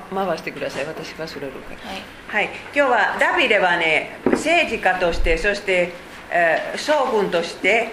[0.00, 0.86] 回してください。
[0.86, 2.46] 私がそれるからはい。
[2.46, 5.92] はい、今日はダビデはね政治家としてそして、
[6.30, 7.92] えー将軍として、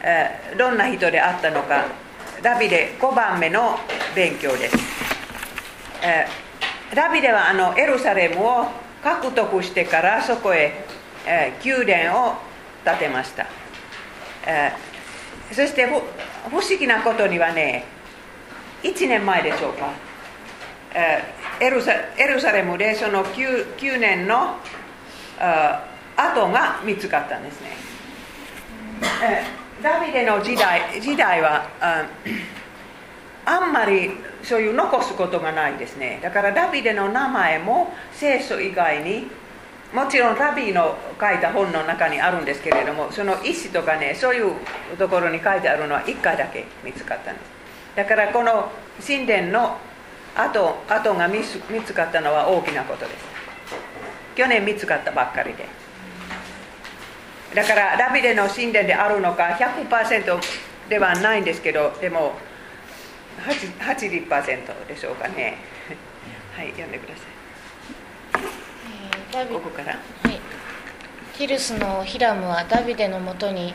[0.00, 1.84] えーどんな人であったのか
[2.42, 3.78] ダビデ5番目の
[4.14, 4.76] 勉強です、
[6.02, 8.66] えーダビデはあのエルサレムを
[9.02, 10.84] 獲得してからそこへ、
[11.26, 12.34] えー宮殿を
[12.84, 13.46] 建てました、
[14.46, 15.92] えーそしてふ
[16.50, 17.84] 不思議なことにはね
[18.82, 19.90] 1年前でしょうか。
[19.90, 20.05] えー
[21.60, 24.56] エルサエルサレムでその 9, 9年の
[25.38, 25.84] あ
[26.16, 27.68] 跡が見つかったんですね、
[29.82, 32.06] ダビデの時代時代はあ
[33.44, 34.10] あんまり
[34.42, 39.26] そういう残すことがないですねだからダビデの名前も聖書以外に
[39.94, 44.52] もちろんラビーの書いた本の中にあるんですけれどもその石とかねそういう
[44.98, 47.46] ところに書いてあるのは1回だけ見つかったんです
[47.96, 48.70] だからこの
[49.06, 49.76] 神殿の
[50.36, 53.24] 跡跡が見つ見つかったのは大きなことです。
[54.36, 55.66] 去年見つかったばっかりで。
[57.54, 60.40] だからダビデの神殿であるのか100%
[60.90, 62.34] ではないんですけどでも
[63.46, 65.56] 8 80%でしょうかね。
[66.54, 67.22] はい読んでくださ
[69.42, 69.46] い。
[69.46, 69.92] ここから。
[69.92, 69.98] は
[70.30, 70.40] い、
[71.36, 73.74] ティルスのヒラムはダビデのもとに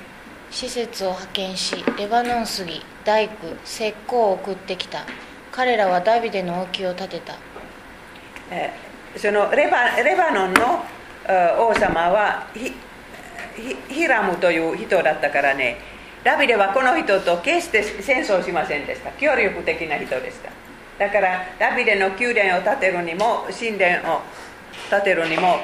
[0.51, 5.05] 施設を派遣しレバノン杉大工石膏を送ってきた
[5.51, 7.35] 彼らはダビデの王宮を建てた。
[9.17, 10.85] そのレバレバノンの
[11.59, 12.73] 王様はヒ
[13.89, 15.77] ヒラムという人だったからね。
[16.23, 19.11] ダビデはこの人と決して戦争しませんでした。
[19.13, 20.51] 協力的な人でした。
[20.97, 24.21] だからダビデの宮殿を建てるにも神殿を
[24.89, 25.57] 建てるにも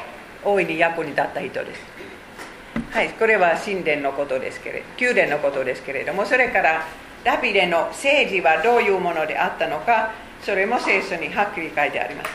[0.43, 1.81] 大いに役に立った人です。
[2.91, 6.87] はいこれは神殿のことですけれど宮殿のことですけれどもそれから
[7.23, 12.29] ダビデの政治はどういうものであったのかそれも聖書にはっきり書いてあります。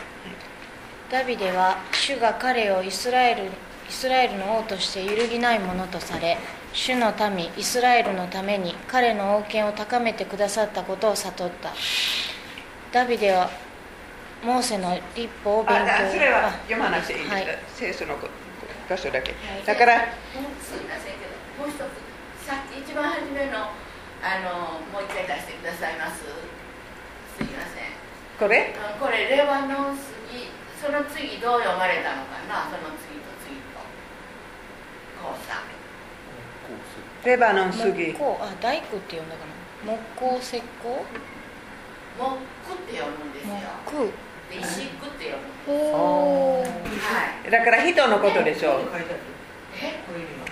[1.11, 3.47] ダビデは主が彼をイスラエルイ
[3.89, 6.37] スラエルの王として揺るぎないものとされ
[6.73, 11.71] 主の民イスラエルのために彼の王権を高めてくださったことを悟った。
[12.91, 13.49] ダビデは
[14.43, 15.81] モーセの立法を勉強。
[15.81, 17.45] ああそれはあ読まなくていいんです、はい。
[17.75, 19.35] 聖書の箇所だけ、い。
[19.65, 20.07] だからもう
[20.61, 21.79] すみませんけど、もう一つ、
[22.45, 23.71] さっき一番初めの、
[24.23, 26.23] あの、もう一回出してくださいます。
[26.23, 27.91] すみません。
[28.39, 28.71] これ？
[28.79, 30.47] あこれ、レバノン杉、
[30.79, 33.83] その次どう読まれたのかな、その次と次と。
[35.19, 35.75] こうさん。
[37.25, 39.45] レバノン杉木工あ大工って呼んだか
[39.85, 39.93] な？
[39.93, 41.03] 木工石膏
[42.19, 43.53] モックって読むんですよ。
[43.85, 44.11] 木
[44.53, 45.73] で、石工って読む。
[45.79, 47.51] ほーはい。
[47.51, 48.81] だから人のことでしょう
[49.81, 50.42] え、あ、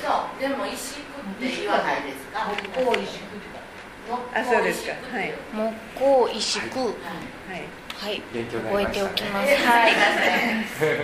[0.00, 2.50] そう、でも石工って言わないですか？
[2.50, 3.40] 木工石工。
[4.34, 4.92] あそうですか。
[5.12, 5.32] はい。
[5.94, 6.90] 木工石工はい
[7.96, 9.54] はい覚えてたおきます。
[9.54, 9.92] はい。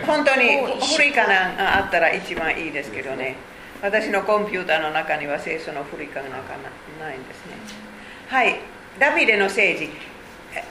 [0.06, 0.58] 本当に
[0.96, 3.36] 古いかなあったら一番いいですけどね。
[3.82, 6.56] 私のコンピューターの中には聖書の古いかなんか
[6.98, 7.52] なないんですね。
[8.28, 8.56] はい。
[8.98, 9.90] ダビデの政治
[10.54, 10.64] え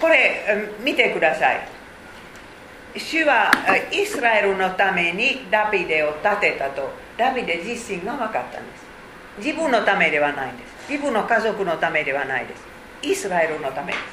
[0.00, 1.68] これうん見てください。
[2.96, 8.86] 主はえイスラエルのためにダビデを建てたとダビデ自身が分かったんです。
[9.38, 10.90] 自分のためではないんです。
[10.90, 12.64] 自分の家族のためではないです。
[13.02, 14.04] イスラエルのためです。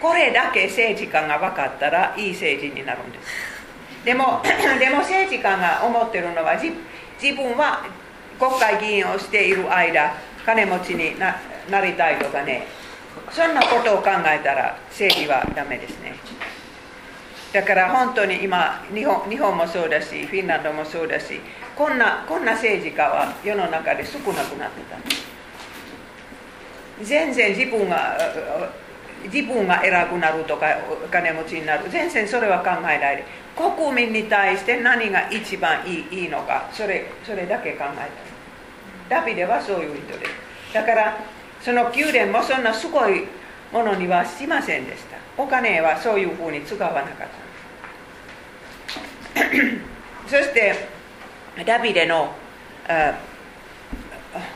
[0.00, 4.04] これだけ政治家が分かったらいい政治になるんです。
[4.04, 4.42] でも
[4.80, 6.74] でも政治家が思ってるのは自
[7.22, 7.84] 自分は
[8.38, 11.36] 国会議員をしている間金持ちにな
[11.70, 12.66] なりたいとかね。
[13.30, 16.14] そんなことを考えたら政治はダメですね。
[17.52, 21.38] だから本当に今日本日本もそうだしフィンランドもそうだし
[21.76, 24.96] こんなこんな政治家は世の中で少なくなってた。
[27.02, 28.16] 全然自分が
[29.24, 30.66] 自分が偉くなるとか
[31.04, 31.90] お金持ちになる。
[31.90, 33.24] 全然それは考えないで。
[33.54, 38.10] 国民に対して何が一番いいいいのかそれそれだけ考え
[39.10, 39.20] た。
[39.20, 40.74] ダビデはそういう人です。
[40.74, 41.18] だから
[41.60, 43.26] その宮殿もそんなすごい
[43.72, 45.18] ものにはしませんでした。
[45.36, 47.41] お金はそういうふうに使わなかった。
[50.28, 50.88] そして
[51.66, 52.32] ダビデの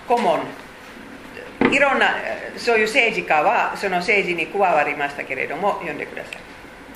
[0.08, 0.40] 顧問
[1.72, 2.14] いろんな
[2.56, 6.38] そういう政治家はその政治に加わりましたけれども読んでください。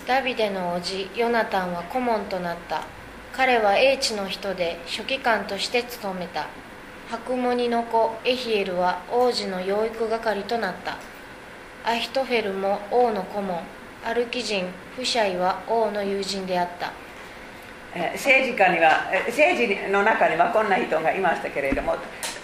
[0.07, 2.85] ダビデの叔父ヨナタンは顧問となった。
[3.33, 6.49] 彼は英知の人で書記官として務めた。
[7.11, 10.97] 白モニの子エヒエルは王子の養育係となった。
[11.85, 13.61] アヒトフェルも王の顧問
[14.05, 14.67] アルキ人
[14.97, 16.93] フシャイは王の友人であった。
[18.15, 21.97] 政治家には政治の中にはこんな人がいましたけれども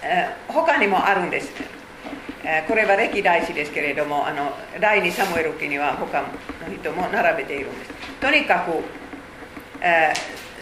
[0.02, 1.52] えー他にもあるんです。
[2.68, 6.28] これは歴代史ですけれどもあの第2サムエル記には他の
[6.72, 7.92] 人も並べているんです。
[8.20, 8.84] とにかく、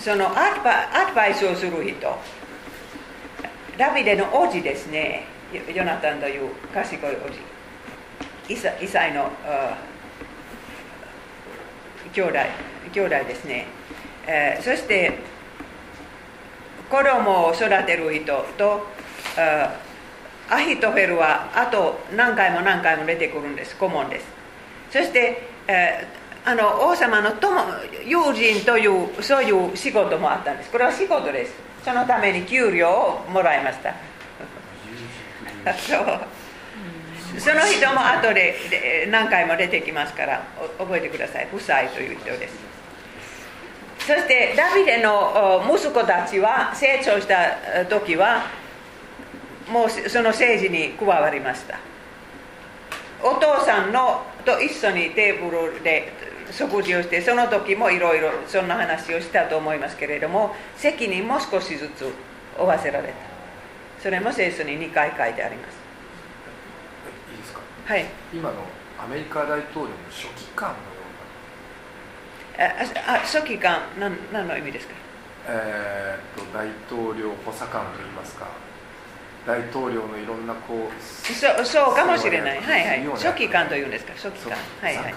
[0.00, 2.18] そのアドバアドバイスをする人。
[3.76, 5.24] ダビデの王子ですね。
[5.74, 7.54] ヨナタンという賢い王子
[8.50, 9.30] イサイの
[12.12, 12.38] 兄弟
[12.92, 13.66] 兄弟ですね、
[14.26, 15.18] えーそして
[16.90, 18.86] 子供を育てる人と
[19.36, 19.74] あ
[20.50, 23.76] アヒトフェルはあと何回も何回も出てくるんです。
[23.76, 24.26] 顧問です。
[24.90, 27.58] そして、えーあの王様の友
[28.04, 30.70] 友人というそういう仕事もあったんです。
[30.70, 31.54] これは仕事です。
[31.82, 33.94] そのために給料をもらいました。
[35.72, 36.20] そう。
[37.40, 40.42] その人も後でで何回も出てきますから
[40.78, 41.48] お覚えてください。
[41.50, 42.73] 夫妻という人です
[44.06, 47.34] そしてダビデのお息子たちは成長した
[47.80, 48.44] え時は
[49.70, 51.78] もうその政治に加わりました。
[53.22, 56.12] お父さんのと一緒にテーブルで
[56.50, 62.12] 食事をしてその時もいろいろそんな話をしたと思いますけれども責任も少しずつ
[62.58, 63.14] 負わせられた。
[64.02, 65.78] それも聖書に2回書いてあります。
[67.32, 67.60] いいですか？
[67.86, 68.04] はい。
[68.34, 68.56] 今の
[69.02, 70.74] アメリカ大統領の書記官の
[72.58, 74.94] ああ書記官何何の意味ですか？
[75.48, 78.46] えー、と大統領補佐官といいますか
[79.46, 82.60] 大統領のいろんなこうそうそうかもしれない。
[82.62, 83.20] はいはい。
[83.20, 84.12] 書記官というんですか？
[84.16, 84.56] 書記官。
[84.80, 85.14] はいはい。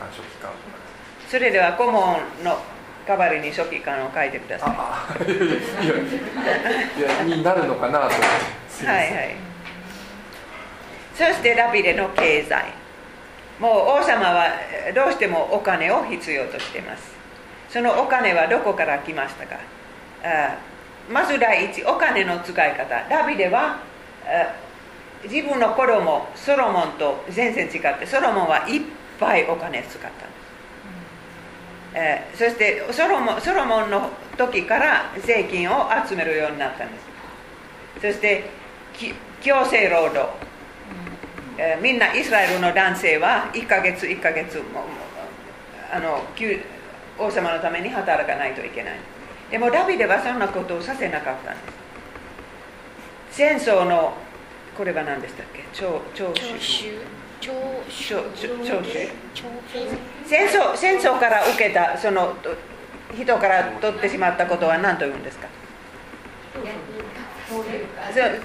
[1.30, 2.60] それでは顧問の
[3.07, 4.69] 代わりに書記官を書いてください。
[4.75, 9.36] ああいやいやいやになるのかなとはいはい。
[11.16, 12.66] そしてダビデの経済。
[13.60, 14.45] もう王様は
[14.88, 17.17] えーどうしてもお金を必要としています
[17.69, 19.58] そのお金はどこから来ましたか？
[21.10, 23.10] まず第一お金の使い方。
[23.10, 23.80] ダビデは
[25.24, 28.81] 自分の子供ソロモンと全然違ってソロモンはいっ
[29.19, 30.22] ぱいお金使ったんです、
[31.94, 37.06] えーそしてソロモンソロモンの時から税金を集めるようになったんです。
[38.02, 38.44] そして
[38.94, 40.30] き強制労働、
[41.58, 44.86] えーみんなイスラエルの男性は1ヶ月1ヶ月もも
[45.92, 46.62] あの給
[47.19, 49.00] 王様のために働かないといけない
[49.50, 51.78] でもダビデはそんなことをさせなかったんです
[53.31, 54.14] 戦争の
[54.78, 57.00] これは何でしたっけ徴徴徴収収
[57.40, 57.52] 徴
[57.90, 59.44] 収徴徴徴収徴
[59.74, 59.88] 兵
[60.25, 62.56] 戦争戦争から受けたそのと
[63.16, 65.48] 人から取ってしまったことは何と言うんですか
[67.47, 67.63] そう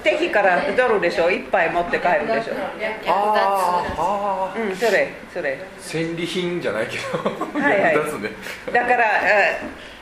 [0.03, 1.29] 敵から取るでしょ？
[1.29, 2.53] いっぱい持って帰るでしょ？
[2.79, 5.59] 略あ奪ああうんそれそれ。
[5.79, 7.59] 戦利品じゃないけど。
[7.59, 7.95] はいはい。
[7.95, 8.29] 役立つね。
[8.71, 9.93] だからえー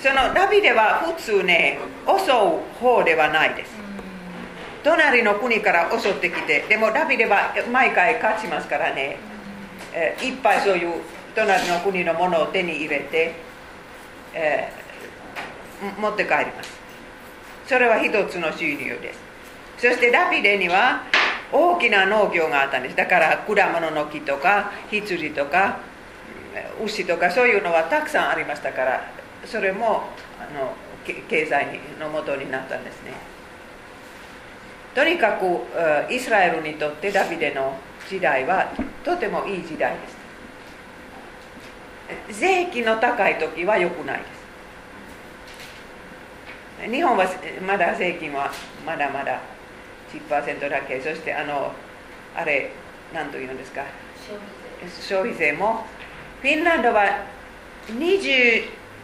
[0.00, 3.72] そのダビデは普通ね襲う方ではないです。
[4.84, 9.16] 隣の国から襲ってきてでもダビデは毎回勝ちますからね、
[9.92, 11.00] えーいっぱいそういう
[11.34, 13.34] 隣の国のものを手に入れて、
[14.34, 14.68] え
[16.00, 16.77] 持って帰ります
[17.68, 19.20] それは一つの収入です
[19.76, 21.04] そしてダビデには
[21.52, 22.96] 大きな農業があったんです。
[22.96, 25.78] だから果物の木とか羊とか
[26.84, 29.02] 牛とかそういうのはたくさんありましたから
[29.46, 30.74] それもあの
[31.06, 33.12] 経済のもとになったんですね。
[34.94, 35.44] とにかく
[36.12, 37.78] イスラエルにとってダビデの
[38.08, 38.72] 時代は
[39.04, 40.08] とてもいい時代で
[42.32, 42.40] す。
[42.40, 44.37] 税金の高い時は良くないです。
[46.90, 47.26] 日本は
[47.66, 48.50] まだ税金は
[48.86, 49.40] まだまだ
[50.30, 51.72] 10%だけそしてあの
[52.36, 52.70] あれ
[53.12, 53.82] 何というんですか？
[55.00, 55.84] 消費税も
[56.40, 57.24] フィンランドは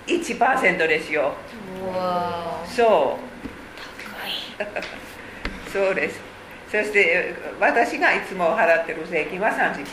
[0.07, 1.33] 21%ですよ
[2.69, 3.25] そう
[5.73, 6.21] そうです。
[6.71, 9.85] そして私がいつも払ってる税金は30%。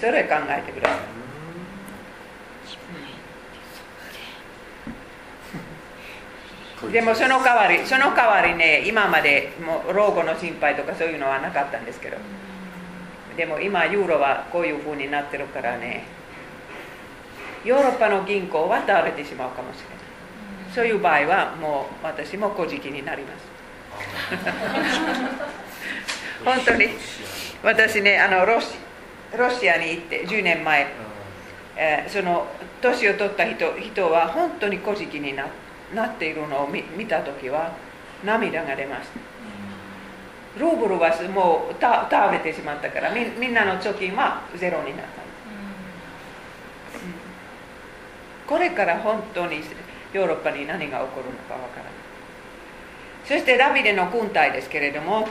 [0.00, 0.98] それ考えてください。
[6.92, 12.16] でもその代わり、その代わりね、今までもう老後の心配とかそういうのはなかったんですけど、
[13.36, 16.04] でも今ユーロはこういう風になってるからね、
[17.64, 19.96] ヨーロッパの銀行は倒れてしまうかもしれない。
[20.74, 23.44] そういう場合はもう私も小じになります。
[26.44, 26.88] 本当に。
[27.62, 28.68] 私ねあのロシ
[29.36, 30.86] ロシアに行って10年前、
[31.76, 32.46] えーその
[32.80, 35.46] 年を取った人人は本当に小じにな
[35.94, 37.72] なっているのを見見た時は
[38.24, 40.60] 涙が出ました。
[40.60, 45.26] ルーブルはもうた倒れてしまったからみみんなの貯金はゼロになった
[48.46, 49.60] これから本当に
[50.12, 51.92] ヨーロッパに何が起こるのかわからない。
[53.24, 55.28] そしてダビデの軍隊ですけれども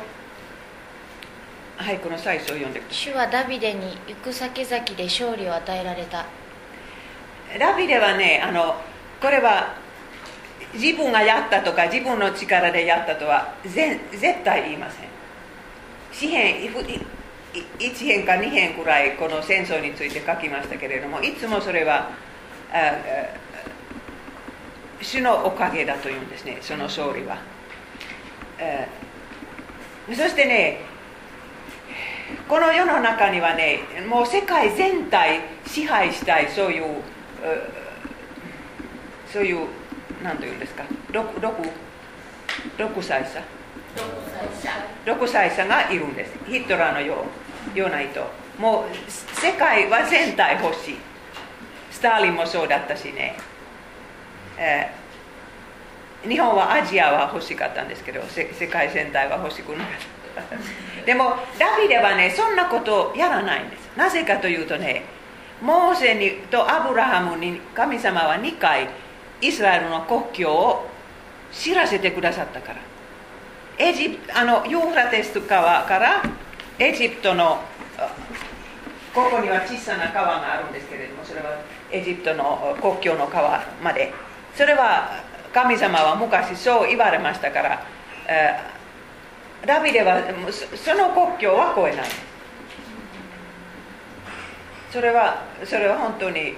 [1.77, 6.21] はいこの最初を読んでくださ主はダビデに行く先々で勝利を与えられた。
[7.55, 8.75] いダビデはねあの
[9.19, 9.84] これは
[10.75, 15.09] 自分がやったとか自分の力でやったとはぜ絶対言いません。
[16.11, 16.69] 詩編
[17.79, 22.09] 1編か2編くらいこの戦争について書きましたけれどもいつもそれは
[25.01, 27.37] 主のおかげだというんですねその勝利は、
[30.07, 30.79] そしてね
[32.47, 36.85] この世の中にはねもう世界全体支配したいそういう
[39.31, 39.67] そういう
[40.25, 40.83] 何というんですか？
[41.11, 41.53] 独独
[42.77, 43.41] 独裁者
[43.95, 44.71] 独裁者
[45.05, 46.33] 独裁者がいるんです。
[46.47, 47.25] ヒトラーのよ
[47.73, 48.21] うような人
[48.59, 50.97] もう世界は全体欲しい。
[51.91, 53.35] スターリンもそうだったしね、
[54.57, 55.05] えー
[56.27, 59.91] 日本はアジアは欲しかったんですけどせ世界全体は欲しくなか
[60.41, 60.55] った。
[61.05, 63.91] でもダビデはねそんなことをやらないんです。
[63.95, 65.03] なぜかというとね
[65.61, 68.87] モーセにとアブラハムに神様は2回
[69.41, 70.87] イスラエルの国境を
[71.51, 72.79] 知らせてくださったから。
[73.77, 76.23] エジプあのユーフラテス川から
[76.79, 77.59] エジプトの
[79.13, 81.59] ここには小さな川があるんですけれどもそれは
[81.91, 84.13] エジプトの国境の川まで。
[84.55, 85.21] それは
[85.53, 87.85] 神様は昔そう言われましたから、
[88.27, 88.75] えー
[89.65, 90.21] ダビデは
[90.75, 92.09] その国境は越えない。
[94.91, 96.53] それはそれは本当に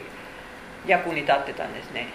[0.85, 2.09] 役に立ってたんですね。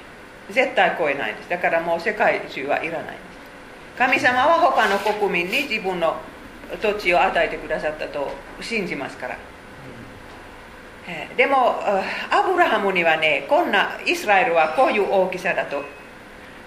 [0.51, 1.49] 絶対越えないです。
[1.49, 3.99] だからもう世界中はいらないです。
[3.99, 6.17] 神様は他の国民に自分の
[6.81, 9.37] 土地を与えてくださったと信じますから。
[11.07, 15.83] えーでもあアブラハムにはねこんなイスラエルはこういう大きさだと。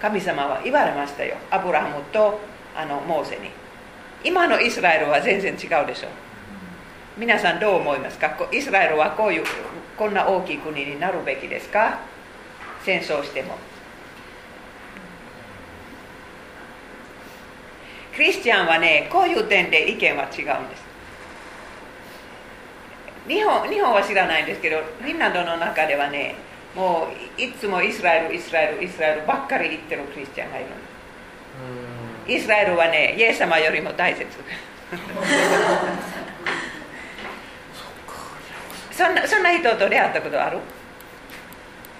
[0.01, 1.35] 神様は言われましたよ。
[1.49, 2.39] アブラハムと
[2.75, 3.49] あのモーセに。
[4.23, 6.07] 今のイスラエルは全然違うでしょ。
[6.07, 6.09] う
[7.17, 8.31] 皆さんどう思いますか？
[8.31, 9.43] こイスラエルはこういう
[9.97, 11.99] こんな大きい国になるべきですか？
[12.85, 13.57] 戦争しても。
[18.15, 20.29] クリスチャンはねこういう点で意見は違う
[20.65, 20.85] んです。
[23.27, 26.35] 日本日本は知らないんですけどフィンランドの中ではね
[26.75, 30.67] もういいつもイスラエルイスラエルイスラエルばっかり言ってるクリスチャンがいる
[32.27, 34.25] イスラエルはねイエス様よりも大切。
[38.91, 40.59] そんなそんな人と出会ったことある？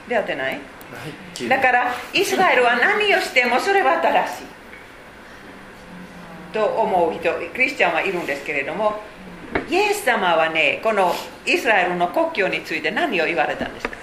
[0.07, 0.59] 出会ってない？
[1.49, 4.43] だからイスラエルは何をしてもそれは正しい。
[6.53, 9.01] と思う人クリスチャンはいるんですけれども
[9.69, 11.13] イエス様はねこの
[11.45, 13.95] イスラエルの国境について何を言われたんですか？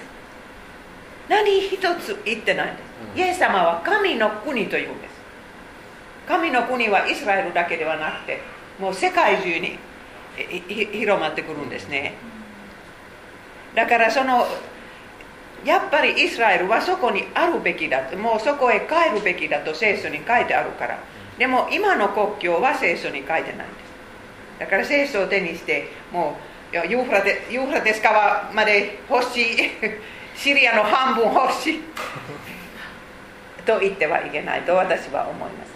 [1.29, 2.85] 何一つ言ってないんです、
[3.15, 3.19] うん。
[3.19, 5.13] イエス様は神の国というんです。
[6.27, 8.39] 神の国はイスラエルだけではなくて
[8.79, 9.79] もう世界中に
[10.91, 12.13] 広まってくるんですね。
[13.73, 14.45] だからその
[15.65, 20.99] やっぱりイスラエルはそこにあるべきだもうそこへ帰るべきだと聖書に書いてあるから。
[21.37, 23.59] でも今の国境は聖書に書いてないんです。
[24.59, 26.37] だから聖書を手にしても
[26.71, 29.55] うユーフラテユーフラテス川まで欲しい
[30.35, 31.81] シリアの半分欲しい
[33.65, 35.73] と言ってはいけないと私は思います。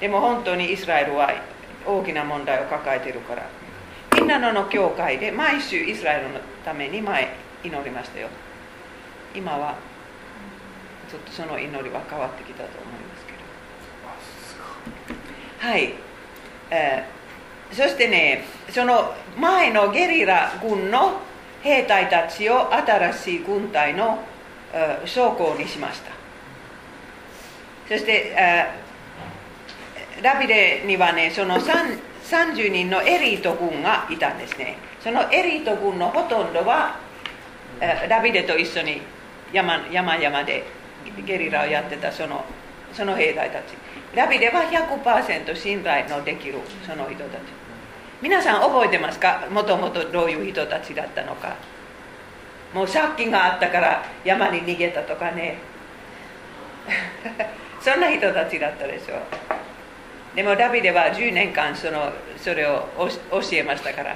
[0.00, 1.32] でも本当にイスラエルは
[1.86, 3.42] 大きな問題を抱えているから。
[4.16, 8.28] みんなの教会で毎週イスラエルのために前祈りましたよ。
[9.34, 9.76] 今は
[11.10, 13.32] ちょっとその祈りは変わってきたと思いますけ
[15.62, 15.68] ど。
[15.68, 15.94] はい、
[16.70, 17.16] えー
[17.72, 21.20] そしてねその前のゲリラ軍の
[21.62, 24.20] 兵隊たちを新しい軍隊の、
[24.72, 26.12] え将校にしました。
[27.88, 34.76] そして、えーダビデにはねその3 30人のエリート軍がいたんですね。
[35.00, 36.98] そのエリート軍のほとんどは、
[37.80, 39.00] えーダビデと一緒に
[39.52, 40.64] 山山々で
[41.24, 42.44] ゲリラをやってたその
[42.92, 43.62] その兵隊たち。
[44.14, 46.54] ダビデは100%信頼のできる
[46.86, 47.40] その人たち。
[48.20, 49.46] 皆さん覚えてますか？
[49.50, 51.54] もともとどういう人たちだったのか。
[52.74, 55.58] もう借金があったから山に逃げたとかね。
[57.80, 59.14] そんな人たちだったでしょ。
[59.14, 59.18] う
[60.36, 63.08] でもダビデは10年間そのそれを教
[63.52, 64.14] えましたから。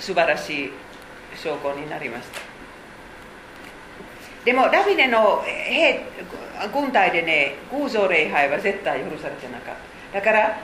[0.00, 0.70] 素晴らしい
[1.34, 2.40] 証拠になりました。
[4.44, 6.04] でもダビデの兵
[6.74, 9.74] 軍隊でね偶像礼拝は絶対許されてなかっ
[10.12, 10.18] た。
[10.18, 10.58] だから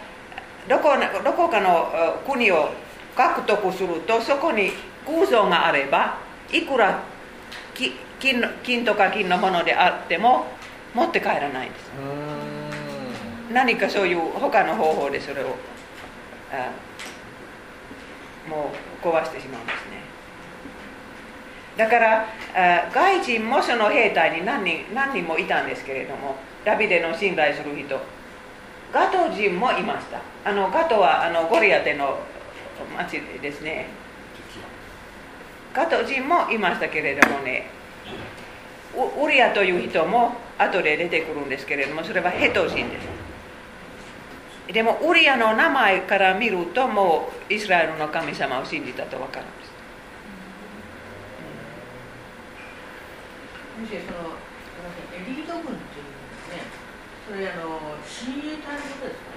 [0.68, 0.90] どこ
[1.24, 2.70] どこかの国を
[3.16, 4.72] 獲得するとそこに
[5.06, 6.18] 偶像があれば
[6.52, 7.00] いくら
[8.18, 10.48] 金金とか金のものであっても
[10.92, 11.90] 持って帰らないんです。
[13.52, 15.56] 何かそういう他の方法でそれを
[16.52, 16.70] あ
[18.48, 18.70] も
[19.02, 20.00] う壊してしまうんですね。
[21.76, 27.98] だからあ外人もその兵隊に何人何人もいたんですけれどもダビデの信頼する人
[28.92, 30.20] ガト人もいました。
[30.44, 32.18] あのガトはあのゴリアテの
[32.96, 33.86] 町ですね。
[35.72, 37.70] ガト人もいましたけれどもね
[38.94, 43.19] ウリアという人も後で出てくるんですけれどもそれはヘト人です。
[44.72, 49.70] でもウリアの名前から見るともうイスラエルの神様を信じたと分かるんです。
[53.80, 54.38] もしそのす
[54.78, 56.80] みませんエリート軍っていうね。
[57.26, 59.30] それあの親衛隊のことですか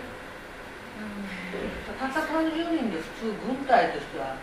[0.93, 1.01] ね、
[1.99, 4.37] たった30人で普通軍隊としては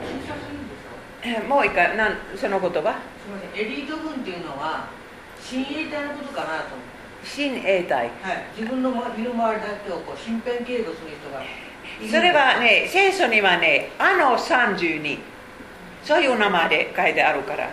[0.00, 2.72] 小さすぎるんですかえもう一回なんその言葉？
[2.72, 4.88] すみませんエリート軍っていうのは
[5.40, 6.93] 親衛隊のことかなと思って
[7.24, 8.10] 親衛隊。
[8.22, 11.42] はい、自分の身の回りだけをこう身辺警護する人が
[12.10, 15.18] それはね聖書にはねあの32
[16.02, 17.68] そういう名前で書いてあるから。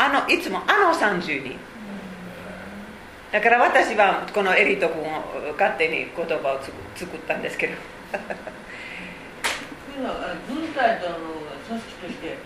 [0.00, 1.56] あのいつもあの32
[3.32, 5.24] だから私はこのエリート君を
[5.58, 7.74] 勝手に言葉をつく作ったんですけど。
[9.98, 10.06] 軍
[10.72, 11.16] 隊との
[11.66, 12.38] 組織として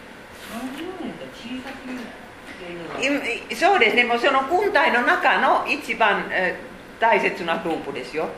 [0.48, 2.08] 30人って小さすぎないっ
[2.56, 2.91] ていうのはい
[3.54, 4.04] そうですね。
[4.04, 8.28] もうその軍隊の中の一番、えー大切なグループですよ。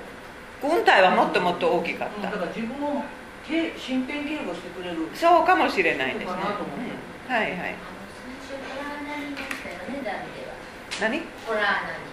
[0.63, 2.17] 軍隊はもっともっと大きかった。
[2.17, 3.05] うんだから自分を
[3.47, 4.97] け身辺警護してくれる。
[5.13, 7.77] そうかもしれないですね、はいはい。
[10.99, 11.21] 何？
[11.45, 12.09] コラーナに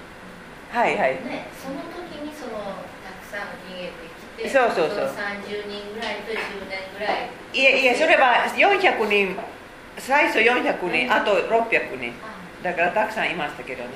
[0.75, 1.23] はいはい。
[1.23, 2.59] ねその時にその
[2.99, 5.07] たくさん逃げてきてそうそうそう。
[5.07, 7.31] の30人ぐらいと10年ぐらい。
[7.53, 9.37] いえいえそれは400人
[9.97, 12.11] 最初400人あと600人。
[12.21, 13.89] あだからたくさんいましたけどね。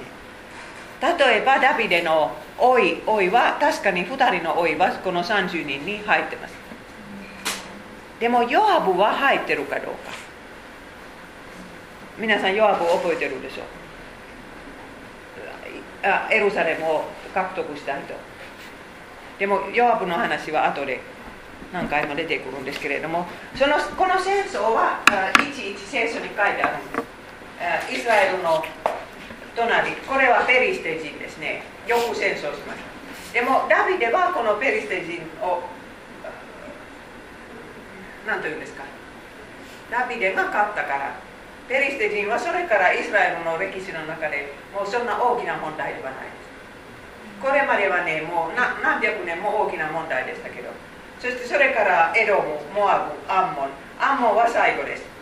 [1.02, 6.56] 例えばダビデの老い老いは確かに2人の老いはこの30人に入ってます。
[8.20, 10.12] でもヨアブは入ってるかどうか。
[12.18, 13.64] 皆さんヨアブ覚えてるでしょ
[16.08, 18.14] あエルサレムを獲得した人。
[19.38, 21.02] でもヨアブの話は後で
[21.74, 25.04] 何回も出てくるんですけれどもそのこの戦争は
[25.38, 27.15] いちいち聖書に書いてあるんです。
[27.92, 28.64] イスラエルの
[29.56, 31.64] 隣これはペリシテ人ですね。
[31.88, 32.80] よく戦争しまし
[33.34, 33.40] た。
[33.40, 35.64] でもダビデはこのペリシテ人を
[38.28, 38.84] 何というんですか。
[39.90, 41.16] ダビデが勝ったから
[41.70, 47.42] ペリシテ人はそれからイスラエルの歴史の中でもうそんな大きな問題ではないです。
[47.42, 50.70] これまではねもう何百年も大きな問題でしたけど
[51.20, 55.15] そしてそれからエドムモアブアンモンアンモンは最後です。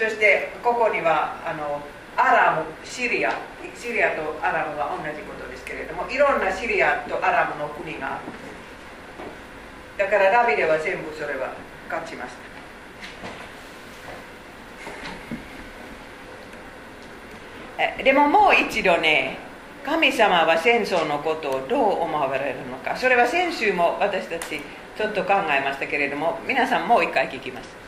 [0.00, 1.82] そしてここにはあの
[2.16, 3.36] アラムシリア。
[3.76, 8.24] シリアとアラムは同じことですけれどもいろんなシリアとアラムの国がある。
[9.98, 11.52] だからダビデは全部それは
[11.90, 12.32] 勝ちまし
[17.78, 18.02] た。
[18.02, 19.38] でももう一度ね
[19.84, 22.96] 神様は戦争のことをどう思われるのか。
[22.96, 24.60] それは先週も私たち
[24.96, 27.79] ちょっと考えましたけれども皆さんもう一回聞きます。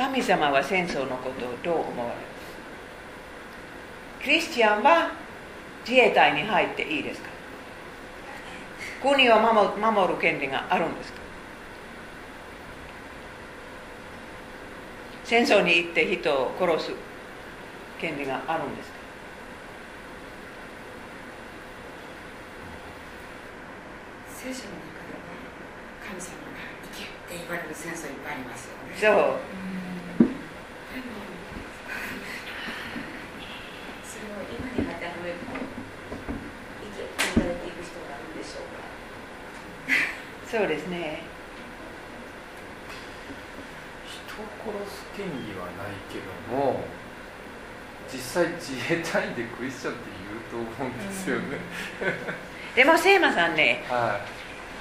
[0.00, 2.20] 神様は戦争のことをどう思われる？
[4.24, 5.10] クリスチャンは
[5.86, 7.28] 自衛隊に入っていいですか？
[9.02, 11.20] 国を守守る権利があるんですか？
[15.24, 16.92] 戦争に行って人を殺す
[18.00, 18.96] 権利があるんですか？
[24.34, 25.20] 聖書の中では
[26.08, 26.56] 神様が
[26.88, 28.96] 行けって言われる戦争いっぱいありますよね。
[28.96, 29.36] そう
[34.04, 35.56] それを今に当てはめると行
[36.92, 38.84] けって言われている人がいるでしょうか。
[40.50, 41.22] そうですね。
[44.04, 46.80] 人を殺す権利はないけども
[48.12, 50.02] 実際自衛隊員でクリスチャンって
[50.50, 51.58] 言うと思うんですよね、
[52.74, 54.18] でもセイマさんね、は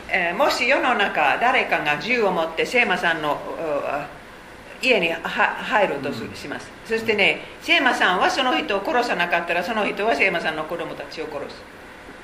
[0.10, 3.38] えーもし世の中誰かが銃を持ってセイマさんのう
[4.84, 11.62] 家には入るとすうんします、そしてねセイマさんはその人を殺さなかったらその人はセイマさんの子供たちを殺す。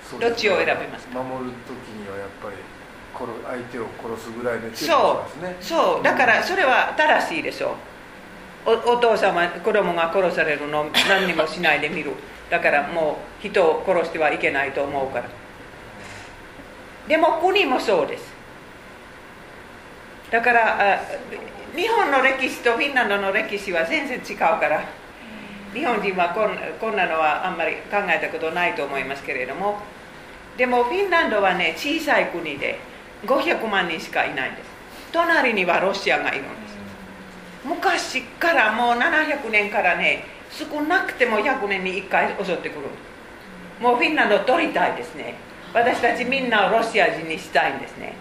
[0.09, 1.21] そうどっちを選びますか？
[1.21, 2.55] 守る時にはやっぱり
[3.17, 5.55] 殺相手を殺すぐらいで注意しますね。
[5.61, 7.75] そうだからそれは正しいでしょ。
[8.65, 12.11] うおお父さんは子供が殺されるのを何にもしないで見る。
[12.49, 15.25] だからもう人を殺してはいけないと思うから。
[17.07, 18.33] でも国もそうです。
[20.31, 20.99] だからあ
[21.75, 24.83] 日本の歴史とフィンランドの歴史は全然違うから。
[25.73, 29.79] 日本人はこんこんなのはあんまり考えたことないと思いますけれども。
[30.57, 32.79] でもフィンランドはね小さい国で
[33.25, 34.69] 500万人しかいないんです。
[35.11, 36.75] 隣にはロシアがいるんです。
[37.65, 42.87] 昔からもう700年からね少なくても100年に1回襲ってくる
[43.81, 45.35] もうフィンランド取りたいですね。
[45.73, 48.13] 私たちみんなをロシア人にしたいんですね。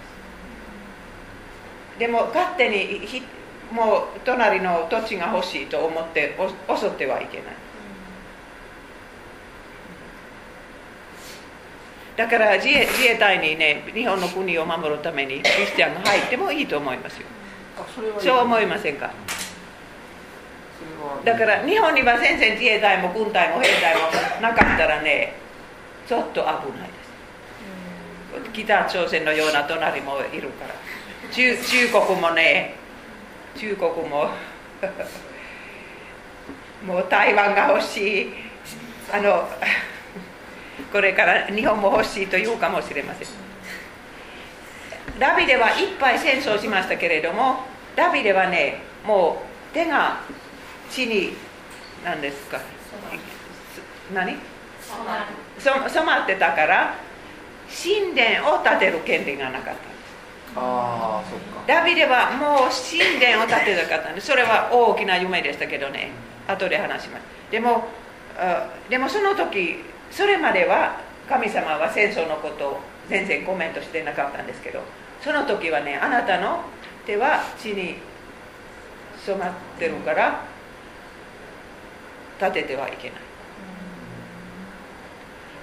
[1.95, 1.99] す。
[1.99, 3.23] でも勝手にひ
[3.71, 7.45] もう隣の土地が欲しいと思ってお襲ってはいけない。
[12.15, 17.27] だから自衛自衛隊にね日本の国を守るためにクリスチャンが入ってもいいと思いますよ。
[17.77, 17.85] あ
[18.21, 19.11] そう思いませんか？
[21.25, 24.01] だから日本には全然自衛隊も軍隊も兵隊も
[24.41, 25.33] なかったらね
[26.07, 26.47] ちょっと危
[26.77, 26.93] ないで
[28.45, 28.51] す。
[28.53, 30.75] 北朝鮮のような隣もいるから。
[31.31, 32.75] 中中国もね
[33.55, 34.29] 中国も
[36.85, 38.33] もう台湾が欲しい。
[39.11, 39.47] あの
[40.91, 43.27] これから日本も欲しいというかもしれません。
[45.19, 47.59] ダビデはいっぱい戦争しましたけれども
[47.95, 50.17] ダビデはねもう手が
[50.89, 51.35] 地に
[52.03, 52.59] 何ですか。
[54.13, 54.37] 何？
[55.57, 56.93] そ染まってたから
[57.67, 59.94] 神殿を建てる権利がなかった
[60.55, 61.63] ああそっか。
[61.67, 66.11] ダビデはもう神殿を建てたかったんでそれは大きな夢でしたけどね。
[66.47, 67.23] 後で話します。
[67.51, 67.87] でも
[68.89, 74.81] でもその時それまでは神様は戦争のことを全然コメントしてなかったんですけど
[75.21, 76.61] その時はねあなたの
[77.05, 77.97] 手は地に
[79.25, 80.43] 染まってるから
[82.39, 83.19] 立ててはいけない。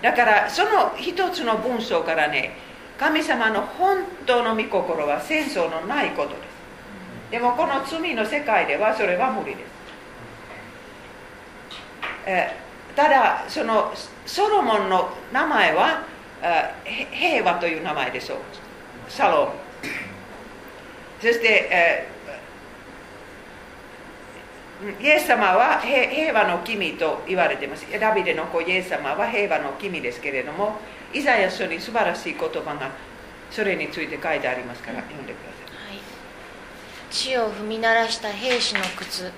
[0.03, 2.57] だからその一つの文章からね
[3.03, 6.39] 神様の本当の御心は戦争のないことです。
[7.33, 9.69] でもこの罪の世界ではそれは無理です、
[12.27, 12.57] え
[12.95, 13.93] ただその
[14.25, 16.05] ソロモンの名前は
[17.11, 18.39] 平和という名前でしょう。
[19.09, 19.49] サロン。
[21.21, 22.09] そして、え
[25.01, 27.85] イエス様は平和の君と言われています。
[27.99, 30.79] ダビデの子イエス様は平和の君ですけれども
[31.13, 32.91] イザヤ書に素晴らしい言葉が
[33.51, 36.01] それについて書いてありますから読んでください、はい、
[37.11, 39.31] 地を踏み鳴らした兵士の靴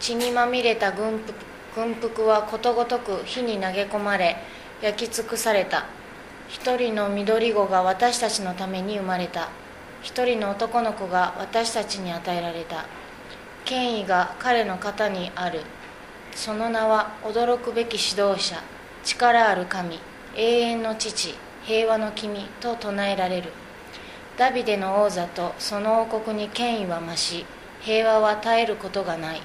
[0.00, 1.34] 血にまみれた軍服
[1.74, 4.36] 軍服はことごとく火に投げ込まれ
[4.82, 5.86] 焼き尽くされた。
[6.48, 9.50] 一人の緑子が私たちのために生まれた。
[10.02, 12.86] 一人の男の子が私たちに与えられた。
[13.64, 15.60] 権威が彼の肩にある。
[16.34, 18.62] その名は驚くべき指導者
[19.04, 20.00] 力ある神
[20.38, 23.50] 永遠の父平和の君と唱えられる。
[24.36, 27.44] ダビデの王座とその王国に権威は増し
[27.80, 29.40] 平和は絶えることがない。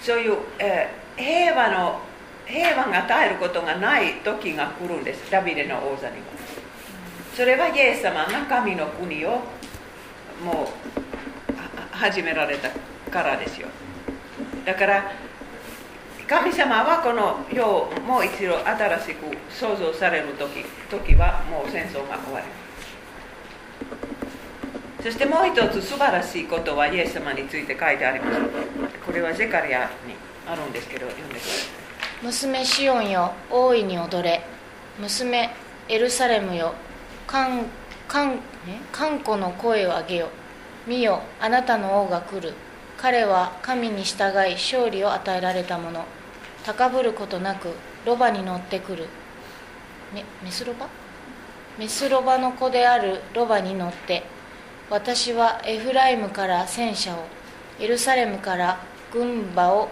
[0.00, 2.00] そういう、えー、平和の
[2.46, 6.22] 平和が絶えることがない時が来るんですダビデの王座には。
[7.36, 9.40] それはイエス様が神の国を
[10.44, 12.70] もう始められた
[13.08, 13.68] からですよ。
[14.64, 15.12] だから
[16.30, 22.46] 神様はこの世をもう一度新しく創造される時時はもう戦争が終わり
[25.02, 28.40] そしてもう一つ素晴らしいことはイエス様について書いてあります。
[29.04, 30.14] これはゼカリアに
[30.46, 31.66] あるんですけど読んでくださ
[32.22, 32.24] い。
[32.24, 34.40] 娘シオンよ大いに踊れ。
[35.00, 35.50] 娘
[35.88, 36.74] エルサレムよ
[37.26, 37.64] かん
[38.06, 38.38] かんえ？
[38.92, 40.28] 看護の声を上げよ。
[40.86, 42.52] 見よあなたの王が来る。
[42.98, 46.04] 彼は神に従い勝利を与えられた者
[46.64, 49.08] 高ぶることなくロバに乗ってくる。
[50.14, 50.88] メスロバ？
[51.78, 54.24] メスロバの子であるロバに乗って
[54.90, 57.24] 私はエフライムから戦車を
[57.78, 58.80] エルサレムから
[59.12, 59.88] 軍馬を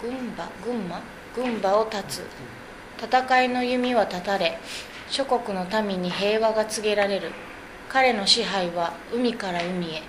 [0.00, 0.48] 軍馬？
[0.64, 1.00] 軍馬？
[1.34, 2.26] 軍馬を立つ。
[3.02, 4.58] 戦いの弓は断たれ
[5.10, 7.32] 諸国の民に平和が告げられる。
[7.88, 10.02] 彼の支配は海から海へ。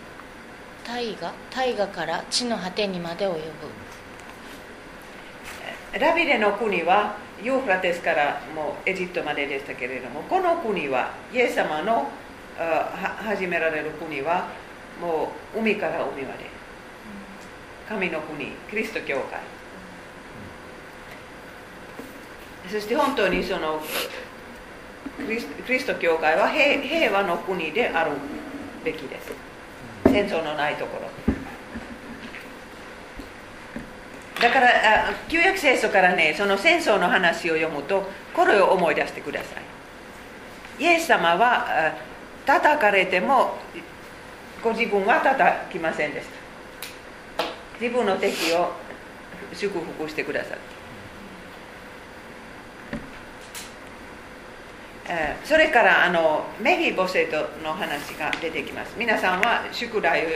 [0.87, 1.33] 大河？
[1.49, 3.39] 大河から地の果てにまで及ぶ。
[5.99, 12.09] ダビデの国はユーフラテスからもうエジプトまででしたけれどもこの国はイエス様の
[13.23, 14.47] 始められる国は
[15.01, 16.55] もう海から海まで。
[17.87, 19.39] 神の国キリスト教会。
[22.67, 23.79] そして本当にその
[25.17, 28.11] クリスト教会は平和の国である
[28.83, 29.31] べきです。
[30.05, 31.14] 戦争のないところ。
[34.41, 39.45] だから旧約聖書からねその戦争の話を読むとこれを思い出してくださ
[40.79, 40.83] い。
[40.83, 41.93] イエス様は
[42.45, 43.55] 叩かれても
[44.61, 46.27] ご自分は叩きませんでし
[47.37, 47.45] た。
[47.79, 48.73] 自分の敵を
[49.53, 50.57] 祝福してくださっ
[55.07, 55.45] た。
[55.45, 58.95] それからあのメフィボセトの話が出てきます。
[58.97, 60.29] 皆さんは宿題を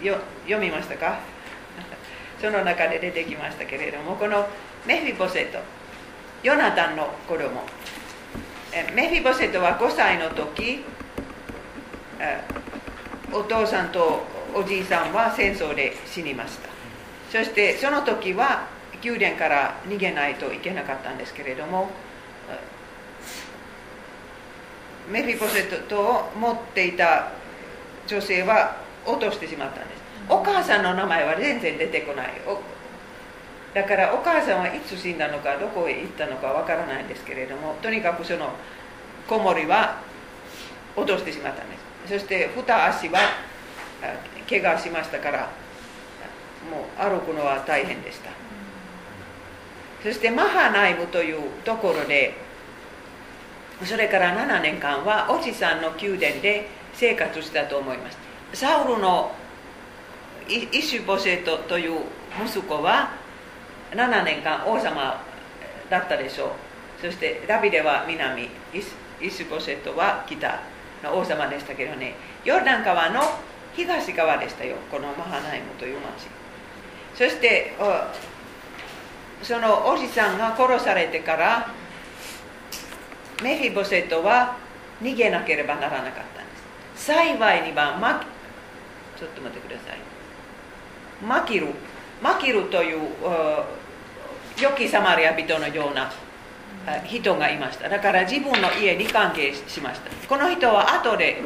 [0.00, 1.20] 読みましたか？
[2.40, 4.48] その中で出てきましたけれどもこの
[4.86, 5.58] メフィボセト
[6.42, 7.62] ヨナタンの子供。
[8.94, 10.84] メフィボセトは5歳の時
[13.32, 14.22] お父さんと
[14.54, 16.68] おじいさんは戦争で死にました。
[17.32, 18.68] そしてその時は
[19.02, 21.88] 宮殿から逃げないといけなかったんですけれども
[25.10, 27.32] メフィボセトを持っていた
[28.06, 29.97] 女性は落としてしまったんです。
[30.28, 32.32] お母さんの名前は全然出てこない。
[33.74, 38.50] だからお母さんはいつ死んだのかどこへ行ったのかわからないんですけれどもとにかくその
[39.28, 40.00] 子守は
[40.96, 42.12] 落としてしまったんです。
[42.14, 43.18] そして二足は
[44.48, 45.50] 怪我しましたから
[46.70, 48.30] もう歩くのは大変でした。
[50.02, 52.34] そしてマハナイムというところで
[53.84, 58.18] それから7年間はおじさんの宮殿で生活したと思います。
[58.54, 59.32] サウルの
[60.48, 62.00] イシュボセトという
[62.44, 63.10] 息子は
[63.92, 65.22] 7年間王様
[65.90, 66.50] だったでしょう。
[67.00, 68.48] そしてダビデは南。
[69.20, 70.60] イシュボセトは北
[71.02, 72.14] の王様でしたけどね。
[72.44, 73.20] ヨルダン川の
[73.74, 74.76] 東側でしたよ。
[74.90, 76.28] このマハナイムという町。
[77.14, 77.76] そして
[79.42, 81.70] そのおじさんが殺されてから
[83.42, 84.56] メフィボセトは
[85.02, 86.56] 逃げなければならなかったんで
[86.96, 87.04] す。
[87.06, 88.24] 幸いには
[89.16, 89.98] ちょっと待ってください。
[91.26, 91.68] マキル
[92.22, 93.00] マキルという
[94.60, 96.10] 良きサマリア人のような
[97.04, 101.42] 人がいましただから自分の家に関係しましたこの人は後で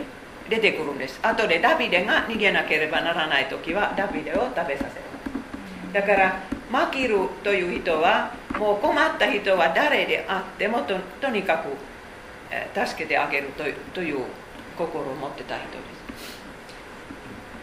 [0.49, 5.03] 出てくるんです後でダビデが逃げなければならない時はダビデを食べさせる
[5.93, 11.69] だからマキルという人はもう困った人は誰であってもととにかく
[12.87, 14.25] 助けてあげるというという
[14.77, 15.79] 心を持ってた人で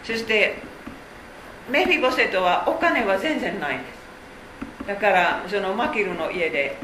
[0.04, 0.69] すそして
[1.70, 3.78] メフィボセトはお金は全然ない。
[3.78, 3.86] んで
[4.82, 6.76] すだからそのマキルの家で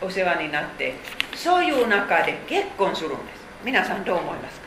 [0.00, 0.94] お世話になって
[1.34, 3.42] そういう中で結婚するんです。
[3.64, 4.66] 皆さんどう思いますか？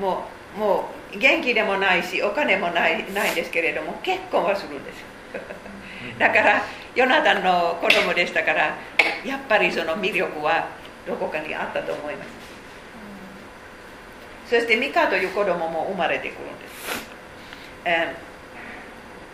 [0.00, 0.24] も
[0.56, 5.04] うもう元気でもないしお金もないないですけれども結婚はするんです。
[6.18, 6.62] だから
[6.94, 8.76] ヨナタンの子供でしたから
[9.24, 10.68] やっぱりその魅力は
[11.06, 12.28] どこかにあったと思います
[14.48, 17.10] そしてミカという子供も生まれてくるんです、
[17.84, 18.26] えー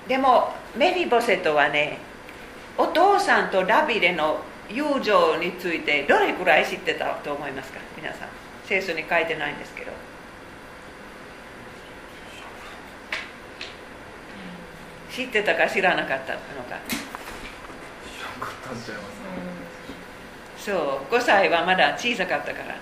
[0.09, 1.98] でもメフィボセトはね
[2.77, 7.79] お父さんとダビデの友情についてどれくらい知ってたと思いますか？
[7.96, 8.29] 皆さん。
[8.66, 9.92] 聖書に書いてないんですけど。
[15.09, 16.81] 知ってたか知らなかったのか。
[20.59, 22.75] そう5歳はまだ小さかったから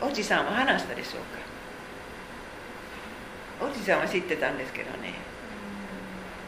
[0.00, 1.22] おじさんは話したでしょう
[3.62, 3.70] か？
[3.70, 5.14] おじさんは知ってたんですけどね。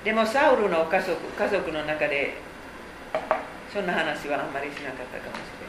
[0.04, 2.34] でもサウルの家族家族の中で
[3.72, 5.66] そんな話はあんまりしなかったかもしれ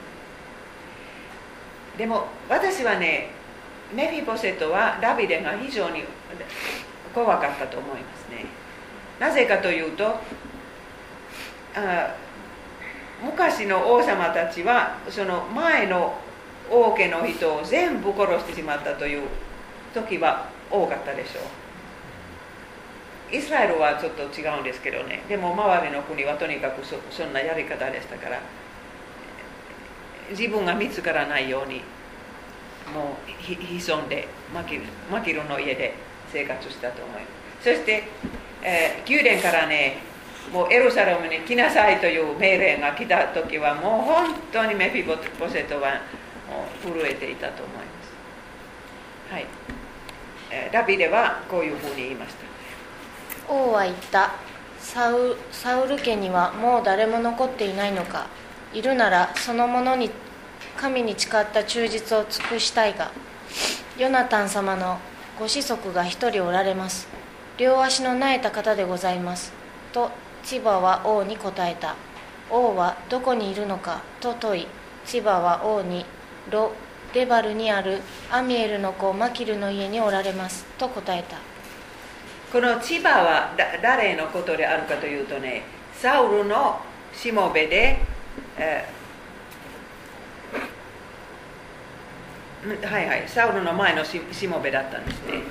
[1.95, 1.97] ない。
[1.97, 3.31] でも私はね
[3.93, 6.03] メフィボセトはダビデが非常に
[7.13, 8.45] 怖かったと思いますね。
[9.19, 10.05] なぜかというと
[11.75, 12.15] あ
[13.23, 16.17] 昔の王様たちはその前の
[16.69, 19.23] 王家の人を全部殺してしまったという
[19.93, 21.39] 時は多かったでしょ
[23.31, 23.35] う。
[23.35, 25.21] イスラエルはちょっと違うんですけどね。
[25.27, 28.39] でも周りの国はとにかくそそんなやり方でしたから
[30.31, 31.81] 自分が見つからないように
[32.93, 34.79] もう潜んでマキ
[35.11, 35.93] マキルの家で
[36.31, 37.27] 生活したと思いま
[37.61, 37.63] す。
[37.63, 38.03] そして、
[38.63, 39.97] えー、宮殿からね
[40.51, 45.15] もうエルサレムに来なさいという命令が来た時はもう本当にメフィボ
[45.47, 46.01] セトは
[46.83, 47.83] 震えていたと思いま
[49.27, 49.33] す。
[49.33, 49.45] はい、
[50.51, 53.53] えー、ダビデはこういうふうに言いました。
[53.53, 54.31] 王は言った。
[54.79, 58.27] サウサウル家にはもう誰も残っていないのか。
[58.73, 60.09] いるならそのものに
[60.77, 63.11] 神に誓った忠実を尽くしたいが。
[63.97, 64.97] ヨナタン様の
[65.37, 67.07] ご子息が一人おられます。
[67.57, 69.51] 両足の苗えた方でございます。
[69.91, 70.09] と
[70.43, 71.95] 千葉は王に答えた。
[72.49, 74.67] 王はどこにいるのかと問い
[75.05, 76.05] 千葉は王に
[76.51, 76.71] ロ
[77.13, 81.37] デバルにあるアミエルの子マキルの家におられますと答えた。
[82.51, 86.79] この千葉は誰のことであるかというとねサウルの
[87.13, 87.99] しもべで、
[88.57, 95.41] えー、はいはいサウルの前のししもべだったんですね。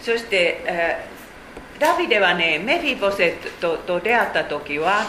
[0.00, 5.06] そして、えー、ダビデはねメフィボセットと出会った時は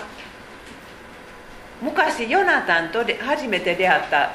[1.85, 4.31] 昔ヨナタンとで初めて出会った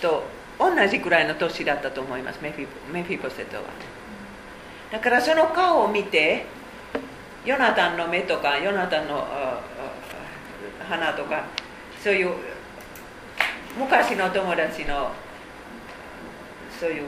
[0.00, 0.24] と
[0.58, 3.62] 同じくらいの年だったと思いますメフィメフィボセトは。
[4.90, 6.46] だからその顔を見て
[7.44, 9.26] ヨナタンの目とかヨナタンの
[10.88, 11.44] 鼻とか
[12.02, 12.30] そういう
[13.78, 15.12] 昔の友達の
[16.80, 17.04] そういう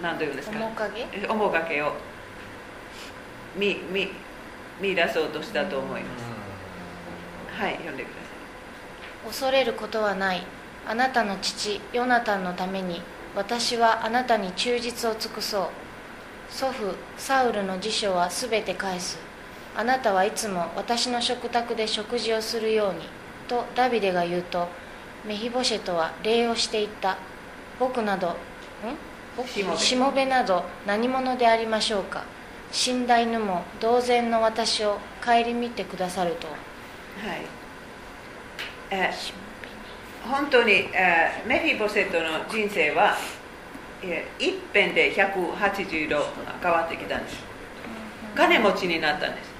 [0.00, 0.58] 何というんですか？
[0.58, 1.06] 面影？
[1.28, 1.92] 面影を
[3.56, 4.10] 見見
[4.80, 7.60] 見出そうとしたと思います。
[7.60, 8.20] はい読んでくださ
[9.24, 9.28] い。
[9.28, 10.42] 恐れることはない。
[10.86, 13.02] あなたの父ヨナタンのために
[13.34, 15.68] 私はあなたに忠実を尽くそう。
[16.50, 19.18] 祖父サウルの辞書はすべて返す。
[19.76, 23.00] あなたはいつも私の食卓で食事をするように
[23.48, 24.68] とダビデが言うと
[25.26, 27.18] メヒボシェトは礼をしていった。
[27.78, 28.34] 僕などん？
[29.36, 29.48] 僕？
[29.78, 32.24] しもべなど何者でありましょうか？
[32.70, 36.46] 死んだ犬も同然の私を顧みてくださると。
[36.46, 36.56] はい、
[38.90, 39.10] え
[40.28, 43.16] 本当に、えメフィボセットの人生は、
[44.02, 46.26] え一辺で180度
[46.62, 47.38] 変わってきたんです。
[48.34, 49.50] 金持ちになったんです。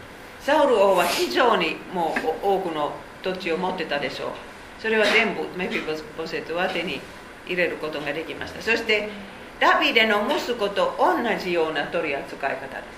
[0.41, 2.93] サウル王は非常にもう多くの
[3.23, 4.31] 土地を持ってたでしょう。
[4.81, 5.85] それは全部メフィ
[6.17, 7.01] ボセットは手に
[7.47, 8.63] 入れることができました。
[8.63, 9.09] そして
[9.59, 12.98] ダビデの息子と同じような取り扱い方です。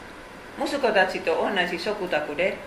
[0.62, 2.58] 息子たちと同じ食卓で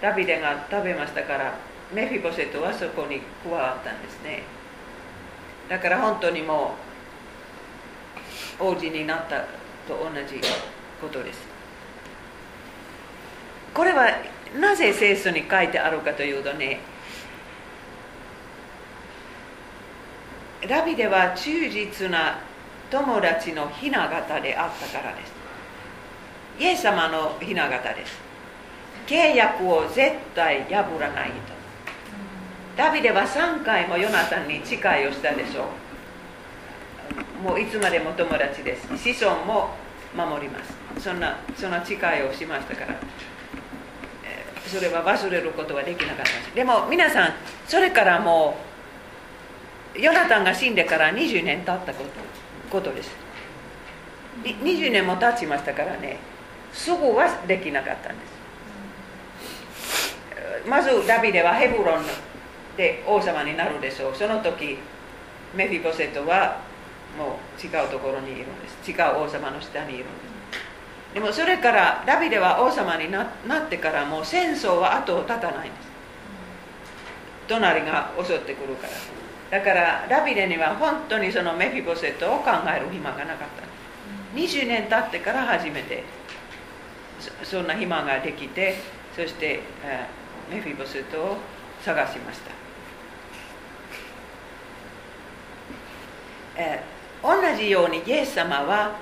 [0.00, 1.54] ダビデが食べましたから
[1.92, 4.42] メフィボセトはそこに加わったんですね。
[5.68, 6.74] だから本当にも
[8.58, 9.40] う王子になった
[9.86, 10.40] と同じ
[11.00, 11.40] ことです。
[13.74, 14.06] これは
[14.58, 16.80] なぜ聖書に書いてあるかというとね
[20.68, 22.38] ダビデは忠実な
[22.90, 25.31] 友達の雛形であったからです。
[26.58, 28.20] イエス様の雛形です。
[29.06, 31.52] 契約を絶対破らないと。
[32.76, 35.66] ダビデは3回もヨナタンに誓いをしたでしょ
[37.40, 37.42] う。
[37.42, 38.86] もういつまでも友達です。
[38.96, 39.70] 子孫も
[40.16, 41.02] 守ります。
[41.02, 42.94] そんなそんな誓いをしましたから。
[44.66, 46.54] それは忘れることはできなかったです。
[46.54, 47.32] でも皆さん
[47.66, 48.56] それからも
[49.94, 52.10] うヨナタンが死んでから20年経ったこと
[52.70, 53.10] ことです。
[54.44, 56.16] 20年も経ちましたからね。
[56.72, 58.32] すぐはできなかったんです。
[60.66, 62.04] まずダビデはヘブロン
[62.76, 64.14] で王様になるでしょう。
[64.14, 64.78] その時
[65.54, 66.60] メフィボセトは
[67.18, 68.90] もう違うところにいるんです。
[68.90, 70.12] 違う王様の下にいるんで
[71.10, 71.14] す。
[71.14, 73.26] でもそれからダビデは王様になっ
[73.68, 75.92] てからもう戦争は後を絶たないんです。
[77.48, 79.58] 隣が襲ってくるから。
[79.58, 83.72] だからダビデには本当にそのメフィボセットを考える暇がなかった。
[84.34, 86.04] 20年経ってから初めて
[87.42, 88.76] そんな暇ができて
[89.14, 89.60] そして
[90.50, 91.36] メフィボセットを
[91.82, 92.50] 探しました、
[96.56, 96.82] え
[97.22, 98.96] 同じようにイエス様は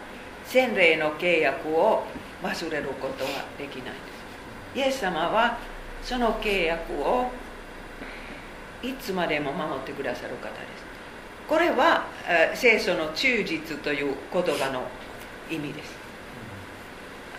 [0.47, 2.05] 洗礼の契約を
[2.43, 3.85] 忘れることはできない。
[3.85, 5.59] ですイエス様は
[6.03, 7.31] その契約を
[8.83, 10.85] いつまでも守ってくださる方です。
[11.49, 14.85] これはえ聖書の忠実という言葉の
[15.51, 16.00] 意味です。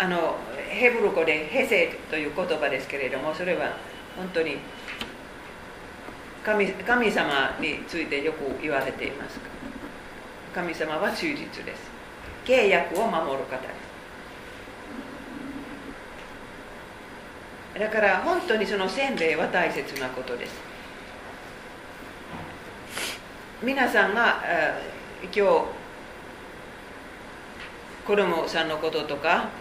[0.01, 0.35] あの
[0.67, 3.77] ヘブル語でヘセという言葉ですけれどもそれは
[4.17, 4.57] 本当に
[6.43, 9.39] 神神様についてよく言われています。
[10.55, 11.91] 神様は忠実です。
[12.45, 13.67] 契約を守る方で
[17.75, 17.79] す。
[17.79, 20.55] だから本当にその洗礼は大切なことです。
[23.61, 24.41] 皆さんが
[25.21, 25.41] 今日
[28.07, 29.60] 子供さんのこととか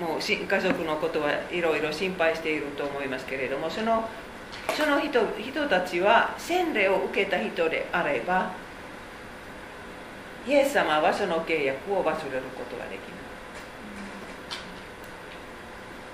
[0.00, 4.08] もうし家族のことはいろいろ心配していると思いますけれどもその
[4.74, 8.52] その人人たちは洗礼を受けた人であれば
[10.48, 13.20] イエス様はその契約を忘れることができない。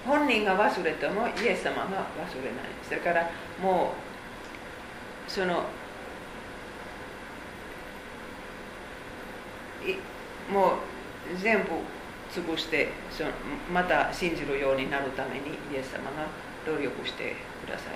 [0.05, 2.05] 本人が忘れてもイエス様が忘れない。
[2.80, 3.30] ですだから
[3.62, 3.93] も
[5.26, 5.64] うその
[9.84, 11.70] いもう全部
[12.41, 13.30] 潰してその
[13.72, 16.28] また信じるようになるためにイエス様が
[16.66, 17.34] 努力して
[17.64, 17.95] ください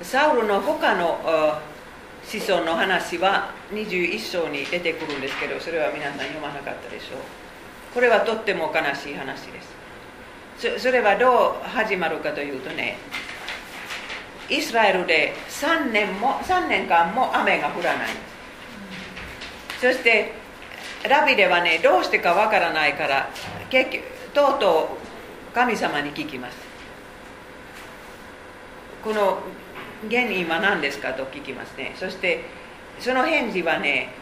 [0.00, 0.10] ます。
[0.10, 1.60] サウルの他の
[2.24, 7.18] 子孫の話は21章に出てくるんですけどそれは皆さん読まなかったでしょう。
[7.94, 9.80] これはとっても悲しい話です。
[10.76, 12.98] そそれはどう始まるかというとね
[14.48, 18.29] イスラエルで3年も3年間も雨が降らないんです。
[19.80, 20.32] そして
[21.08, 23.30] ラビデはねどうしてかわからないから
[23.70, 24.04] 結局
[24.34, 24.98] とうと
[25.52, 26.56] う神様に聞きます。
[29.02, 29.38] この
[30.10, 31.94] 原因は何ですかと聞きますね。
[31.96, 32.44] そして
[32.98, 34.12] その返事はね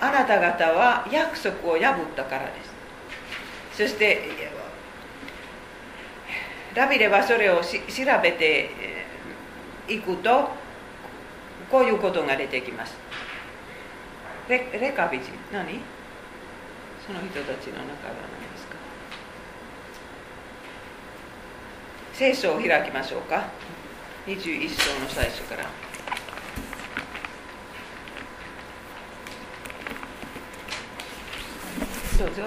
[0.00, 2.52] あなた方は約束を破ったからで
[3.72, 3.84] す。
[3.84, 4.28] そして
[6.74, 7.62] ダビデはそれを調
[8.20, 8.70] べて
[9.88, 10.48] いくと
[11.70, 13.03] こういうことが出てきます。
[14.48, 15.80] レレカビ人何？
[17.06, 18.74] その人たちの中は何ですか？
[22.12, 23.48] 聖書を開きましょうか。
[24.26, 25.64] 21章の最初から。
[32.18, 32.42] どうぞ。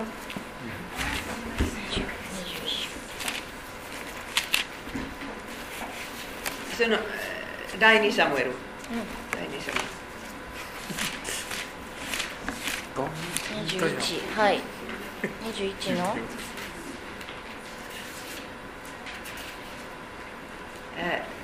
[6.78, 6.98] その
[7.80, 8.52] 第2サムエル、
[9.32, 9.80] 第2サム
[13.04, 14.62] エル21はい。
[15.54, 16.16] 21の？
[20.98, 21.38] えー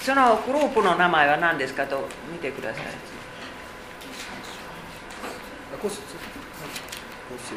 [0.00, 2.84] そのグループの名前は何ですかと見てください。
[5.82, 6.00] 五節
[7.30, 7.54] 五節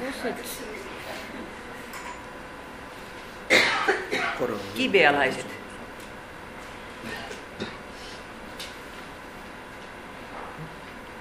[0.00, 0.64] 5節
[4.38, 5.44] これをギベアライセテ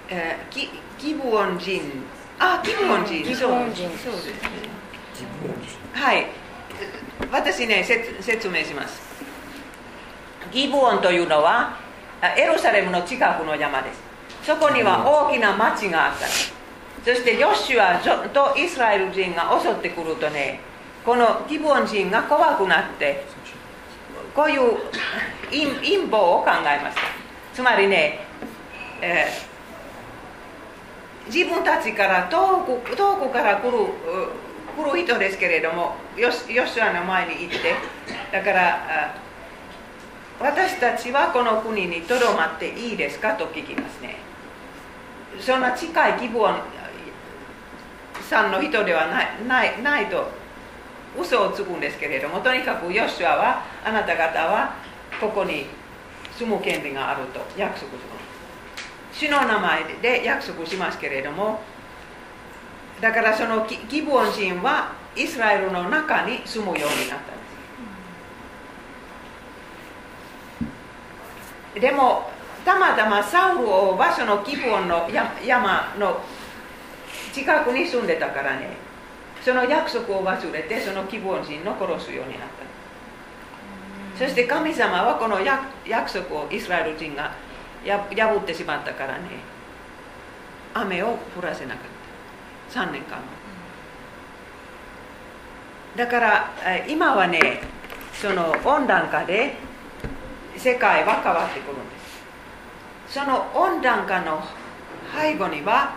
[0.10, 1.82] えーギギブオン人
[2.40, 3.36] あギブオン人そう。
[3.36, 4.30] そうです
[5.14, 5.56] 自分を
[5.94, 6.28] はい。
[7.32, 9.02] 私ね説説明します。
[10.52, 11.78] ギブオンというのは
[12.22, 14.02] あエルサレムの近くの山です。
[14.44, 16.26] そこには大きな町があった。
[17.04, 18.00] そしてヨシュア
[18.30, 20.62] とイスラエル人が襲ってくるとね
[21.06, 23.26] このギブオン人が怖くなって
[24.34, 24.78] こういう
[25.50, 27.02] 陰陰謀を考えました
[27.54, 28.20] つまりね、
[29.02, 29.53] えー
[31.28, 33.78] 自分たちから遠く遠くから来る
[34.76, 37.76] 来る人ですけれどもヨシュアの前に行って
[38.32, 39.16] だから
[40.40, 44.16] 私たちはこの国にとどまっていいですかと聞きますね。
[45.40, 46.56] そんな近い希望
[48.22, 50.30] さんの人ではないないないと
[51.20, 54.76] 嘘をつくんですけれどもとにかくヨシュアはあなた方は
[55.22, 55.68] ここに
[56.38, 57.94] 住む権利があると約束す。
[57.94, 58.23] る
[59.14, 61.62] 主の名前で約束しますけれども
[63.00, 67.38] だからそのギブオン人はイスラエルの中に住むようになったん
[71.76, 71.82] です。
[71.82, 72.32] でも
[72.66, 75.10] たまたまサウルを場所のギブオンの
[75.46, 76.22] 山の
[77.34, 78.78] 近くに住んでたからね
[79.44, 82.64] その約束を忘れてそのギブオン人の殺すようになった。
[84.18, 87.36] そして神様はこの約束をイスラエル人が
[87.86, 89.24] や破ってしまったからね。
[90.74, 92.80] 雨を降らせなかった。
[92.82, 93.24] 3年間も
[95.96, 96.52] だから
[96.88, 97.62] 今はね
[98.14, 99.56] その温暖化で
[100.58, 101.82] 世界は変わってくるんで
[103.08, 103.20] す。
[103.20, 104.42] その温暖化の
[105.16, 105.96] 背後には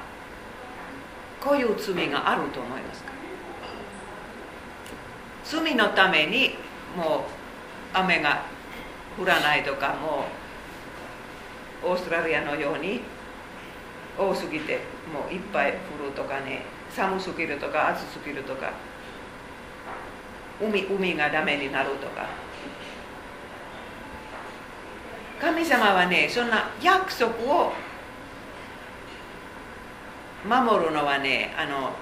[1.41, 3.13] こういう罪があると思いますか？
[5.45, 6.57] 罪のために
[6.95, 7.21] もう
[7.95, 8.43] 雨が
[9.19, 10.46] 降らないとかもう
[11.83, 13.01] オーストラリアのように
[14.19, 14.81] 多すぎて
[15.13, 18.73] もういっぱい降るとかね寒すぎるとか暑すぎるとか
[20.61, 22.27] 海海がダメになるとか
[25.41, 27.73] 神様はねそんな約束を
[30.49, 31.93] 守るのはねあの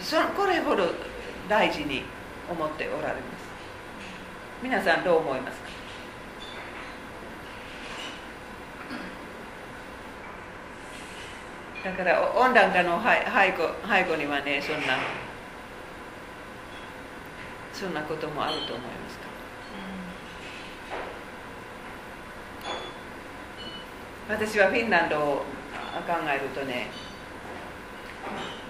[0.00, 0.84] そこれほど
[1.48, 2.02] 大事に
[2.48, 3.46] 思っておられます
[4.62, 5.65] 皆さんどう思いますか
[11.86, 14.98] だから温暖化の背後背後にはねそんな
[17.72, 19.26] そんなこともあると思いますか、
[24.28, 25.44] 私はフィンランドを考
[26.28, 26.88] えるとね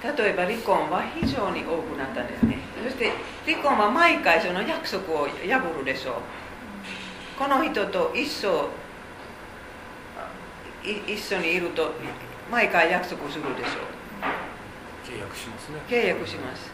[0.02, 2.58] 例えば離婚は非常に多くなったんですね。
[2.84, 3.12] そして
[3.46, 6.14] 離婚は毎回その約束を破るでしょう。
[7.38, 8.68] この人と一生
[10.84, 11.92] 一緒にいると
[12.51, 13.97] 毎回約束するでしょう。
[15.05, 15.80] 契約しますね。
[15.88, 16.70] 契約します。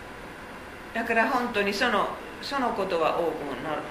[0.94, 2.08] だから本当にその
[2.42, 3.82] そのことは多くなる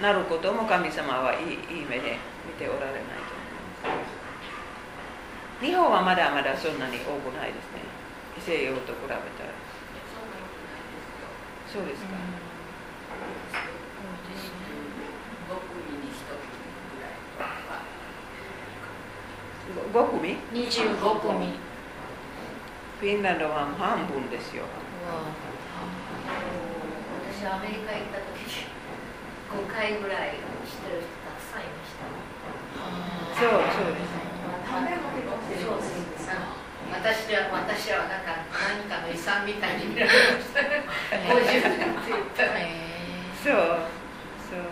[0.00, 3.02] なることも神様はいいいい目で見ておられない
[3.82, 4.04] と思いま
[5.60, 5.66] す。
[5.66, 7.82] 日本はまだまだそんなに多くないですね。
[8.38, 9.18] 西洋と比べたら。
[11.72, 12.10] そうですか、
[19.92, 21.58] 5組 ?25 組。
[23.00, 24.64] フィンランドは半分ですよ。
[27.32, 28.66] 私アメリカ行った時
[29.50, 32.06] 5回ぐらいしてる人たくさんいました。
[33.40, 34.22] そうそうです
[35.64, 36.22] そうです。
[36.92, 40.68] 私は私はなんか何かの遺産みたいに見られました50
[41.48, 42.48] 年って言ったら
[43.42, 43.56] そう
[44.46, 44.70] そう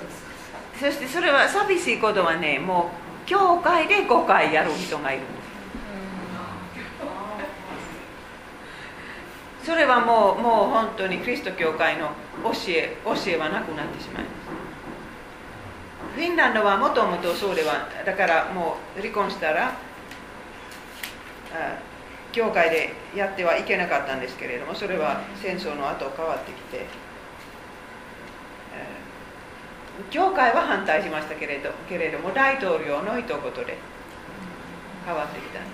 [0.00, 0.19] そ
[0.80, 2.90] そしてそれは寂しいことはねも
[3.24, 5.32] う教会で5回やる人がいるんで
[9.62, 9.66] す。
[9.66, 12.08] それはもうもう本当にキリスト教会の
[12.42, 14.34] 教え教えはなくなってしまいます。
[16.14, 19.74] フィンランドはもともとそうではだからもう離婚したら
[22.32, 27.09] 教会でやってはいけなかったんですけれどもそれは戦争の後変わってきて。
[30.10, 33.78] 教会は反対しましたけれどけれども大統領の一言で
[35.04, 35.68] 変わってきたん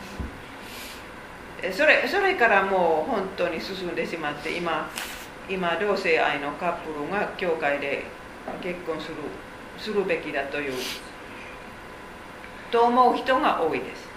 [1.62, 1.79] です。
[1.79, 4.89] それそれからもう本当に進んでしまって今
[5.49, 8.05] 今同性愛のカップルが教会で
[8.62, 9.14] 結婚する
[9.79, 10.73] するべきだという
[12.71, 14.09] と思う人が多いです。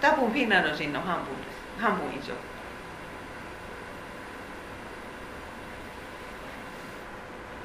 [0.00, 1.80] 多分フィンランド人の半分です。
[1.80, 2.34] 半分以上。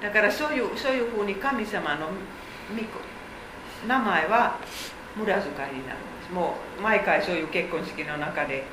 [0.01, 2.07] だからそういうそういうふうに神様の
[3.87, 4.57] 名前は
[5.15, 5.83] 無駄遣いになるんで
[6.27, 8.63] すもう毎回そういう結婚式の中で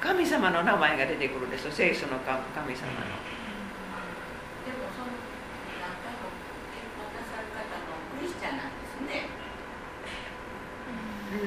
[0.00, 2.40] 神様の名前が出てくるんです聖書の神様の。
[2.64, 2.78] でも
[4.96, 5.12] その
[5.76, 6.32] 何回も
[6.72, 9.28] 結婚なさる方のクリスチャンなんですね。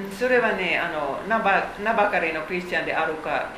[0.05, 3.49] うん、それはねあの名ば名ばかりのクリスチャンであるか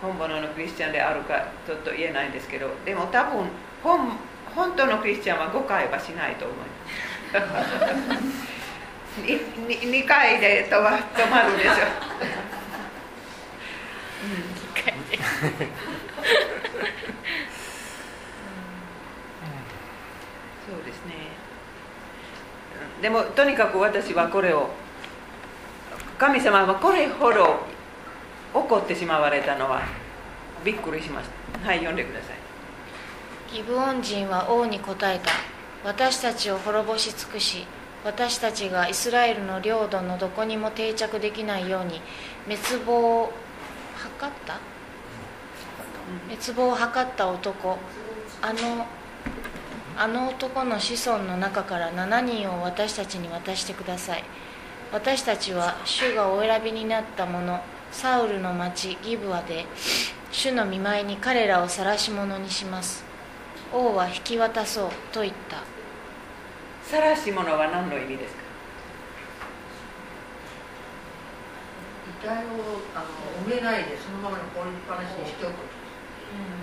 [0.00, 3.50] 本物のクリスチャンであるかちょっと言えないんですけどでも多分
[3.82, 4.16] 本
[4.54, 6.64] 本当のクリスチャンは誤解はしないと思いま
[8.16, 8.54] す。
[9.22, 11.76] 2, 2回で止ま止まるでしょ、2
[14.84, 14.94] 回。
[15.10, 15.18] で
[20.66, 21.12] そうですね。
[23.02, 24.70] でもとにかく私はこれを
[26.18, 27.60] 神様はこれほど
[28.52, 29.82] 怒ってしまわれたのは
[30.64, 31.28] びっくりしまし
[31.62, 31.68] た。
[31.68, 32.33] はい読んでください。
[33.54, 35.30] ギブオン人は王に答えた。
[35.84, 37.64] 私たちを滅ぼし尽くし
[38.04, 42.00] 私たちがイスラエルの領土のどこにも定着できないように
[42.46, 43.32] 滅亡を
[43.96, 44.58] 図った？
[46.28, 47.78] 滅亡を図った男。
[48.42, 48.86] あの
[49.96, 54.24] あの男の子孫の中から7人を私たちに渡してください。
[54.92, 57.60] 私たちは主がお選びになった者
[57.92, 59.64] サウルの町ギブアで
[60.32, 63.13] 主の見舞いに彼らを晒し者にします。
[63.74, 65.62] 王は引き渡そうと言った。
[66.88, 68.42] 晒し者は何の意味ですか？
[72.22, 72.38] 遺体を
[72.94, 73.06] あの
[73.50, 74.46] 埋めないでそのままりっ
[74.88, 75.54] ぱなしにしておく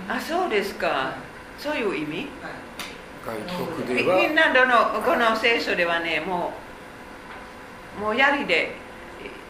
[0.07, 1.16] あそうですか。
[1.59, 2.18] そういう意味？
[2.18, 2.28] はい
[3.24, 3.38] 外
[3.68, 6.53] 国フではィンランドのこの聖書ではねも
[7.97, 8.72] うもう槍で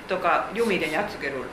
[0.08, 1.38] とか弓でやっつけると。
[1.40, 1.46] いう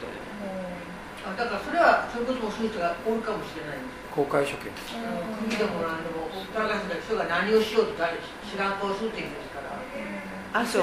[1.26, 4.66] あだからそれはそれこそそういう人がおるかもしれないんです公開処刑。
[4.74, 8.82] 国でも何でもほったらかした人が何をしようと誰知らん。
[8.82, 10.82] 顔するって言うんですから、あそ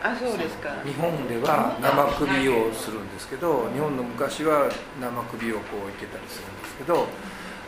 [0.00, 0.70] あそうですか。
[0.80, 1.92] 日本では生
[2.24, 7.08] 首をするんですけど日本の昔は生首をこう置いてたりするんですけど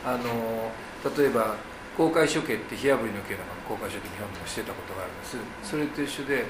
[0.07, 0.73] あの
[1.13, 1.57] 例えば
[1.99, 5.37] 公開処刑って火あぶりの刑なんかの公開処刑日本でもしてたことがあるんです。
[5.69, 6.47] それと一緒で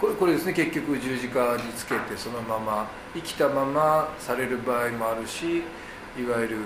[0.00, 5.64] これこれですね結局十字架につけてそのまま生きたままされる場合もあるし
[6.16, 6.56] いわゆる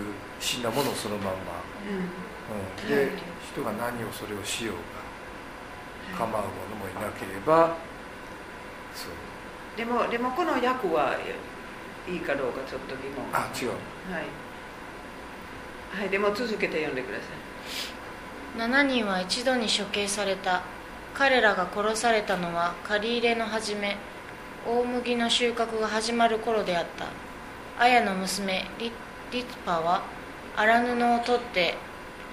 [0.40, 1.92] 死んだものをそのまんま、う
[2.84, 3.10] うん、で
[3.52, 4.76] 人が何をそれをしよう
[6.14, 7.76] が構うものもいなければ
[8.94, 9.12] そう。
[9.12, 9.28] ん
[9.76, 11.16] でもでもこの役は
[12.08, 13.24] いいかどうかちょっと疑問。
[13.32, 13.68] あ違う。
[14.12, 14.26] はい、
[16.00, 18.58] はい、でも続けて読んでください。
[18.58, 20.62] 7人は一度に処刑された。
[21.14, 23.96] 彼らが殺されたのは借り入れの初め
[24.66, 27.06] 大麦の収穫が始まる頃であった。
[27.82, 28.90] アヤの娘リ
[29.30, 30.02] リツパは
[30.58, 31.74] 荒布を取って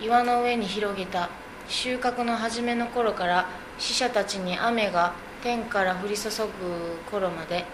[0.01, 1.29] 岩の上に広げた。
[1.67, 3.47] 収穫の初めの頃から
[3.79, 7.65] 死者たちに雨が天から降り注ぐ頃まで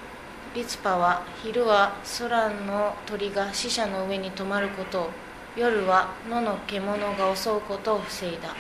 [0.56, 5.10] リツパは昼は空の鳥が死者の上に止まることを
[5.58, 8.56] 夜は野の獣が襲うことを防いだ。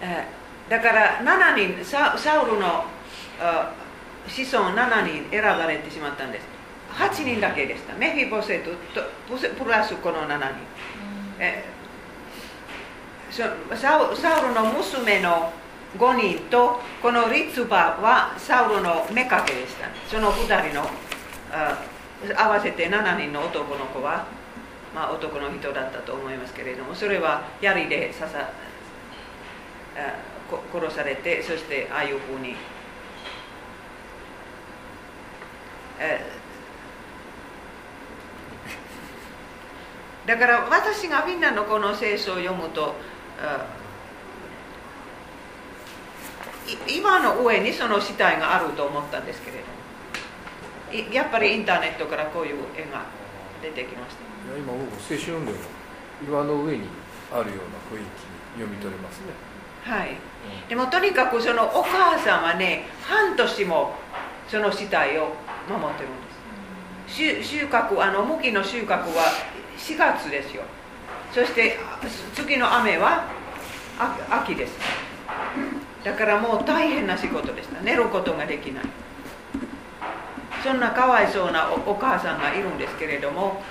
[0.00, 0.40] えー
[0.70, 2.84] だから7人サウルの
[4.28, 6.46] 子孫7人選ばれてしまったんです。
[6.92, 7.94] 8人だけでした。
[7.96, 10.44] メフィボセトとプラスこの7人、
[11.40, 11.64] え
[13.30, 13.46] サ
[13.98, 15.52] ウサウルの娘の
[15.98, 19.88] 5人とこのリツバはサウルの妾でした。
[20.08, 20.88] その2人の
[22.36, 24.26] 合わせて7人の男の子は、
[24.94, 28.50] まあ、男の人だったと思いますけれどもそれは槍で刺さ
[30.72, 32.54] 殺されてそしてああいうふうに、
[40.30, 42.94] だから私がみんなのこの聖書を読むと
[43.42, 43.66] あ
[46.88, 49.56] い岩の上にその死体があると思ったんですけれ
[50.94, 53.02] どもいやっぱりインターネットからこういう絵が
[53.60, 54.52] 出てきました。
[54.52, 55.58] いや今僕青春運動の
[56.28, 56.84] 岩の上に
[57.32, 58.06] あるような雰囲気に
[58.54, 59.32] 読み取れますね、
[59.82, 60.16] はい、
[60.68, 63.94] でもとにかくそのお母さんはね半年も
[64.46, 65.34] その死体を
[65.68, 66.12] 守ってるん
[67.08, 67.42] です。
[67.42, 69.50] 収収穫あの麦の収穫は
[69.86, 70.62] 4月ですよ。
[71.32, 71.98] そしてあ
[72.34, 73.24] 次の雨は
[73.98, 74.72] あ秋です。
[76.04, 78.84] だからもう大変な仕事でした寝ることができない。
[80.62, 83.62] そんなかわいそうなおお母さんがいるんですけれども。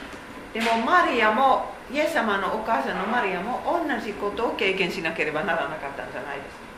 [0.53, 6.70] でもマリアもイエス様のお母さんのマリアも同じことを経験しなければならなかったんじゃないです。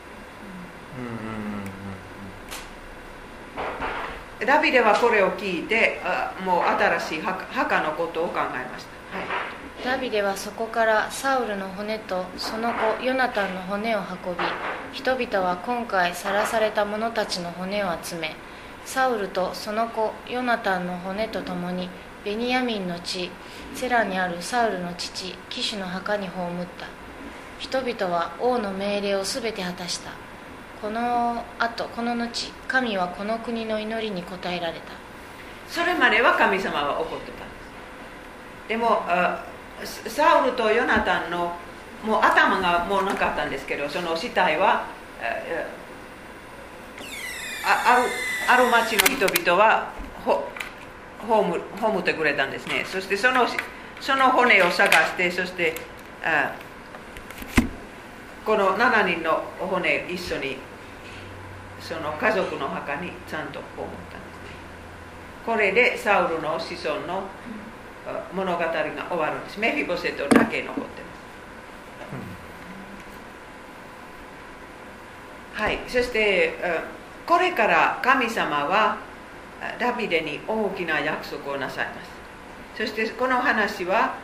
[4.40, 9.01] かダビデはこれを聞いてあもう新しい墓墓のことを考えました、はい
[9.84, 14.40] ダビデはそこからサウルの骨とその子ヨナタンの骨を運び
[14.92, 18.36] 人々は今回晒された者たちの骨を集め
[18.84, 21.88] サウルとその子ヨナタンの骨とともに
[22.24, 23.30] ベニヤミンの地
[23.74, 26.86] セラにあるサウルの父キシュの墓に葬った。
[27.58, 30.10] 人々は王の命令を全て果たした。
[30.80, 34.92] この後この後神はこの国の祈りに応えられた。
[35.68, 37.51] それまでは神様は怒ってた。
[38.72, 39.02] でも
[39.84, 41.54] サウルとヨナタンの
[42.02, 44.86] もう頭がもうなかったんですけどその死体は
[47.66, 47.98] あ
[48.48, 49.92] あるある町の人々は
[50.24, 50.48] ほ
[51.20, 52.86] 葬葬ってくれたんですね。
[52.86, 53.46] そしてその
[54.00, 55.74] その骨を探してそして
[58.46, 60.56] この7人の骨一緒に
[61.78, 64.54] その家族の墓にちゃんと葬ったんですね。
[65.44, 67.24] これでサウルの子孫の
[68.34, 68.72] 物語が
[69.08, 69.60] 終わるんです。
[69.60, 70.86] メフィボセトだけ残ってま
[75.56, 75.62] す。
[75.62, 75.78] はい。
[75.86, 76.54] そして
[77.26, 78.96] これから神様は
[79.60, 82.10] あダビデに大きな約束をなさいます。
[82.76, 84.16] そしてこの話は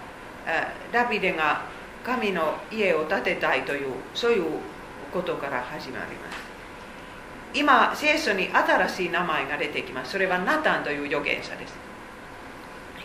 [0.47, 1.63] あダビデが
[2.05, 4.45] 神の家を建てたいというそういう
[5.13, 6.39] ことから始まります。
[7.55, 10.13] 今聖書に新しい名前が出てきます。
[10.13, 11.88] それはナタンという預言者です。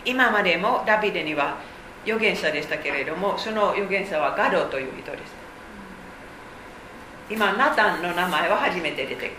[0.04, 1.58] 今までもダビデには
[2.04, 5.32] 預言者でしたけれどもその預言者はガドという人です
[7.30, 9.30] 今ナタンの名前は初めて出てくる、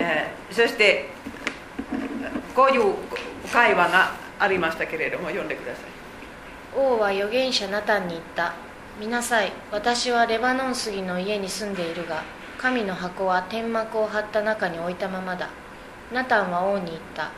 [0.00, 1.06] えーそして
[2.54, 2.94] こういう
[3.50, 5.84] 会話がありましたけれども読んでください。
[6.76, 8.52] 王は預言者ナタンに言った。
[9.00, 9.52] 見なさい。
[9.70, 12.22] 私はレバノン杉の家に住んでいるが
[12.58, 15.48] 神の箱は天幕を張った中に置いたままだ。
[16.12, 17.30] ナタンは王に言った。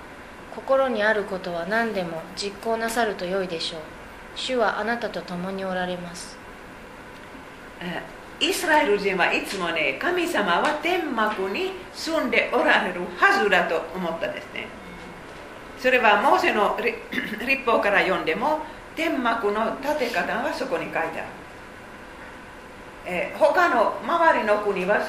[0.55, 3.81] 心にあることは何でも実行なさると良いでしょう。
[4.37, 6.37] 主はあなたと共におられます。
[8.41, 14.67] イスラエル人はいつもね神様は天幕に住んでおられるはずだと思ったですね。
[15.79, 18.61] それはモーセの 立法から読んでも
[18.97, 21.11] 天幕の建て方はそこに書いてある、
[23.07, 25.01] えー他の周りの国は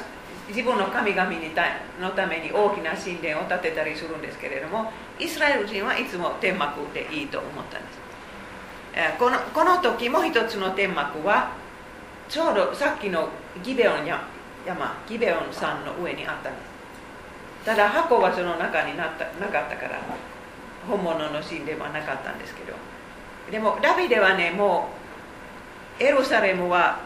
[0.47, 1.63] 自分の神々にた
[1.99, 7.99] のために大きな神殿を建てたりするんですけれどもイスラエル人はいつも天幕でいいと思ったんです、
[8.93, 11.51] えこのこの時も一つの天幕は
[12.27, 13.29] ちょうどさっきの
[13.63, 14.05] ギベオン
[14.65, 16.75] 山ギベオン山の上にあったんです。
[17.65, 19.99] ただ箱はその中になったなかったから
[20.87, 22.73] 本物の神殿はなかったんですけど。
[23.51, 24.89] でもダビデはねも
[25.99, 26.99] うエルサレムは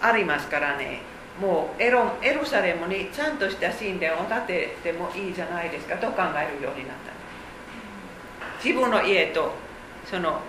[0.00, 1.02] ありますからね。
[1.40, 7.21] もうエロエルサレムにちゃんとした神殿を建ててもいいじゃないですかと考えるようになった
[8.62, 9.52] 自分の家と
[10.04, 10.40] その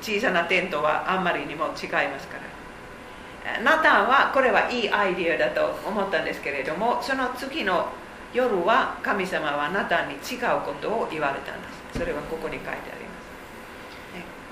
[0.00, 1.72] 小さなテントはあんまりにも違い
[2.08, 3.60] ますから。
[3.62, 7.88] ナタンはこれはいいアイディアだと思ったんですけれどもその次の
[8.32, 11.98] 夜は神様はナタンに違うことを言われたんです。
[11.98, 13.10] それはここに書いてありま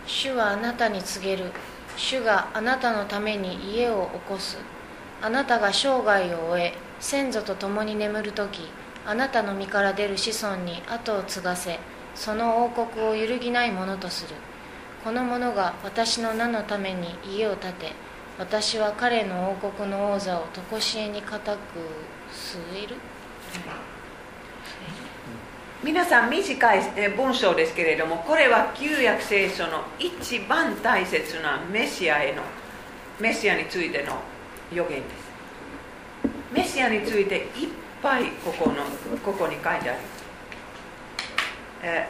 [0.07, 0.13] す。
[0.13, 1.53] 主はあなたに告げる。
[1.97, 4.59] 主があなたのために家を起こす。
[5.23, 8.71] あなたが生涯を終え先祖と共に眠る時
[9.07, 11.79] あなたの身から出る子孫に後を継がせ
[12.21, 14.35] その王国を揺るぎないものとする。
[15.03, 17.93] この者が私の名のために家を建て
[18.39, 21.59] 私は彼の王国の王座を常しえに固く
[22.31, 22.97] 据える。
[25.83, 26.83] 皆さん短い
[27.17, 32.43] 文章ですけれどもこれは旧約聖書の一番大切なメシアへの
[33.19, 34.19] メシアについての
[34.71, 35.31] 予言です。
[36.53, 37.69] メシアについていっ
[38.03, 38.85] ぱいここの
[39.25, 40.20] ここに書いてあります、
[41.83, 42.09] え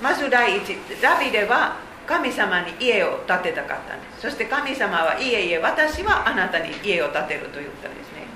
[0.00, 4.22] まず第一ダビデは神様に家を建てたかったんです。
[4.22, 8.26] そして神様はいえいえ私はあなたに家を建てると言ったんですね。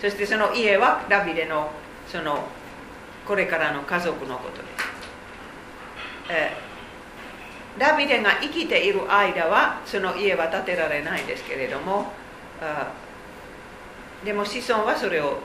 [0.00, 1.70] そしてその家はダビデの
[2.06, 2.46] その
[3.26, 4.74] これからの家族のことです、
[6.30, 6.68] えー
[7.78, 12.12] ダビデが生きている間はその家は建てられないんですけれども
[14.24, 15.38] でも子孫はそれを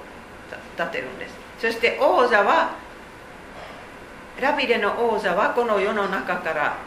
[0.75, 1.35] 建てるんです。
[1.59, 2.75] そして王座は
[4.41, 6.77] ダビデの王座はこの世の中から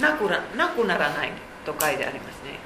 [0.00, 1.32] なくななくならない
[1.64, 2.58] と書いてありますね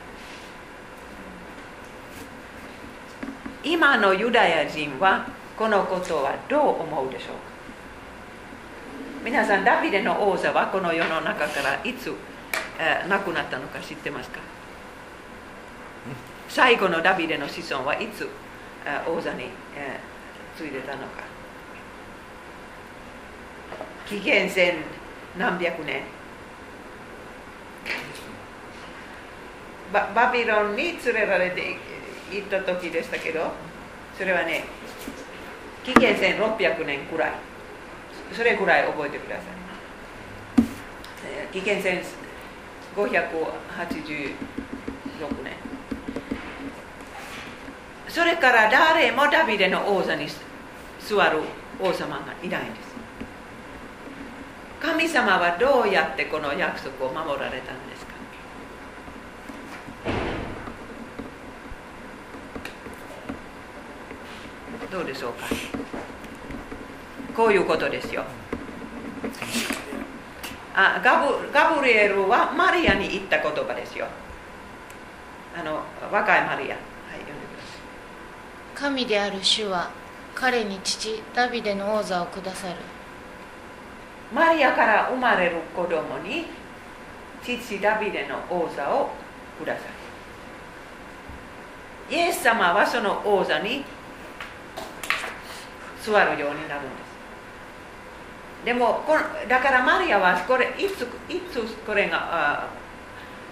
[3.62, 5.26] 今のユダヤ人は
[5.56, 7.50] このことはどう思うでしょうか
[9.24, 12.12] 皆さんダビデの王座はこの世の中からいつ、
[12.78, 14.40] えーなくなったのか知ってますか
[16.48, 18.26] 最後のダビデの子孫はいつ、
[18.86, 19.44] えー王座に、
[19.76, 21.29] えーついでたのか
[24.10, 24.74] 紀元前
[25.38, 26.02] 何百年。
[29.92, 31.76] ババビロンに連れられて
[32.32, 33.52] 行った時でしたけど
[34.18, 34.64] それはね
[35.84, 37.32] 紀元前600年くらい。
[38.32, 39.44] それぐらい覚えてください。
[41.52, 42.02] 紀元前
[42.96, 43.14] 586
[45.44, 45.54] 年。
[48.08, 50.26] それから誰もダビデの王座に
[50.98, 51.38] 座る
[51.78, 52.89] 王様がいないんです。
[54.80, 58.12] 神様はどうやってこの約束を守られたんですか？
[64.90, 65.46] どうでしょうか？
[67.36, 68.24] こういうことですよ。
[70.74, 74.06] あガブガブリエルはマリアに言った言葉ですよ。
[75.58, 76.68] あの若いマリア。
[76.68, 76.74] はい
[77.20, 77.76] 読んでくださ
[78.76, 78.90] い。
[78.92, 79.90] 神である主は
[80.34, 82.76] 彼に父ダビデの王座をくださる。
[84.32, 86.46] マリアから生まれる子供に
[87.42, 89.10] 父ダビデの王座を
[89.58, 89.80] くださ
[92.10, 92.14] い。
[92.14, 93.84] イエス様はその王座に
[96.02, 96.88] 座るようになるんで
[98.62, 98.64] す。
[98.64, 99.16] でもこ
[99.48, 101.02] だからマリアはこれいつ
[101.32, 102.18] いつこれが
[102.60, 102.68] あ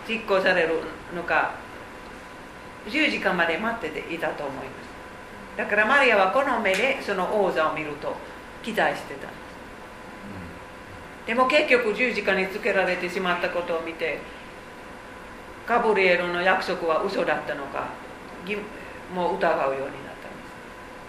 [0.08, 0.80] 実行される
[1.14, 1.54] のか
[2.88, 4.88] 十字架まで待ってていたと思います。
[5.56, 8.14] だからマリアはこの目でその王座を見ると
[8.62, 9.28] 期待してた。
[11.28, 14.18] でも結局十字架につけられてしまったことを見て
[15.66, 17.88] ガブリエルの約束は嘘だったのか
[19.14, 20.38] もう疑うようになったんで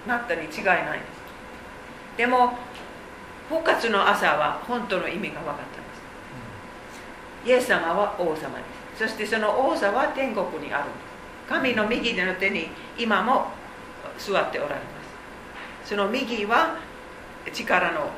[0.04, 0.08] す。
[0.08, 1.20] なったに違いないんです。
[2.18, 2.52] でも
[3.48, 5.70] 復活の朝は本当の意味が分かったんで
[7.46, 7.50] す。
[7.50, 8.38] イエス様は王様で
[8.98, 9.04] す。
[9.04, 11.48] そしてその王座は天国にあるんです。
[11.48, 12.68] 神の右の手に
[12.98, 13.48] 今も
[14.18, 14.82] 座っておられま
[15.86, 15.90] す。
[15.90, 16.76] その右は
[17.54, 18.10] 力の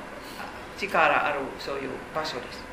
[0.88, 2.64] 力あるそういう場所です。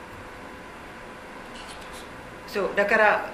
[2.48, 3.30] そうだから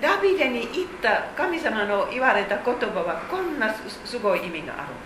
[0.00, 3.72] ダビデに言った神様の言われた言葉はこんな
[4.04, 5.02] すごい意味があるんで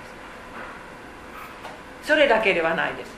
[2.02, 2.08] す。
[2.08, 3.12] それだけではないです。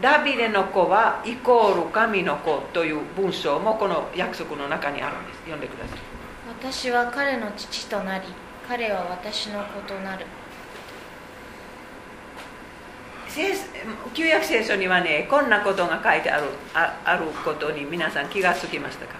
[0.00, 5.38] ダビデの子はイコール神の子という文章もこの約束の中にあるんです。
[5.40, 5.98] 読んでください。
[6.60, 8.24] 私は彼の父となり
[8.68, 10.26] 彼は私の子となる。
[14.14, 19.14] 旧約聖書にはねこんなことが書いてあるああることに皆さん気がつきましたか？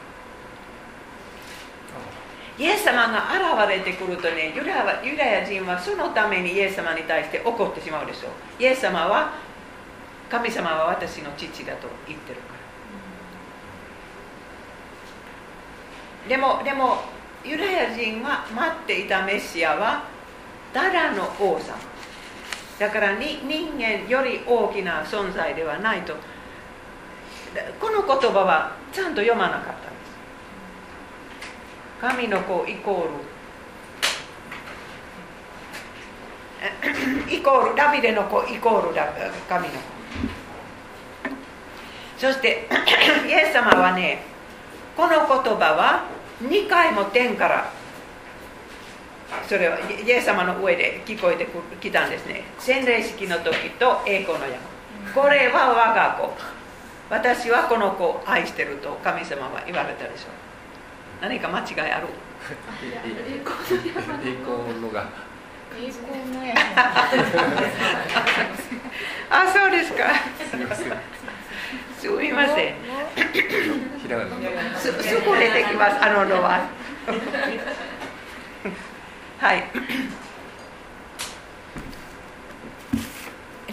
[2.58, 3.28] イエス様が
[3.64, 4.64] 現れてくるとねユ
[5.16, 8.62] ダヤ人はそのためにイエス様に対して怒ってしまうでしょう。
[8.62, 9.34] イエス様は
[10.28, 12.48] 神様は私の父だと言ってるか
[16.24, 16.28] ら。
[16.28, 17.04] でもでも
[17.44, 20.02] ユダヤ人が待っていたメシアは
[20.74, 21.76] ただの王様
[22.78, 26.14] だからに人間より大きな存在ではないと。
[27.80, 29.88] この言葉はちゃんと読まなかったんです。
[32.00, 33.10] 神の子イコール。
[37.34, 39.08] イコールダビデの子イコールだ
[39.48, 39.98] 神の子。
[42.18, 42.68] そして
[43.26, 44.22] イエス様はね
[44.96, 46.04] この言葉は
[46.42, 47.70] 2回も天から
[49.46, 51.46] それはイエス様の上で聞こえて
[51.80, 52.44] きたんですね。
[52.58, 54.58] 洗礼式の時と栄光の山。
[55.14, 56.32] これは我が子。
[57.10, 60.30] 私はこの子を愛してると神様は言われたでしょう。
[61.22, 62.08] 何か間違いある？
[62.82, 65.08] 栄光のが
[65.76, 66.60] 栄光の山。
[69.30, 70.04] あそうですか。
[70.50, 70.92] すみません。
[71.98, 72.74] すみません
[74.00, 75.96] ひらがなすすぐ出てきます。
[76.04, 76.60] あののは
[79.38, 79.64] はい。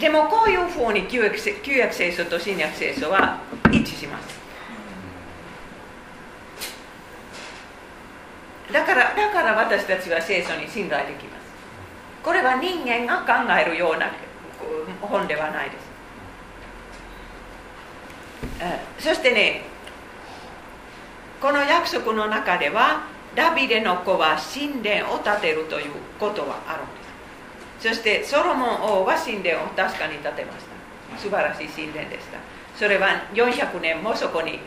[0.00, 3.40] でもこういうふうに旧約旧約聖書と新約聖書は
[3.70, 4.36] 一致します。
[8.72, 11.46] だからだから私たちは聖書に信頼できます。
[12.22, 14.10] これは人間が考えるような
[15.00, 15.78] 本ではないで
[18.98, 19.08] す。
[19.08, 19.62] そしてね
[21.40, 26.92] この約束の中ではダビデの子は神殿を建てるということはあるんで
[27.82, 27.88] す。
[27.88, 31.18] そしてソロモン王は神殿を確かに建てました。
[31.18, 32.38] 素晴らしい神殿でした。
[32.74, 34.60] それは400年もそこに立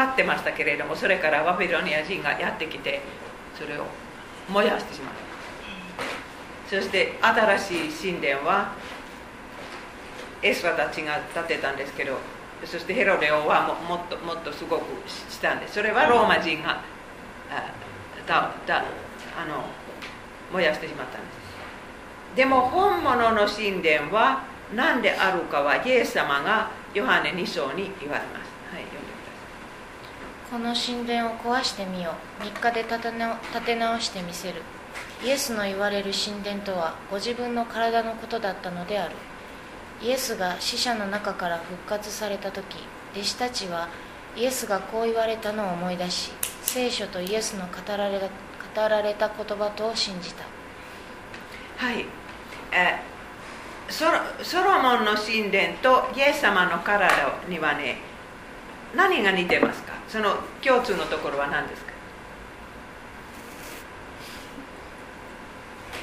[0.00, 3.02] ってましたけれどもそれからバビロニア人がやってきて
[3.58, 3.84] それを
[4.48, 5.14] 燃やしてしまっ
[6.68, 6.76] た。
[6.76, 7.58] そして新
[7.90, 8.72] しい神殿は
[10.42, 12.16] エスラたちが建てたんですけど
[12.64, 15.74] そしてヘロデ王はももっともっとすごくしたんです。
[15.74, 16.80] それはローマ人が
[18.28, 19.64] あたたあの
[20.52, 22.36] 燃やしてしまったんです。
[22.36, 24.44] でも本物の神殿は
[24.74, 29.22] 何であるかはイエス様がヨハネ2章に言われますはい読んでく
[30.50, 30.58] ださい。
[30.58, 32.42] この神殿を壊してみよう。
[32.44, 34.62] 3日で建て直建て直してみせる。
[35.24, 39.14] イエスの言われる神殿とはご自分の体のことだったのである。
[40.02, 42.78] イエスが死者の中から復活された時
[43.14, 43.88] 弟子たちは
[44.36, 46.32] イエスがこう言われたのを思い出し
[46.72, 48.28] 聖書とイエスの語られた
[48.82, 50.42] 語られた言葉と信じた。
[51.76, 52.06] はい、
[52.72, 52.98] え
[53.92, 54.12] ソロ
[54.42, 57.10] ソロモンの神殿とイエス様の体
[57.46, 57.98] にはね
[58.96, 59.92] 何が似てますか？
[60.08, 61.92] その共通のところは何ですか？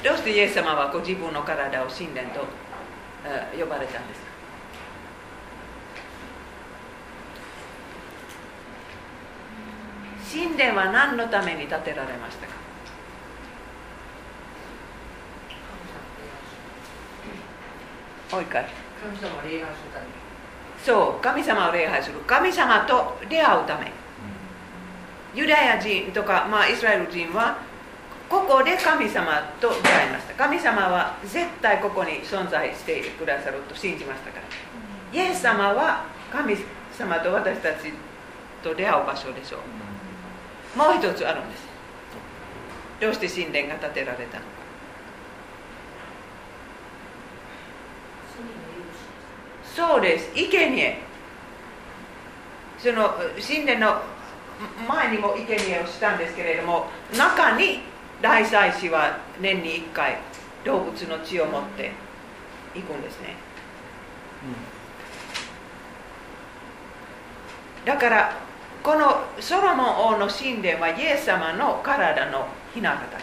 [0.04, 2.46] どうしてイエス様はご自分の体を神殿と
[3.26, 4.29] え呼ばれたんですか？
[10.30, 12.52] 神殿は何のために建てられましたか？
[18.30, 18.64] もう一回
[19.02, 19.90] 神様を礼拝する。
[19.92, 20.12] ために
[20.84, 22.20] そう神様を礼拝する。
[22.20, 23.90] 神様と出会うため。
[25.34, 27.58] ユダヤ人とか、まあ、イスラエル人は
[28.28, 30.34] ここで神様と出会いました。
[30.34, 34.46] 神様は絶対ここに存在してくださると信じましたから。
[35.12, 36.56] イエス様は神
[36.96, 37.92] 様と私たち
[38.62, 39.60] と出会う場所でしょう
[40.76, 41.64] もう一つあるんです
[43.00, 44.38] どうして神殿が建てられた。
[44.38, 44.50] のか
[49.74, 50.30] そうです。
[50.34, 50.98] 生贄
[52.78, 54.02] その神殿の
[54.88, 57.80] 前にも生贄をしたんですけれども中に
[58.20, 60.18] 大祭司は年に1回
[60.64, 61.92] 動物の血を持って
[62.74, 63.34] 行くんですね、
[67.84, 68.36] だから
[68.82, 73.16] このソロモン王の神殿はイエス様の体の雛形。
[73.16, 73.22] で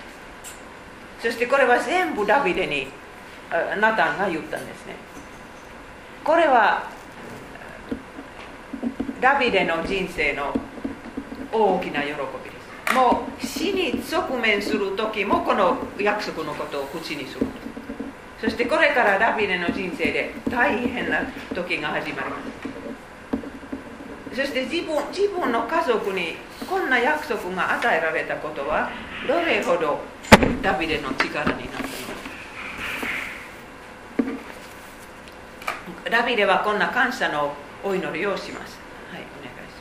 [1.20, 2.88] すそしてこれは全部ダビデに
[3.82, 4.96] ナタンが言ったんですね。
[6.24, 6.84] これは
[9.20, 10.54] ダビデの人生の
[11.52, 12.18] 大きな喜びで
[12.88, 12.94] す。
[12.94, 17.48] もう死に直面する時もこの約束のことを口にする。
[18.40, 21.24] そしてこれからダビデの人生で大変な
[21.56, 22.77] 時が始まります。
[24.34, 26.36] そして自分自分の家族に
[26.70, 28.90] こんな約束が与えられたことは
[29.28, 30.00] どれほど
[30.62, 31.88] ダビデの力になった
[34.24, 37.54] のダビデはこんな感謝の
[37.84, 38.80] お祈りをします。
[39.12, 39.78] はいお願いし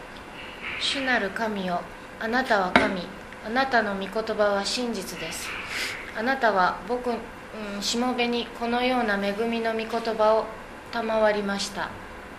[0.77, 0.87] ます。
[0.87, 1.81] 主なる神よ
[2.21, 3.03] あなたは神。
[3.47, 5.49] あなたの御言葉は真実です。
[6.19, 10.47] あなたは僕、うん、しもべにこのような恵みの御言葉を
[10.91, 11.91] 賜りました。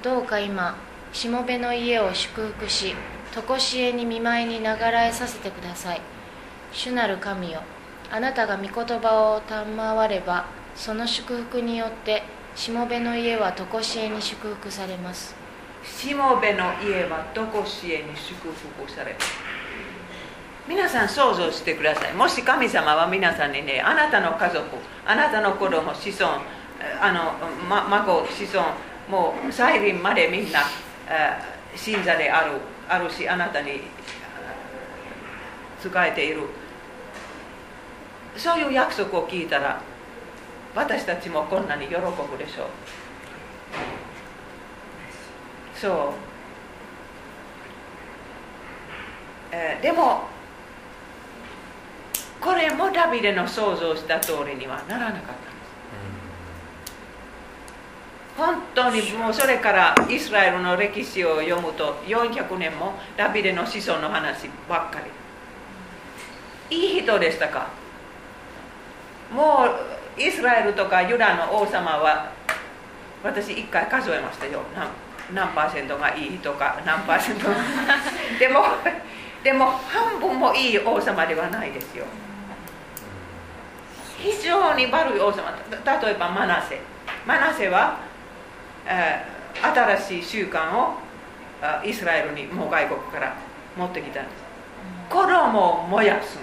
[0.03, 0.75] どうか今
[1.13, 2.95] しもべの家を祝福し
[3.33, 6.01] 常しえに見舞いに流らえさせてください。
[6.71, 7.61] 主なる神よ
[8.11, 10.45] あなたが御言葉を賜れば
[10.75, 12.23] その祝福によって
[12.55, 15.35] しもべの家は常しえに祝福されます。
[15.83, 19.17] しもべの家はどこしえに祝福される
[20.67, 22.13] 皆さん想像してください。
[22.13, 24.65] もし神様は皆さんにねあなたの家族
[25.05, 26.41] あなたの子供子孫
[27.01, 27.33] あの、
[27.69, 28.67] ま、孫子孫
[29.09, 30.61] もう再臨までみんな
[31.75, 33.81] 信者であるあるしあなたに
[35.81, 36.41] 仕えている。
[38.35, 39.81] そういう約束を聞いたら
[40.75, 42.01] 私たちもこんなに喜ぶ
[42.37, 42.67] でしょう。
[45.73, 45.95] そう、
[49.51, 50.27] えーでも
[52.39, 55.46] これもダビデの想像した通りにはならなかった。
[58.37, 64.99] 本当にもうそれからイスラエルの歴史を読むと400年もダビデの子孫の話ばっか
[66.69, 66.77] り。
[66.77, 67.67] いい人でしたか？
[69.33, 69.65] も
[70.17, 72.31] うイスラエルとかユダの王様は
[73.23, 74.61] 私一回数えましたよ。
[75.33, 77.47] 何パーセントがいい人か何パーセント
[78.39, 78.63] でも
[79.43, 82.05] でも半分もいい王様ではないですよ。
[84.19, 85.53] 非常に悪い王様。
[85.71, 86.79] 例えばマナセ。
[87.25, 87.97] マナセは、
[88.87, 90.95] 新しい習慣を
[91.61, 93.35] あイスラエルにもう外国から
[93.75, 94.47] 持ってきたんです。
[95.13, 96.41] を燃やすん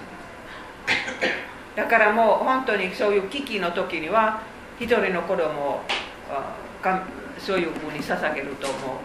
[0.86, 1.76] です。
[1.76, 4.42] だからもう本当にそういう危機の時には
[4.78, 5.80] 一人の子供を
[7.38, 9.00] そういうふうに捧げるとも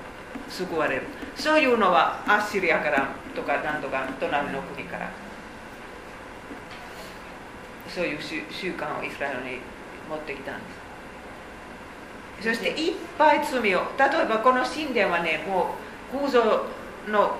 [0.47, 1.03] う救われる。
[1.35, 5.09] そういうのはアッシリアからとかなんとか隣の国から
[7.87, 9.59] そういう習習慣をイスラエルに
[10.09, 10.78] 持ってきたんです
[12.41, 15.75] そしていっぱい罪を例えばこの神殿はねも
[16.13, 16.65] う空像
[17.07, 17.35] の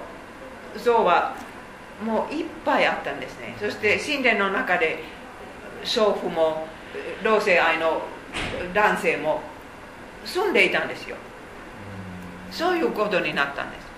[0.84, 1.36] 像は
[2.04, 3.56] もういっぱいあったんですね。
[3.60, 5.04] そして神殿の中で
[5.84, 6.68] 娼婦も
[7.24, 8.02] 同性愛の
[8.74, 9.42] 男性も
[10.26, 11.16] 住んでいたんですよ。
[12.52, 13.90] そういうことになったんです。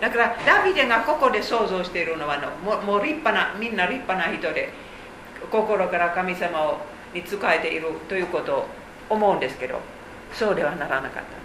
[0.00, 4.72] だからダビデがここで想像しているのはのももう立派なみんな立派な人で
[5.50, 6.78] 心から神様を
[7.14, 8.66] に仕えているということを
[9.10, 9.80] 思うんですけど
[10.32, 11.40] そうではならなかった。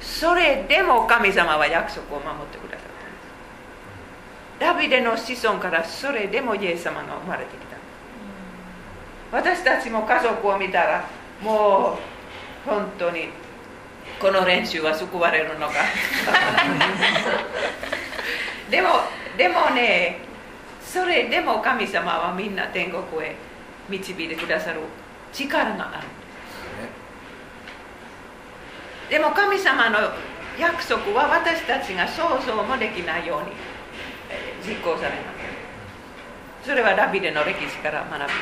[0.00, 2.88] それでも神様は約束を守ってくださっ
[4.58, 7.76] たダビデの子孫からそれでもイエス様が生まれてきた。
[9.30, 11.04] 私たちも家族を見たら
[11.42, 11.98] も
[12.66, 13.28] う本当に
[14.20, 15.74] この練習は救われるのか。
[18.70, 18.88] でも
[19.36, 20.18] でもね
[20.82, 23.36] それでも神様はみんな天国へ
[23.88, 24.80] 導いてくださる
[25.32, 26.17] 力がある。
[29.08, 29.98] でも神様の
[30.58, 33.52] 約束は私たちが想像もできないように
[34.30, 36.68] えー実行されます。
[36.68, 38.18] それはダビデの歴史から学び。
[38.18, 38.34] ます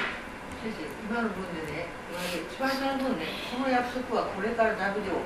[0.65, 1.87] 先生今の文でね
[2.51, 5.23] 一番下の文ねこの約束はこれからダビデを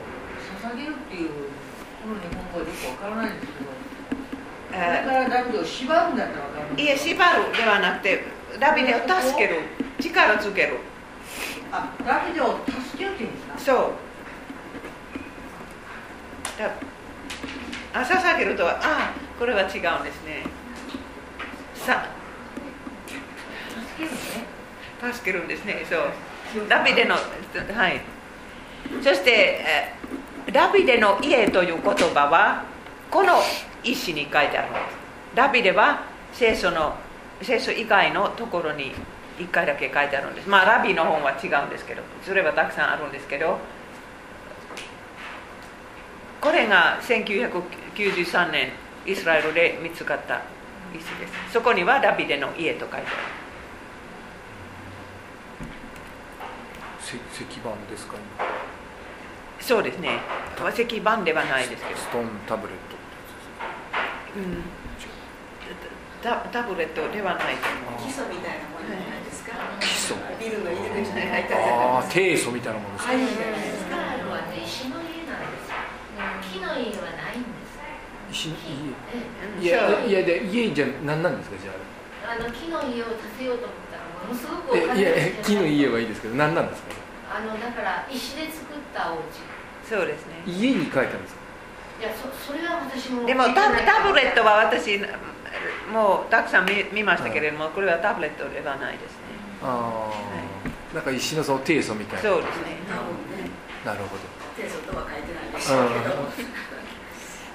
[0.61, 1.31] 捧げるっていう
[2.03, 8.25] この日本語はよくわからないんですけどこれえからダビデを縛るんだったらわかるいえ縛るではなくて
[8.61, 9.61] ダビデを助ける。
[10.01, 10.77] 力つける
[11.73, 13.59] あダビデを助けるっていうんですか？
[13.59, 13.93] そう
[16.61, 16.71] だ
[17.95, 19.79] あ捧げるとはあこれは違うんで
[20.13, 20.45] すね。
[21.75, 22.07] さ
[25.13, 25.85] 助けるんですね。
[25.89, 26.69] そう。
[26.69, 28.01] ダビデのはい。
[29.03, 29.61] そして
[30.53, 32.65] ダビデの家という言葉は
[33.11, 33.41] この
[33.83, 34.83] 石に書いてあるんです。
[35.35, 36.95] ダビデは聖書の
[37.43, 38.93] 聖書以外のところに
[39.39, 40.49] 1回だけ書いてあるんです。
[40.49, 43.59] まあラビの本は違うんですけどそれはたくさんあるんですけど
[46.41, 48.73] これが1993年
[49.07, 50.41] イスラエルで見つかった
[50.95, 51.53] 石です。
[51.53, 53.07] そこにはダビデの家と書いてある。
[57.03, 58.15] 石石板ですか、
[59.61, 60.21] そうですね。
[60.73, 64.63] 石板ではないですけど、ストーンタブレットってやつですうん、
[66.23, 68.07] タタブレットではないと思う。
[68.07, 69.53] 基礎みたいなものじゃないですか。
[69.81, 70.17] 基礎。
[70.39, 73.13] ビルの入り口に入ったりああ低素みたいなものですか。
[73.13, 73.23] ああい
[76.71, 77.79] の家はないんです
[78.31, 78.55] 石え
[79.61, 81.73] え家いやいやで家じゃ何なんですかじゃ
[82.31, 86.95] あの木の家を建てようと思ったらものすごくおあ金えいや木の家はいいですけど何なんですか？
[87.31, 89.23] あのだから石で作ったお家。
[89.89, 90.43] そうですね。
[90.47, 91.41] 家に書いたんですか？
[92.01, 94.99] いやそそれは私もでもタタブレットは私
[95.93, 99.19] もうたくさん見見ましたけれども、これはタブレットではないですね。
[99.63, 100.11] あ
[100.93, 102.31] あ、なんか石のその低素みたいな。
[102.31, 102.79] そうですね。
[103.85, 104.23] なるほど
[104.61, 106.15] テストとは書いてないでしょうけど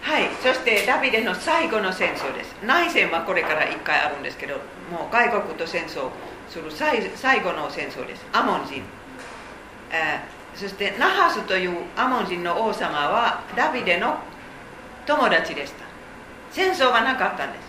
[0.01, 2.56] はいそしてダビデの最後の戦争です。
[2.64, 4.56] 内戦はこれから1回あるんですけど
[4.91, 6.10] もう外国と戦争
[6.47, 8.26] する最最後の戦争です。
[8.32, 8.84] アモン人、
[9.91, 14.20] えーそしてナハスというアモン人の王様はダビデの
[15.06, 15.84] 友達でした。
[16.49, 17.66] 戦争がなかったんです。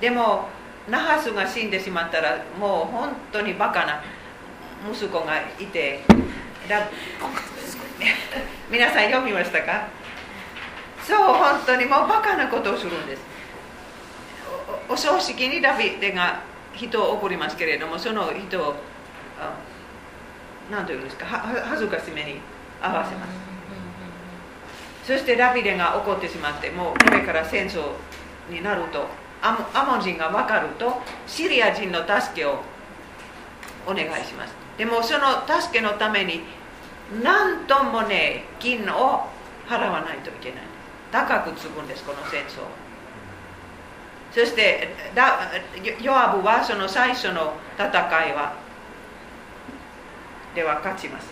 [0.00, 0.48] でも
[0.88, 4.02] ナハスが死んでしまったらもう本当にバカな
[4.90, 6.00] 息子がいて
[6.68, 6.88] だ
[8.70, 9.86] 皆さん読みましたか？
[11.06, 13.22] そう本当にもうバカなことをするんです。
[14.88, 16.40] お葬式にダビデが
[16.74, 18.74] 人を送りますけれどもその人を
[20.70, 22.40] 何というんですか恥ずかしめに
[22.82, 23.32] 合わせます。
[25.06, 27.92] そしてダビデが怒ってしまってもうこれから戦争
[28.48, 29.06] になると
[29.42, 32.60] アモアモン人が分かるとシリア人の助けを
[33.86, 34.54] お願いします。
[34.78, 36.42] でもその助けのために
[37.22, 39.28] 何ともね金を
[39.66, 40.60] 払わないといけない。
[41.12, 42.62] 高くつくんですこの戦争。
[44.32, 44.88] そして
[46.02, 48.56] ヨアブはその最初の戦いは
[50.54, 51.28] では勝ちます。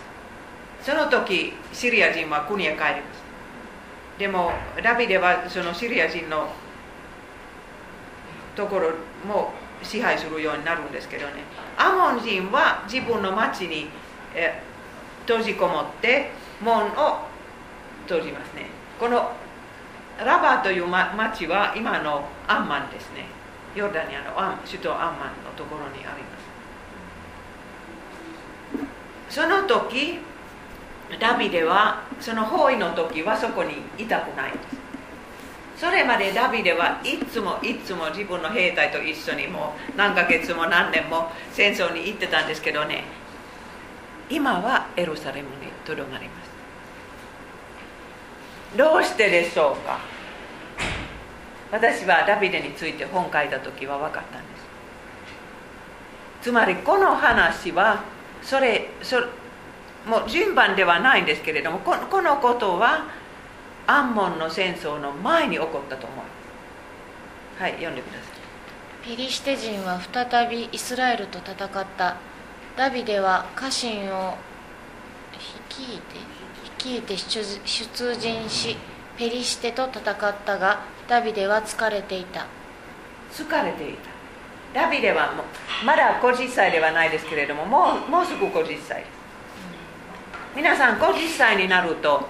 [0.81, 3.23] その時シリア人は国へ帰ります。
[4.17, 6.47] でもダビデはそのシリア人の
[8.55, 8.91] ところ
[9.27, 11.43] も支配するようになるんですけどね。
[11.77, 13.89] アモン人は自分の町に、
[14.33, 14.61] え
[15.25, 17.19] 閉じこもって門を
[18.07, 18.67] 閉じますね。
[18.99, 19.31] この
[20.23, 23.25] ラバーという、町は今のアンマンですね。
[23.75, 26.37] ヨルダニアのアン首都アンマンのところにありま
[29.29, 29.35] す。
[29.41, 30.19] その時
[31.19, 34.83] ダビデはその包囲の時はそこにいたくないです。
[35.75, 43.03] それまでダビデはいつもいつも自分の兵隊と一緒にもう何ヶ月も何年も戦争に行ってたんですけどね。
[44.33, 46.49] 今はエルサレムにとどまります。
[48.75, 49.99] どうしてでしょうか？
[51.71, 54.63] 私はダビデについて本書いた時は分かったんです。
[56.41, 58.03] つまりこの話は
[58.41, 59.27] それそれ
[60.07, 63.05] もう順番ではないんですけれどもここのことは
[63.85, 66.23] アンモンの戦争の前に起こったと思いま
[67.59, 69.09] すはい読んでください。
[69.09, 72.17] ペリシテ人は再びイスラエルと戦った。
[72.75, 74.35] ダビデは家臣を
[75.69, 76.17] 率いて
[76.79, 78.75] 率いて出出陣し
[79.15, 82.47] ペリシテと戦ったがダビデは疲れていた。
[83.31, 84.09] 疲れていた。
[84.73, 88.87] ダビデはもうまだ50歳ではないですけれどももうもうすぐ50歳です
[90.55, 92.27] 皆さん50歳になると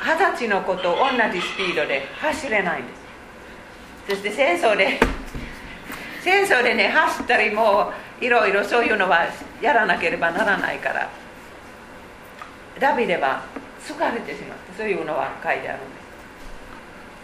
[0.00, 3.06] 二十歳の子と同じスピードで走れないんです。
[4.08, 4.98] そして戦争で
[6.26, 9.28] 戦争でね走ったりもういろいろそういうのは
[9.62, 11.08] やらなければならないから
[12.80, 13.44] ダビデは
[13.80, 15.96] 疲れてしまったそういうのは書いてあるんで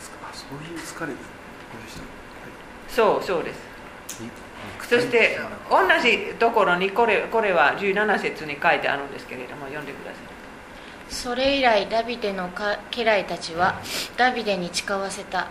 [0.00, 0.12] す。
[0.22, 1.18] あそういう疲れで
[1.90, 3.58] した、そうそうです。
[4.20, 4.30] はい
[4.88, 11.12] そして同じところにこれこれは17節に書いてあるんですけれども読んでください。
[11.12, 13.80] それ以来ダビデのか家来たちは
[14.16, 15.48] ダビデに誓わせた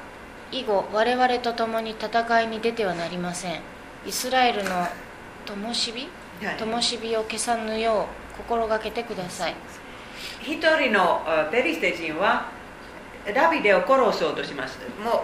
[0.52, 3.62] 以後我々と共に戦いに出てはなりません。
[4.06, 4.88] イスラエルの
[5.46, 5.92] 灯火？
[6.44, 6.58] はい。
[6.58, 9.56] 灯火を消さぬよう心がけてください。
[10.42, 12.50] 一人のあペリシテ人は
[13.34, 15.22] ダビデを殺そうとしますもう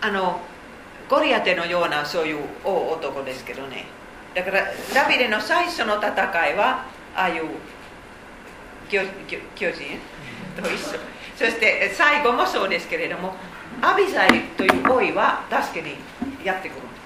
[0.00, 0.40] あの
[1.08, 3.86] ゴリアテのようなそういう大男ですけどね。
[4.34, 4.62] だから
[4.94, 6.12] ダビデの最初の戦
[6.50, 7.44] いはああいう
[8.88, 9.98] 巨巨巨人？
[10.56, 10.98] と一緒。
[11.36, 13.34] そして最後もそうですけれども
[13.82, 15.96] アビザイというボーイは助けに
[16.44, 16.80] やってくる。
[16.80, 17.00] んです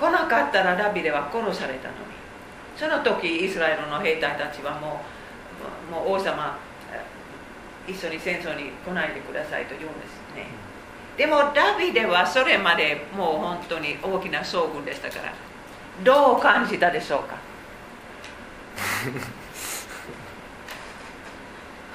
[0.00, 2.00] 来なかったらダビデは殺されたのに。
[2.76, 5.00] その時イスラエルの兵隊たちはも
[5.90, 6.56] うもう王様
[6.92, 7.02] え
[7.90, 10.46] 一緒に戦争に来ないでくださいと言うんですね。
[11.16, 15.32] でもダビデはそれまでもう本当に大きな遭遇でしたから
[16.02, 17.36] どう感じたでしょうか？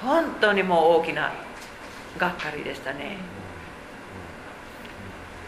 [0.00, 1.32] 本当にもう大きな
[2.18, 3.16] がっかりでしたね、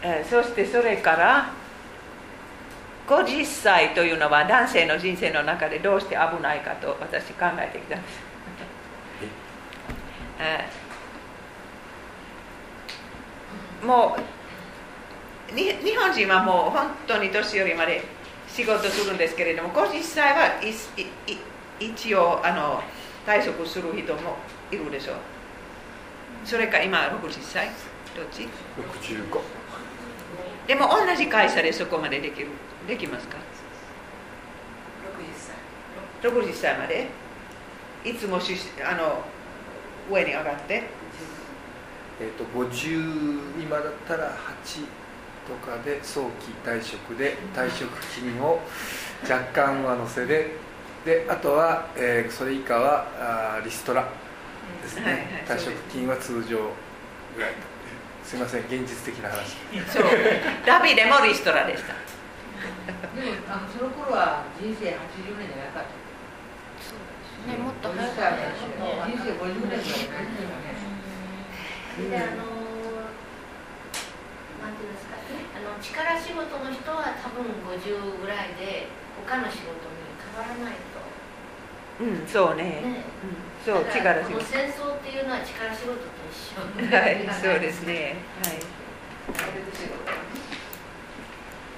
[0.01, 1.53] えーそしてそれから
[3.07, 8.19] 50歳というのは男性の人生の中でどうして危ないかと私考えてきたんです、
[10.39, 10.65] え？
[13.83, 14.15] ーも
[15.51, 18.01] うに日本人はもう本当に年寄りまで
[18.47, 20.71] 仕事するんですけれども50歳はいい
[21.81, 22.81] い一応あの
[23.25, 24.37] 退職する人も
[24.71, 25.15] いるでしょう
[26.45, 27.67] それか今60歳？
[28.15, 28.47] どっち
[29.07, 29.39] ？65
[30.67, 32.47] でも同じ会社でそこまでできる？
[32.87, 33.37] できますか
[36.21, 36.31] ？60歳。
[36.31, 37.07] 60歳まで？
[38.03, 39.23] いつもしあの
[40.11, 40.83] 上に上がって？
[42.19, 44.35] えー、と50今だったら
[44.65, 44.83] 8
[45.47, 48.59] とかで早期退職で退職金を
[49.23, 50.57] 若干上乗せで。
[51.05, 53.07] であとは、えーそれ以下は
[53.57, 54.07] あーリストラ
[54.81, 55.59] ですね、はいはい。
[55.59, 56.57] 退職金は通常
[57.35, 57.53] ぐらい。
[58.23, 59.57] すいません現実的な話。
[59.89, 60.05] そう。
[60.65, 61.93] ダビデもリストラでした。
[63.17, 66.01] でもあのその頃は人生80年じゃなかった。
[67.41, 69.01] ねもっと50早歳かったですよね。
[69.09, 70.29] 人生50年ぐらいですよね。
[71.97, 72.45] であの
[74.61, 78.87] なんていうんですかあの力仕事の人は多分50ぐらいで
[79.27, 80.77] 他の仕事に変わらない。
[80.90, 80.90] と
[82.01, 82.63] うんそうね。
[82.63, 82.81] ね
[83.65, 86.01] うん、そう力仕事戦争っていうのは力仕事と
[86.31, 86.97] 一緒。
[86.97, 88.15] はいそうですね。
[88.43, 88.55] はい。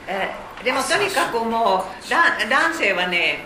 [0.07, 0.31] え
[0.63, 3.39] でもとにかくもうだ男性はね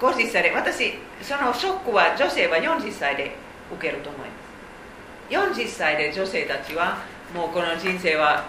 [0.00, 3.36] 50歳で私そのショックは女性は40歳で
[3.72, 5.64] 受けると思います。
[5.64, 6.98] 40歳で女性たちは
[7.34, 8.44] もうこの人生は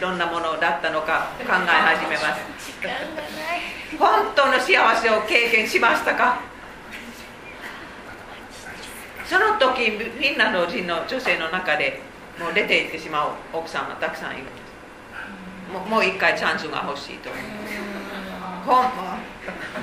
[0.00, 2.40] どんなものだったのか考え始めます。
[3.98, 6.49] 本当の幸せを経験しましたか？
[9.30, 12.00] その時フィンランド人の女性の中で
[12.40, 15.72] もう出て行ってしまう奥さんはたくさんいるんです。
[15.72, 17.30] もうもう一回チャンスが欲しいと
[18.66, 18.86] ほん。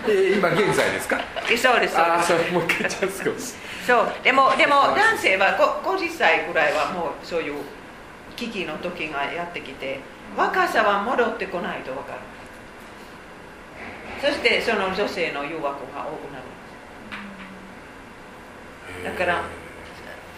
[0.05, 1.17] えー今現在ですか？
[1.57, 3.55] そうですそうもう一回チャンスが欲しい。
[3.87, 4.11] そう。
[4.21, 7.53] でもでも男性はご50歳ぐらいはもうそういう
[8.35, 10.01] 危機の時がやってきて
[10.35, 12.19] 若さは戻ってこないと分かる。
[14.19, 15.63] そしてその女性の誘惑
[15.95, 16.36] が多くなる
[19.03, 19.43] だから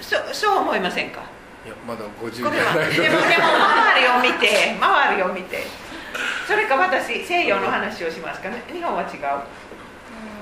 [0.02, 1.22] そそう思いませんか？
[1.66, 2.92] いやまだ50これはない。
[2.92, 5.64] でもでも周りを見て周りを見て。
[6.48, 8.64] それか私西洋の話をしますかね？
[8.72, 9.44] 日本は違う？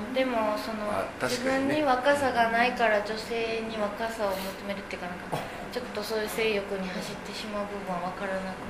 [0.08, 5.36] うんでもそのあ確自分に若さがないから女性に若さを求めるっていうかなんか
[5.70, 8.64] ちょっとそういう性欲に走ってしまう部分は分からなく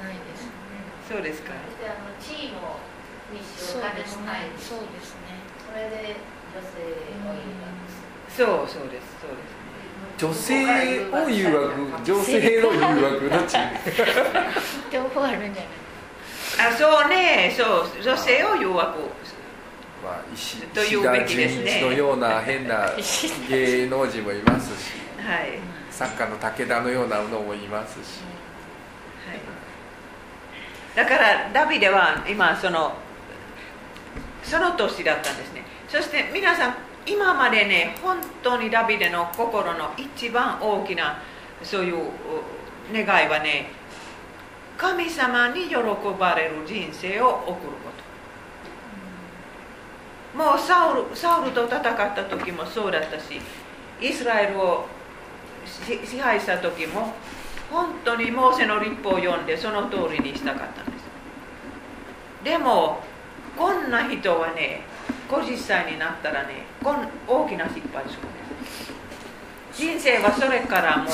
[0.00, 0.56] ないですね。
[1.04, 1.52] そうですか。
[1.52, 2.80] そしてあの地位も
[3.28, 3.60] にし。
[3.60, 4.24] そうお金ですね。
[4.24, 5.36] も入るしそうですね。
[5.68, 6.16] それで
[6.48, 7.77] 女性をいいわけです
[8.38, 9.58] そうそうですそうです
[10.16, 13.56] 女性を誘惑女性の誘惑どっち
[14.92, 18.98] 両方あるんじゃないあそうねそう女性を誘惑
[20.04, 22.90] まあ石というべきですねのような変な
[23.48, 25.58] 芸能人もいますしはい
[25.90, 28.20] 作家の武田のようなのもいますし
[30.94, 32.92] だからダビデは今その
[34.44, 41.22] その年だったんですねそして皆さん今までね本当にダビデの心の一番大きな
[41.62, 41.96] そういう
[42.92, 43.70] 願いはね
[44.76, 45.74] 神様に喜
[46.18, 47.90] ばれる人生を送るこ
[50.32, 50.38] と。
[50.38, 53.40] もうサウルサウルと戦った時もそうだったし
[54.00, 54.86] イスラエルを
[55.66, 57.12] 支支配した時も
[57.70, 61.04] 本当にモーセの立法を読んでその通りにしたかったんです。
[62.44, 63.00] でも
[63.56, 64.82] こんな人はね
[65.28, 68.92] 50歳になったらねこん大きな失敗するんです
[69.74, 71.06] 人生はそれからもう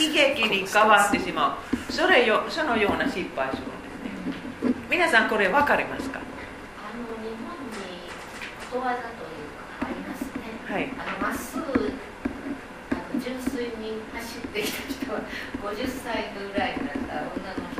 [0.00, 1.58] 悲劇に変わってしま
[1.88, 1.92] う。
[1.92, 4.74] それよそのような失敗するんですね。
[4.88, 6.20] 皆さんこれ分かりますか？
[6.20, 6.22] あ
[6.94, 8.06] の日本に
[8.70, 10.38] ことわざというかありますね。
[10.70, 10.92] はい。
[10.96, 11.62] あのまっすぐ
[12.92, 15.20] あの純粋に走ってきた人は
[15.74, 17.71] 50歳ぐらいになったら女の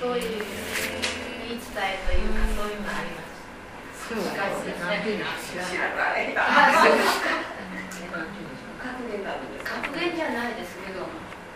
[0.00, 0.18] そう。
[0.18, 0.44] いう
[1.44, 6.48] 言い伝えというかそういうのありますそうしかしなんですか知らない格
[9.12, 11.04] 言なんです格言じゃないですけど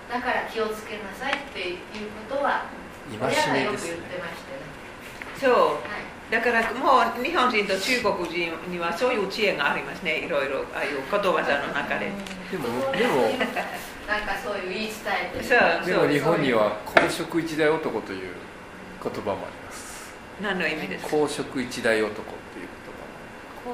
[0.08, 1.78] だから気をつけなさいっていう
[2.28, 2.66] ことは
[3.08, 4.60] 親がよく言ってましてね
[5.40, 10.26] そうはいだからもう日本人と中国人にはそういう知恵がありますね。
[10.26, 12.12] いろいろああいうことわざの中で。
[12.50, 13.32] でもでも
[14.08, 14.94] なんかそういう言い伝
[15.30, 15.86] えてるそう。
[15.86, 18.32] でも日本には公職一代男という
[19.02, 20.14] 言葉もあります。
[20.42, 21.10] 何の意味ですか？
[21.10, 22.68] 公職一代男っていう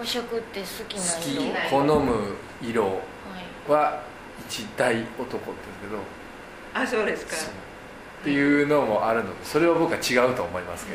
[0.01, 1.71] 公職って好きな言色。
[1.71, 3.01] 好む色
[3.69, 4.03] は
[4.49, 5.99] 一代男って言うんですけど。
[6.75, 7.37] あそうですか。
[8.23, 10.95] っていうのもあるのでそれは僕は違うと思いますけ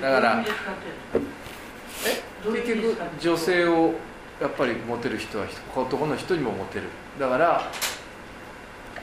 [0.00, 0.08] ど。
[0.08, 1.22] だからどういう意味で使ってる
[2.50, 3.94] のえ結局女性を
[4.40, 6.84] やっぱりモテる人は男の人にもモテる
[7.20, 7.70] だから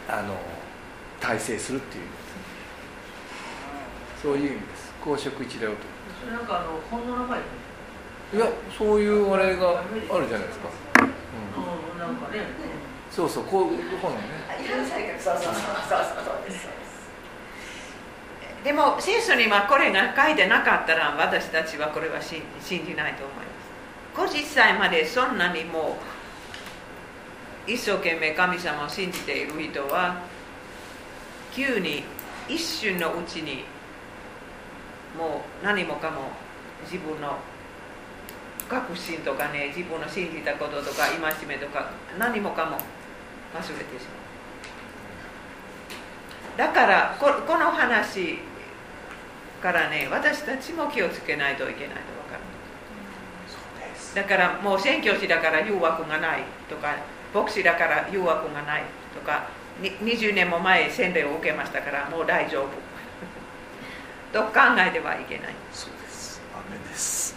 [0.10, 0.34] あの
[1.22, 2.04] 大成するっていう。
[4.22, 4.94] そういう意味です。
[5.00, 5.78] 公職一代男
[6.20, 8.46] それなんかあの本の名前いや
[8.76, 10.70] そういうあれがあるじゃないですか、
[11.00, 12.42] うん、うんなんかね。
[13.10, 14.22] そうそうこういうところね
[15.20, 17.08] そうそうそうそうそうそうですそうです
[18.64, 26.17] でも聖書にはこれが書いてなかったら私たちはこれは信信じないと思います50歳までそんなにもう
[27.68, 30.22] 一生懸命神様を信じている人は
[31.52, 32.04] 急に
[32.48, 33.66] 一瞬のうちに
[35.18, 36.32] もう何もかも
[36.84, 37.38] 自分の
[38.70, 42.78] 確信とかね自分の信じたこととか戒めとか何もかも
[43.54, 43.70] 忘れて
[44.00, 44.14] しま
[46.56, 46.58] う。
[46.58, 48.40] だからここの話
[49.62, 52.42] からね私たちも気をつけないといけないと分かる。
[54.16, 56.96] だからもう宣教師だから誘惑がないとか
[57.38, 58.84] 牧師だから誘惑がない
[59.14, 59.46] とか
[59.80, 62.70] に20年も前洗礼を受けましたからもう大丈夫。
[64.34, 65.54] と考えてはいけない。
[65.72, 66.42] そうです。
[66.54, 67.36] アメです。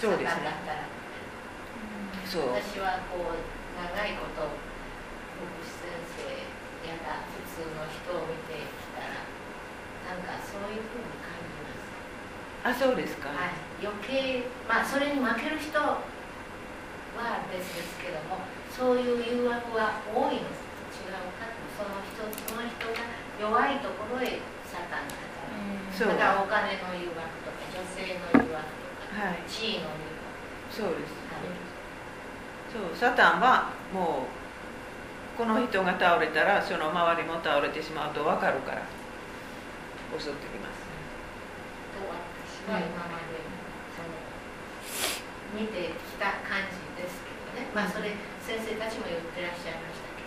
[0.00, 0.50] そうですね。
[2.26, 2.50] そう。
[2.50, 3.38] 私はこう
[3.78, 9.22] 長いこと牧師先生やら普通の人を見てきたら
[10.18, 12.82] なんかそういうふうに感じます。
[12.82, 15.78] あそうですか、はい、余計まあそれに負ける人
[17.16, 23.06] は別ですけどもそういう誘惑は多いの違うかその人その人が
[23.38, 25.34] 弱いところへサタンが
[25.94, 28.66] そうだからお金の誘惑とか女性の誘惑
[29.06, 29.46] とか、はい。
[29.46, 30.14] 地位の誘
[30.74, 31.14] そうです。
[31.30, 31.54] 惑、
[32.74, 32.98] そう。
[32.98, 38.82] サタンはもうこの人が倒れたらその周りも倒れてしまうと分かるから
[40.18, 40.82] 襲ってきます。
[41.94, 43.38] と私は今まで
[43.94, 44.18] その
[45.54, 46.83] 見てきた感じ
[47.74, 48.10] まあそれ
[48.46, 50.22] 先生たちも言ってらっしゃいましたけ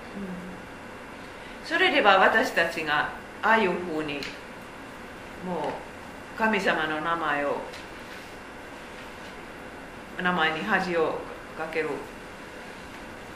[1.76, 3.10] ど、それでは私たちが
[3.42, 4.16] ああいうふうに
[5.46, 7.58] もう神様の名前を
[10.22, 11.20] 名前に恥を
[11.58, 11.90] かける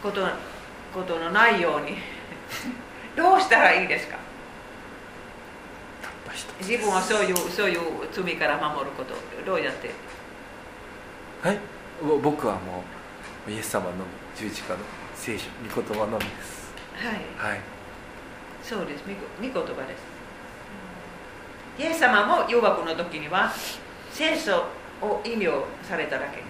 [0.03, 0.27] こと
[0.93, 1.97] ことのないように。
[3.15, 4.17] どうしたらいいですか？
[6.61, 7.79] 自分はそういうそういう
[8.11, 9.13] 罪から守ること
[9.45, 9.91] どうやって？
[11.43, 11.59] はい。
[12.01, 12.83] 僕はもう
[13.47, 14.03] イエス様のみ
[14.37, 14.79] 十字架の
[15.15, 15.45] 聖書
[15.75, 16.73] 御言葉のみです。
[16.93, 17.15] はい。
[17.51, 17.59] はい。
[18.63, 19.03] そうです。
[19.05, 19.13] 御
[19.47, 20.03] 御言葉です。
[21.79, 23.51] イエス様も誘惑の時には
[24.11, 24.65] 聖書
[25.01, 26.43] を引用されただけ。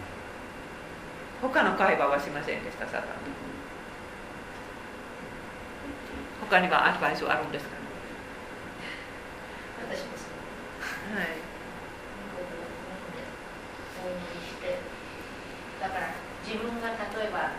[1.42, 3.04] 他の会話はしませんでしたサタン。
[3.04, 3.08] と
[6.50, 7.72] 他にはアドバイスはあるんですか？
[9.90, 10.26] 私もそ
[11.16, 11.18] う。
[11.18, 11.28] はい。
[15.82, 16.11] だから
[16.52, 17.56] 自分が例えば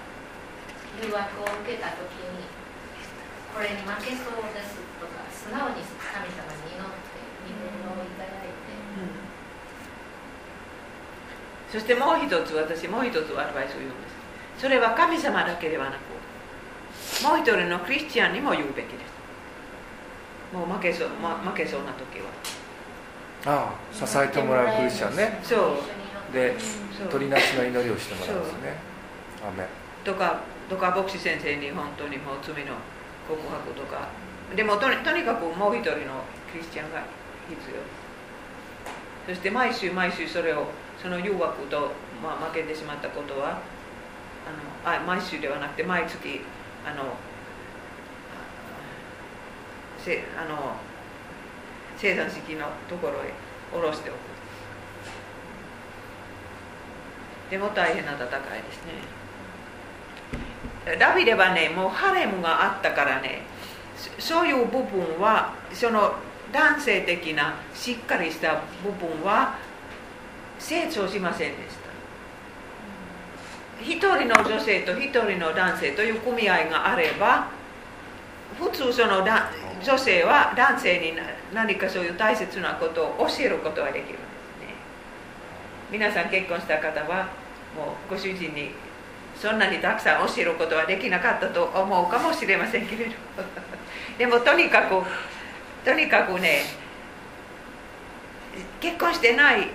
[1.01, 2.45] 誘惑を受けた時に
[3.49, 7.17] これに負けそうですとか素直に神様に祈って
[7.49, 8.69] 御言をいただいて。
[11.73, 14.09] そしてもう一つ私もう一つアドバイスを言うんで
[14.61, 14.61] す。
[14.61, 18.99] それは神様だけではなくもう一人のクリスチャンにも言うべきで
[20.53, 20.55] す。
[20.55, 22.29] もう負けそう、ま、負けそうな時は。
[23.47, 25.41] ああ支えてもらうクリスチャンね。
[25.43, 26.02] そう
[26.33, 27.09] でそう。
[27.09, 28.77] 鳥なしの祈りをしてもらうんですね。
[30.05, 32.75] とかとか牧師先生に本当にもう罪の
[33.29, 34.09] 告白とか。
[34.57, 37.03] でもとにとにかくもう一人のクリスチャンが
[37.49, 37.77] 必要。
[39.27, 40.67] そして毎週毎週それを
[41.01, 41.93] その誘惑と、
[42.23, 43.61] まあ、負けてしまったことは
[44.85, 46.41] あのあ毎週ではなくて毎月
[46.85, 47.15] あの
[49.99, 50.75] せあの
[51.97, 53.33] 生産式のところへ
[53.71, 54.32] 下ろしておく
[57.53, 58.33] でも大変な戦いで
[58.73, 58.81] す
[60.87, 60.97] ね。
[60.99, 63.43] ダビデはねもうハレムがあったからね
[64.19, 66.15] そういう部分はその
[66.51, 69.59] 男性的なしっかりした部分は
[70.59, 71.83] 成長しませんでした。
[73.85, 77.49] 一人の女性と一人の男性という組合があれば
[78.59, 79.51] 普通そのだ
[79.85, 81.13] 女性は男性に
[81.53, 84.21] 何かそういう大切なことを教えることができるんです
[84.63, 84.75] ね。
[85.91, 87.42] 皆さん結婚した方は
[87.77, 88.71] もうご主人に
[89.35, 93.13] そんなにたくさん教えることはできなかったと思うかもしれませんけれど。
[94.19, 95.03] でもとにかく
[95.85, 96.63] とにかくね
[98.81, 99.69] 結婚してない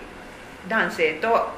[0.67, 1.49] 男性と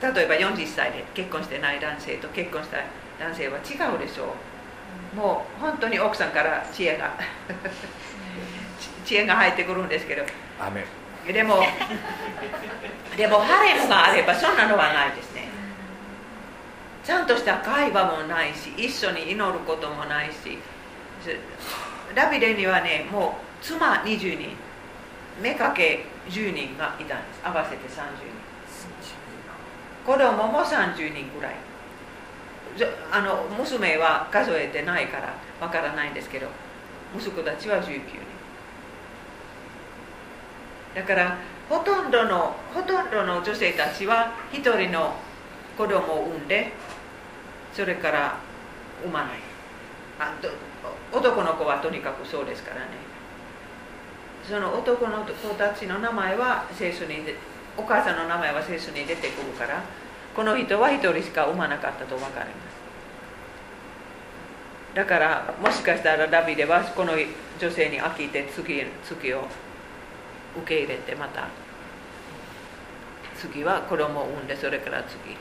[0.00, 2.78] 例えば40歳で結婚してない男性と結婚した
[3.18, 5.16] 男性は違うでしょう。
[5.16, 7.10] もう本当に奥さんから知恵が
[9.04, 10.24] 知恵が入ってくるんですけど。
[10.60, 10.84] 雨。
[11.32, 11.62] でも
[13.16, 15.48] でもハレムがあればそんなのはないですね。
[17.04, 20.58] ちゃんとした会話もないし一緒に祈ることもないし。
[22.14, 24.56] ダビデにはねもう妻20人。
[25.42, 25.54] 妾
[26.28, 27.40] 10人がいたんです。
[27.44, 28.38] 合わせて30人。
[30.06, 31.54] 子供も30人ぐらい。
[33.12, 36.46] あの娘は数えてないからわからないんですけど
[37.16, 38.27] 息子たちは19人。
[40.98, 41.38] だから
[41.68, 45.14] ほとんどのほとんどの女性たちは一人の
[45.76, 46.72] 子供を産んで
[47.72, 48.36] それから
[49.04, 49.30] 産まない。
[50.18, 50.34] あ
[51.12, 52.88] 男の子はとにかくそうですからね。
[54.42, 57.22] その男の子たちの名前は聖書に
[57.76, 59.84] お母さんの名前は聖書に出てくるから
[60.34, 62.78] この人は一人しか産まなかったと分かります。
[64.96, 67.12] だからもしかしたらダビデはこの
[67.60, 69.44] 女性に飽きて次次を
[70.56, 71.48] 受け入れてまた。
[73.36, 75.36] 次は子供を産んでそれから次。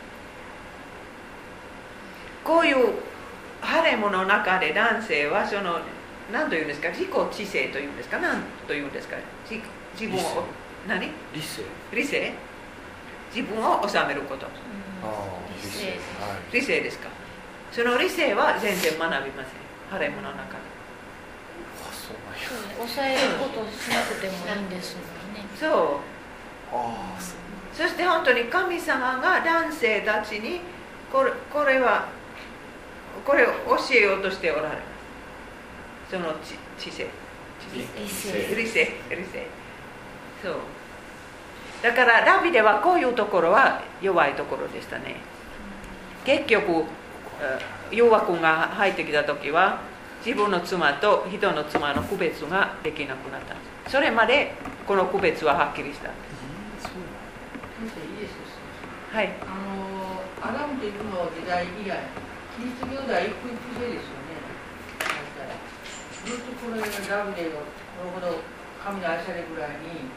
[2.43, 2.93] こういう
[3.61, 5.79] ハレムの中で男性はその
[6.31, 9.17] 何というんですか自己知性というんですか何というんですか
[9.49, 9.61] 自
[9.99, 10.43] 自分を
[10.87, 11.09] 何？
[11.33, 11.63] 理性。
[11.91, 12.33] 理性？
[13.33, 14.45] 自分を治めること。
[14.45, 15.09] ああ
[15.61, 15.87] 理性。
[15.87, 15.97] はい。
[16.53, 17.09] 理性ですか？
[17.71, 19.53] その理性は全然学びません。
[19.89, 20.43] ハレムの中で
[21.81, 22.26] あそうなんやそうね
[22.77, 25.01] 抑えることしなくてもいいんですも
[25.31, 25.45] んね。
[25.59, 26.75] そう。
[26.75, 27.21] ああ
[27.73, 30.61] そして本当に神様が男性たちに
[31.11, 32.07] これこれは
[33.25, 34.77] これを教えようとしておられます。
[36.11, 36.57] その知
[36.89, 37.07] 知性。
[37.73, 38.55] 理性。
[38.55, 38.91] 理性。
[39.09, 39.47] 理性。
[40.41, 40.55] そう。
[41.81, 45.17] だからダビデはこういうところは弱いところでしたね。
[46.25, 46.85] 結局
[47.41, 49.79] えー弱君が入ってきた時は
[50.27, 54.51] 自分の妻と人の妻の区別ができなくなったんですそれまで
[54.85, 56.27] この区別ははっきりしたんで
[56.83, 56.91] す
[59.15, 61.95] はいあのアダムとイブの時代以来
[62.59, 64.35] キリスト教では一夫一夫制ですよね
[66.27, 67.71] ずっとこれがダビデがこ
[68.03, 68.43] れほど
[68.83, 70.11] 神に愛されるぐらいに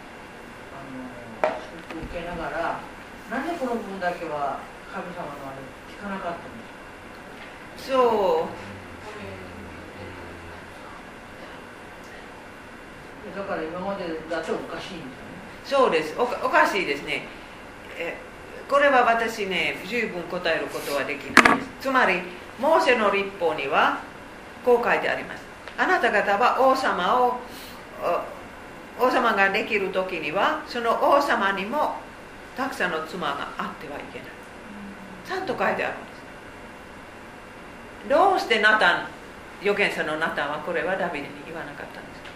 [0.74, 2.82] あの祝福を受けながら
[3.30, 4.58] なぜこの部分だけは
[4.90, 7.94] 神様のあれ聞かなかったんですか？
[7.94, 8.69] そう
[13.36, 15.04] だから今までだとおかしいんで
[15.66, 16.14] すよねそうです。
[16.18, 17.26] おかしいですね。
[17.98, 18.16] え
[18.68, 21.68] これは私ね十分答えることはできないです。
[21.82, 22.22] つまり
[22.58, 24.00] モーセの立法には
[24.64, 25.42] こう書いてあります。
[25.76, 27.40] あなた方は王様を
[28.98, 31.96] 王様ができる時にはその王様にも
[32.56, 34.28] たくさんの妻があってはいけない。
[35.26, 36.06] ちゃんと書いてあるんで
[38.06, 38.08] す。
[38.08, 39.06] どうしてナタン
[39.60, 42.30] 預言者のナタンはこれはダビデに言わなかったんですか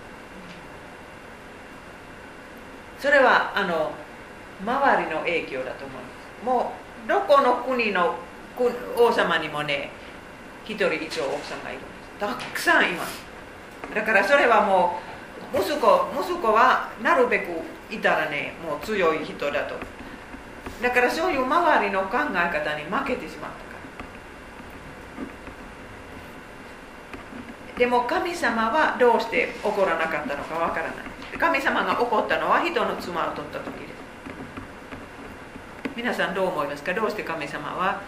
[2.98, 3.92] それはあの
[4.64, 6.08] 周りの影響だと思いま
[6.40, 6.44] す。
[6.44, 6.72] も
[7.06, 8.14] うどこの国の
[8.96, 9.90] 王様にもね
[10.64, 12.18] 一人一応奥さんがいるんです。
[12.18, 13.22] たくさんいます。
[13.94, 14.98] だからそれはも
[15.52, 17.48] う息子息子はなるべく
[17.90, 19.74] いたらねもう強い人だと。
[20.82, 23.74] だからそういう周りの考え方に負けてしまったか
[27.74, 27.78] ら。
[27.78, 30.94] でも神様はどうして怒らなかったのかわからない。
[31.38, 33.88] 神様が怒ったのは人の妻を取った時で。
[33.88, 33.94] す
[35.96, 36.92] 皆さんどう思いますか？
[36.92, 38.02] どうして神様は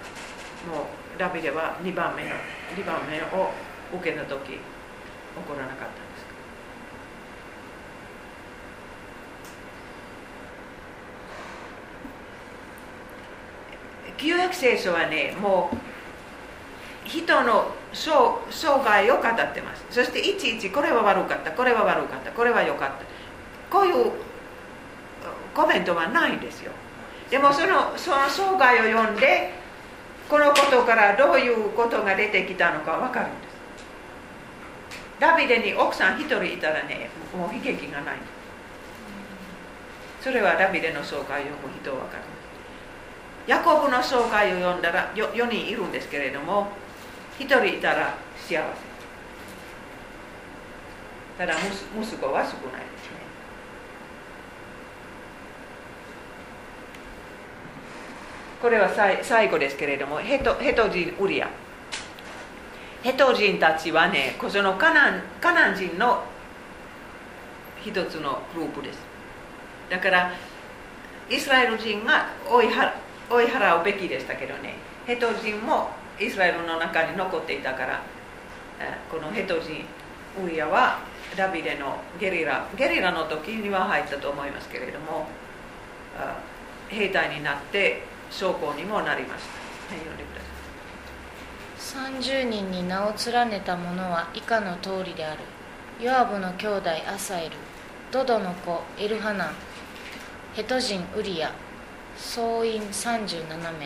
[0.69, 0.83] も
[1.17, 2.31] うダビデは2番目の
[2.77, 3.53] 2番目を
[3.95, 4.35] 受けた時
[5.37, 6.25] 怒らなかったんです
[14.13, 14.17] か？
[14.19, 15.77] 旧約聖書はねもう
[17.09, 19.85] 人の生涯を語ってます。
[19.91, 23.16] そしていちいちこれは悪かったこれは悪かったこれは良かった。
[23.71, 24.13] こういう
[25.55, 26.73] コメントはないんですよ。
[27.31, 29.53] でもそのその生涯を読んで
[30.29, 33.57] このことからどういうことが出てきたのか分かるんです。
[35.19, 38.17] ダビデに奥さん一人いたらねもう悲劇がない。
[40.21, 42.23] それはダビデの生涯を読む人は分かる。
[43.47, 46.69] ヤコブの生涯を読んだら 4, 4人いるんですけれども
[47.39, 48.61] 1人いたら幸せ。
[51.39, 53.17] ただ息子は少ないですね
[58.61, 58.91] これは
[59.23, 61.49] 最後ですけれどもヘトヘト人ウリア。
[63.03, 66.25] ヘト人たちはねそのカナンカナン人の
[67.85, 68.99] 一つのグループです。
[69.91, 70.33] だから
[71.31, 72.67] イスラエル人が追い
[73.31, 74.75] 追い払うべきでしたけどね。
[75.07, 78.03] ヘト人もイスラエルの中に残っていたから
[79.11, 79.85] このヘト人
[80.43, 80.99] ウリアは
[81.37, 85.27] ダビデのゲリラゲリラの時には入ったと思いますけれども
[86.89, 89.45] 兵隊になって将校にもなりまし
[89.89, 90.41] た、はい、読んでくだ
[91.77, 95.41] さい30人に名を連ねた者は以下の通りである。
[95.99, 97.53] ヨアブの兄弟アサエル
[98.11, 99.49] ドドの子エルハナン
[100.55, 101.51] ヘト人ウリア
[102.19, 103.81] 総員37名、はい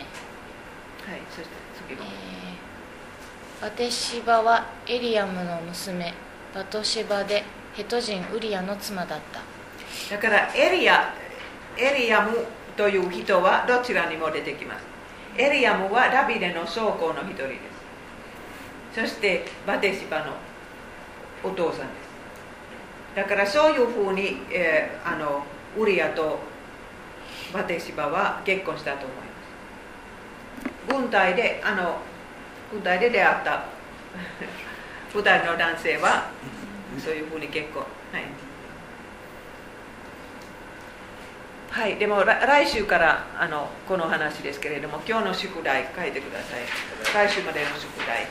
[1.29, 1.55] そして
[1.87, 6.13] 次のえーバテシバはエリアムの娘
[6.53, 7.43] バトシバで
[7.73, 9.39] ヘト人ウリアの妻だった。
[10.15, 11.13] だからエリア
[11.77, 12.45] エリアム
[12.81, 14.83] という人はどちらにも出てきます。
[15.37, 17.59] エリアムはダビデの将校の一人で
[18.91, 19.01] す。
[19.01, 20.33] そしてバテシバの
[21.43, 21.93] お父さんで
[23.13, 23.15] す。
[23.15, 25.43] だからそういうふうに、えーあの
[25.77, 26.39] ウリアと
[27.53, 29.23] バテシバは結婚したと思いま
[30.89, 31.01] す。
[31.01, 31.99] 軍隊であの
[32.71, 33.65] 軍隊で出会った
[35.13, 36.31] 二人の男性は
[36.97, 37.83] そういうふうに結婚。
[37.83, 37.87] は
[38.17, 38.50] い。
[41.71, 47.27] はい、でも来週からあのこの話ですけれども今日の宿題書いてください。
[47.27, 48.27] 来週までの宿題。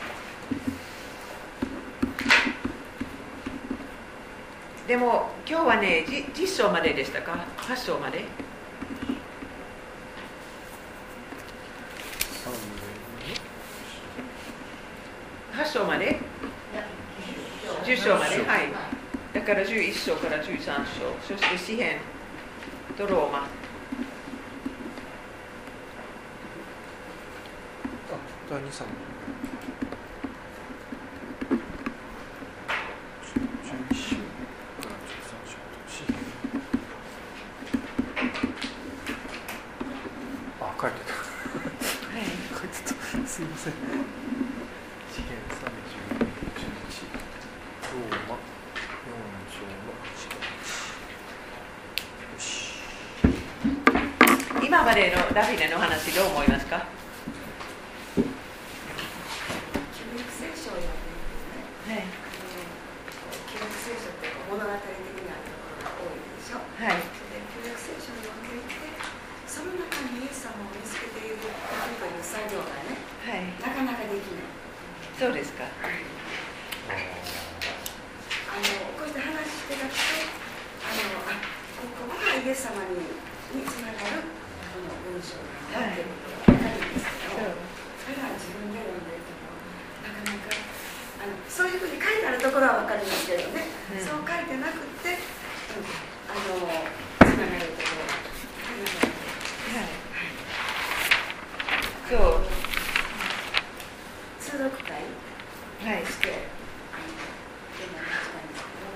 [4.87, 8.25] でも今日はねじ実章まででしたか？8章まで
[15.53, 16.19] ？8章まで
[17.85, 18.37] ？10章まで？
[18.45, 18.71] はい。
[19.33, 21.97] だから11章から13章そして詩篇
[23.07, 23.39] とローマ。
[23.39, 23.41] あ
[28.49, 28.91] 第2さん11
[33.95, 34.15] 章
[34.77, 35.17] から13
[35.47, 36.15] 章と詩篇
[40.59, 41.13] あ書いてた。
[41.13, 42.21] はい。
[42.53, 42.89] 書いてた。
[43.27, 43.73] すいません
[45.11, 45.71] 詩篇30
[46.59, 46.69] 11
[47.81, 48.37] ローマ4
[49.49, 49.71] 章の
[50.03, 50.29] 8
[52.33, 52.71] よし
[54.91, 56.83] 今までのダビデの話どう思いますか
[58.11, 58.27] 旧
[60.19, 62.11] 約聖書を読んでいてねはい
[63.47, 68.83] 旧約聖書って物語的なところが多いでしょはいで旧約聖書を読んでいて
[69.47, 74.51] その中にイエス様を見つけているという作業がねはいなかなかできない
[75.15, 75.79] そうですかあ
[78.59, 78.67] の
[78.99, 79.95] こうして話してたと
[80.83, 81.39] あのあ
[81.79, 83.07] ここがイエス様に
[83.55, 84.27] につながる
[84.71, 85.35] この文章
[85.75, 87.43] なんだっていうことが分かるんですけど、
[87.99, 89.35] それは自分で読んでると
[89.99, 90.55] なかなか
[91.19, 95.91] あのそういうふうに書いてあるところは分かりますけどね、うんそう書いてなくって、うん
[96.31, 96.71] あの
[97.19, 98.15] つながるところが
[99.75, 99.91] はい
[102.07, 102.47] そう
[104.39, 105.03] 通読会
[105.83, 106.47] はいして、
[106.95, 107.11] あの、
[107.75, 108.87] 現在8番ですけど、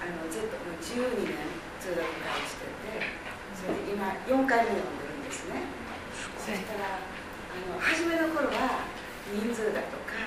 [0.00, 1.40] あの、ずっともう12年
[1.80, 3.24] 通読会をしてて、
[3.56, 5.64] それで今4回目読んでるんですね。
[6.36, 8.84] そしたら、あの、初めの頃は
[9.32, 10.20] 人数だとか、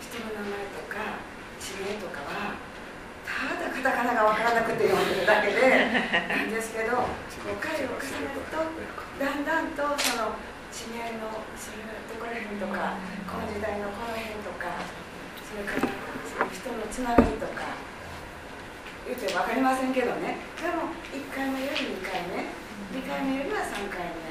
[0.00, 1.20] 人の名前とか、
[1.60, 2.56] 地名とかは、
[3.28, 5.60] ただカタカナが分からなくて読んでるだけで
[6.32, 7.12] なんですけど、こ
[7.52, 8.56] う回を重ねると、
[9.20, 10.32] だんだんとその
[10.72, 12.96] 地名のそれどこら辺とか、
[13.28, 14.80] この時代のこの辺とか、
[15.44, 15.90] それから
[16.24, 17.76] その人のつながりとか、
[19.08, 22.52] 言うて分かりませんけどね、でも1回目より2回目、
[22.94, 24.28] 2回目よりは3回目、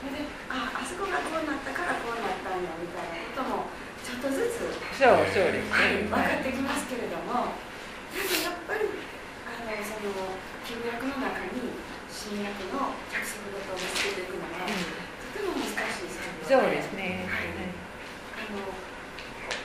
[0.00, 3.68] それで、ああそこがこうなったからこうなったんやみたいなことも、
[4.00, 4.64] ちょっとずつ
[4.96, 7.52] そうそうですはい、ね分かってきますけれども、
[8.16, 8.88] でもやっぱり
[9.44, 10.12] あのその
[10.68, 11.72] 旧約の中に
[12.12, 14.76] 新約の着想事を見つけていくのは、と
[15.32, 17.24] ても難しい作業そうですね。
[17.24, 17.56] はい。
[17.56, 18.60] あの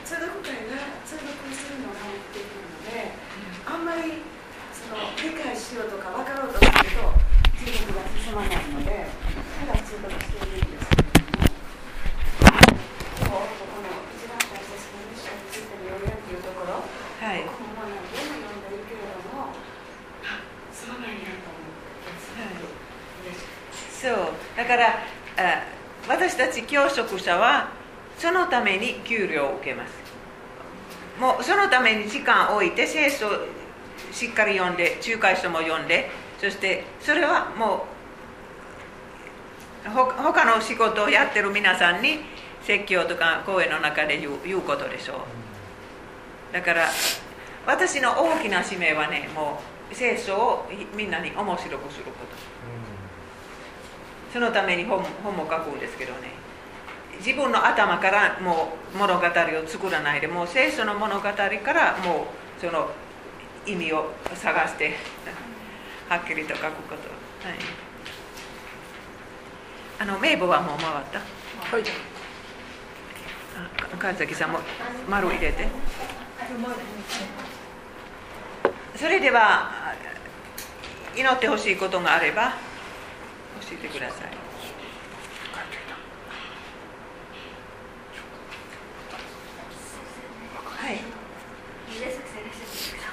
[0.08, 3.12] 通読会が通読するのが目的なので、
[3.68, 4.24] あんまり
[4.72, 7.12] その理解しようとか分かろうとすると
[7.60, 11.52] 通読が進まないので、ただ通読しているんですけれども、
[13.20, 19.52] 今日ここの一番大切なミッションについての要約っていうところ、はいここも何度も読んでるけれども、
[20.26, 20.42] あ
[20.74, 22.74] そうなんやと思って、すごく
[23.22, 23.46] 嬉し
[23.86, 23.91] い。
[24.02, 24.14] そう。
[24.56, 25.62] だからあ
[26.08, 27.68] 私たち教職者は
[28.18, 29.92] そのために給料を受けます。
[31.20, 33.28] もうそのために時間を置いて聖書
[34.10, 36.10] しっかり読んで仲介書も読んで
[36.40, 37.86] そしてそれはも
[39.86, 42.20] うほ他の仕事をやってる皆さんに
[42.62, 45.14] 説教とか講演の中で言う言うことでしょ
[46.50, 46.52] う。
[46.52, 46.88] だから
[47.66, 49.60] 私の大きな使命はねも
[49.90, 52.51] う聖書をみんなに面白くすること。
[54.32, 56.30] そのために本本も書くんですけどね。
[57.18, 59.30] 自分の頭からもう物語を
[59.66, 61.34] 作らないでもう聖書の物語か
[61.72, 62.26] らも
[62.58, 62.90] うその
[63.64, 64.96] 意味を探して
[66.08, 67.58] はっきりと書くこと、はい、
[70.00, 71.18] あの名簿はもう回った？
[71.76, 71.84] はい。
[73.92, 74.58] あ神崎さんも
[75.08, 75.68] 丸入れて。
[78.96, 79.94] それでは
[81.16, 82.56] 祈ってほしいことがあれば教
[83.70, 84.28] えてください。
[90.82, 91.22] はい。
[91.92, 93.06] 宮崎さんいらっしゃるんですけど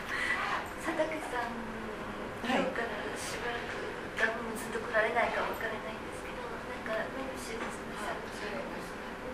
[0.82, 3.76] 佐竹さんはい今日からしばらく
[4.18, 8.24] 多分ずっと来られないかわからないんですけどなんかメモシーズンされ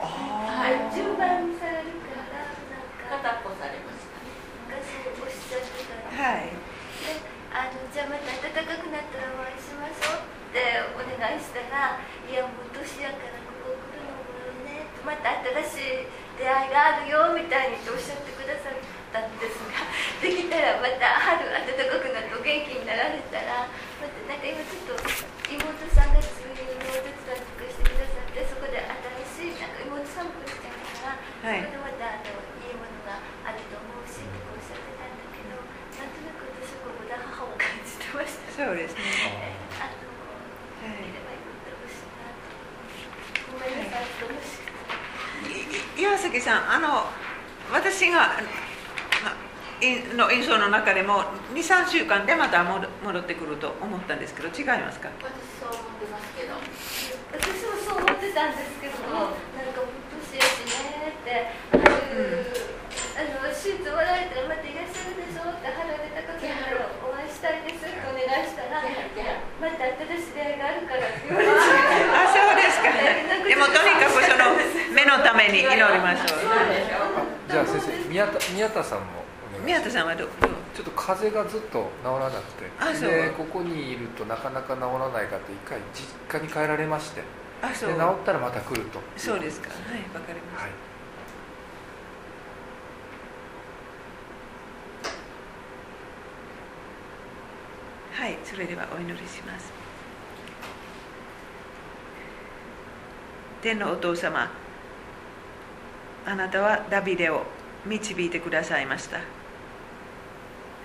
[0.02, 4.20] はい順番にされるからなんか片っぽされました
[4.68, 7.22] 昔おっしゃってたらはいで
[7.54, 15.40] あのじゃあまた暖かくなったらお会いしましょうってお願いしたらいやもう年やからここ来るのもねまた
[15.72, 18.82] 新しい出会いがあるよみたいにとおっしゃってくださっ
[19.14, 19.86] たんですが
[20.18, 23.70] できたらまた春暖かくなってお元気になられたら
[24.02, 25.06] またなんか今ちょっと
[25.46, 25.62] 妹
[25.94, 38.58] さんがそういうのお手伝いとかしてくださってそこで新しいなんか妹さんもしてたから、はいそこでまたあのいいものがあると思うしとかおっしゃってたんだけどなんとなく私はここで母を感じてました。
[38.58, 40.02] そうですね あの、
[40.82, 43.54] はい見ればよかったほしいなと。
[43.54, 44.02] ごめんなさ。
[45.46, 47.06] い岩崎さんあの
[47.72, 48.40] 私が
[49.24, 49.34] ま
[49.82, 51.24] いの印象の中でも
[51.54, 55.10] 23週間でまた戻戻ってくると思ったんですけど違いますか？
[55.22, 56.54] 私そう思ってますけど。
[57.36, 61.84] 私もそう思ってたんですけども、なんかもう年やしねって、春、
[63.20, 71.60] あの手術終わられたらまたいらっしゃるでしょって、春で高くなるお会いしたいですってお願いしたら、また新しい出会いがあるからって言われて。
[71.60, 74.56] あそうですかでもとにかくその
[74.96, 76.48] 目のために祈りましょう
[77.50, 79.06] じゃあ先生宮田宮田さんも
[79.56, 79.82] お願いします。
[79.82, 80.32] 宮田さんはどどう？
[80.76, 82.66] ちょっと風邪がずっと治らなくて。
[82.80, 83.10] あそう。
[83.10, 87.22] でここにいるとなかなか治らないかって一回実家に帰られまして。
[87.22, 87.28] で
[87.62, 87.90] あそう。
[87.92, 89.00] 治ったらまた来ると。
[89.16, 89.70] そうですか。
[89.70, 90.72] はいわかりましはい。
[98.18, 99.72] たはいそれではお祈りします。
[103.62, 104.52] 天のお父様
[106.26, 107.44] あなたはダビデを
[107.86, 109.20] 導いてくださいました。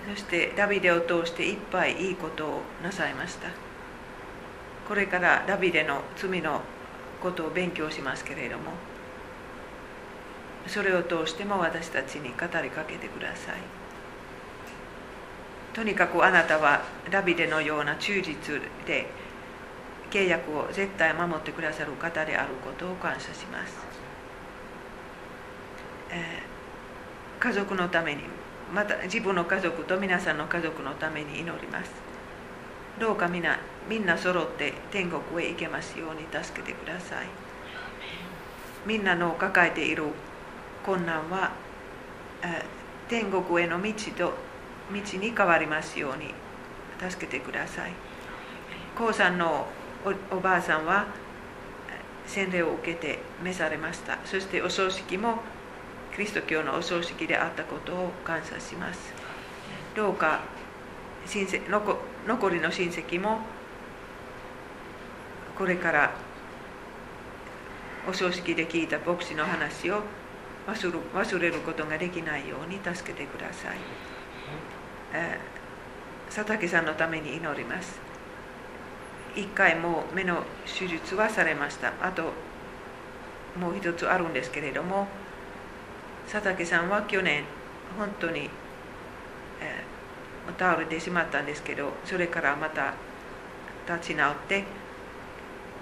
[0.09, 3.49] そしてダビデを通していっぱいいいことをなさいました。
[4.87, 6.61] これからダビデの罪の
[7.21, 8.71] ことを勉強しますけれども
[10.67, 13.55] それを通しても私たちに語りかけてください。
[15.73, 19.07] とにかくあなたはダビデのような忠実で
[20.11, 23.73] 契約を絶対守ってくださる方であることを感謝します、
[26.11, 26.51] えー
[27.43, 28.21] 家族のために
[28.71, 31.91] また自分の家族と皆さんの家族のために祈ります。
[32.99, 33.57] どうかみんな
[33.89, 37.25] みんな揃って天国へ行けますように助けてください。
[38.85, 40.03] みんなの抱えている
[40.85, 41.51] 困難は
[42.43, 42.63] えー
[43.09, 44.33] 天国への道と
[44.93, 46.33] 道に変わりますように
[47.09, 47.91] 助けてください。
[48.95, 49.65] 高さんの
[50.31, 51.07] おおばあさんは
[51.89, 54.19] えー洗礼を受けて召されました。
[54.25, 55.39] そしてお葬式も
[56.13, 59.13] キリスト教のお葬式であったことを感謝します。
[59.95, 60.41] どうか
[61.25, 61.69] 親戚
[62.27, 63.39] 残りの親戚も
[65.57, 66.11] これから
[68.09, 70.01] お葬式で聞いた牧師の話を
[70.67, 73.77] 忘る忘れることができないように助けてください、
[75.13, 75.39] え
[76.33, 77.99] 佐竹さんのために祈ります。
[79.35, 81.93] 一回もう目の手術はされました。
[82.01, 82.33] あと
[83.59, 85.07] もう一つあるんですけれども
[86.31, 87.43] 佐竹さんは去年
[87.97, 88.51] 本当に、えー
[90.57, 92.93] 倒れてしまったんですけどそれからまた
[93.87, 94.63] 立ち直って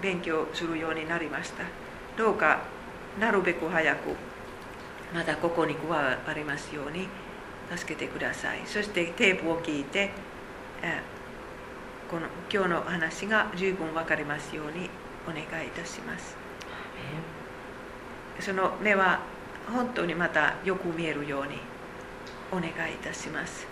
[0.02, 1.64] 勉強するようになりました。
[2.16, 2.60] どうか
[3.18, 4.14] なるべく早く
[5.14, 7.08] またここに加わりますように
[7.74, 8.60] 助けてください。
[8.66, 10.10] そしてテープを聞いて、
[10.82, 14.90] えーこの今日の話が十分分かりますように
[15.26, 16.36] お願いいたします。
[18.40, 19.20] その目は
[19.68, 21.58] 本当にまたよく見えるように
[22.52, 23.66] お願いいたします。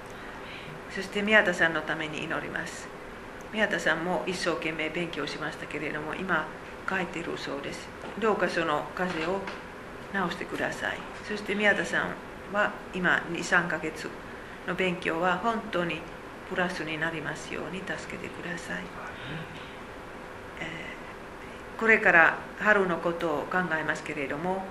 [0.91, 2.89] そして宮田さんのために祈ります。
[3.53, 6.47] 宮田さんも一生懸命勉強しましたけれども今
[6.89, 7.89] 帰ってるそうです。
[8.21, 9.41] どうかその風邪を
[10.29, 10.99] 治してください。
[11.27, 14.09] そして宮田さんは今23ヶ月
[14.67, 16.01] の勉強は本当に
[16.49, 18.83] プラスになりますように助けてください、
[20.61, 20.99] えー
[21.79, 24.65] これから春のことを考えますけれども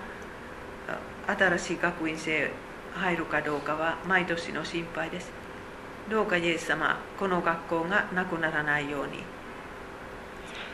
[1.27, 2.51] 新しい学院生
[2.93, 5.31] 入るかどうかは毎年の心配です。
[6.09, 9.23] どうかイエス様この学校がなくならないように。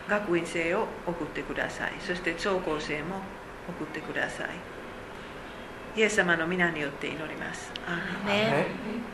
[0.08, 1.94] 学院生を送ってください。
[2.02, 3.22] そして聴講生も
[3.70, 4.46] 送ってくださ
[5.96, 6.00] い。
[6.00, 7.72] イエス様の皆によって祈ります。
[7.88, 9.14] アーメン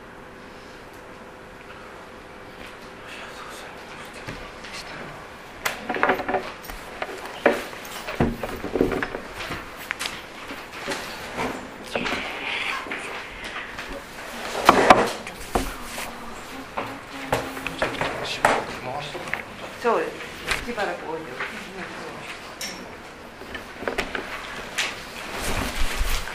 [19.82, 21.40] そうですしばらく置いておく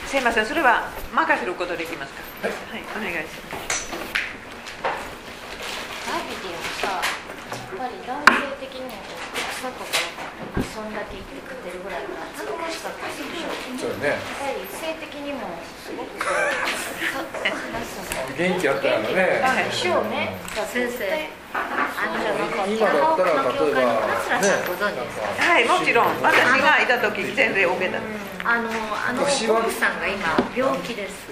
[0.07, 3.93] すいませんそれは任せることできますかはい、お願いします
[6.09, 7.01] ダビデはさや
[7.75, 8.91] っぱり男性的にも
[9.55, 9.93] 草とか
[10.57, 15.53] 遊んだけ行ってくれるぐらいから恥ずかしかったでしょそうねやっぱり性的にも
[15.85, 17.45] すごくこう
[17.95, 20.37] さ元気あったらねはい師匠ね
[20.67, 23.95] 先生あのじゃなか今だったら例えば
[24.27, 27.99] 桂さんご存知ですか、はいもちろん私がいた時全然 OK だ。
[28.43, 29.31] あのあの奥
[29.71, 31.31] さんが今病気です。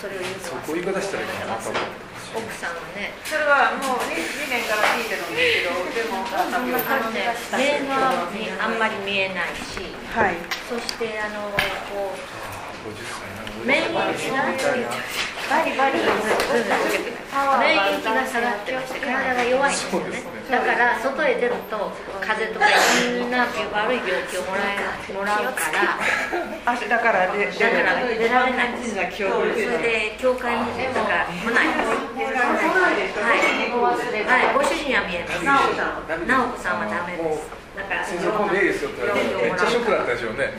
[0.00, 1.88] それを言ってますそこ言い方したらいいかなと思って
[2.34, 3.14] 奥さんはね。
[3.24, 4.16] それはもう 2,
[4.50, 6.66] 年から聞いてるんですけどでもあの
[7.10, 7.24] ね
[7.56, 9.80] 目が見あんまり見えないし
[10.12, 10.36] はい。
[10.68, 11.48] そしてあの
[11.88, 12.20] こう
[12.90, 14.44] 50歳なの免疫が
[15.50, 21.90] バリバリ免疫が下がってまして体が弱いんですよねだから外へ出ると
[22.20, 25.98] 風邪とかいろんな悪い病気をもらえもらうから
[26.64, 29.08] あだからでだから出られないんですそれ
[29.78, 33.40] で教会にとか来ないんですはい、
[34.24, 40.54] はい、ご主人は見えます直子さんはダメですだから先生こうでいいですよって言われてめっちゃショックだったでしょうね。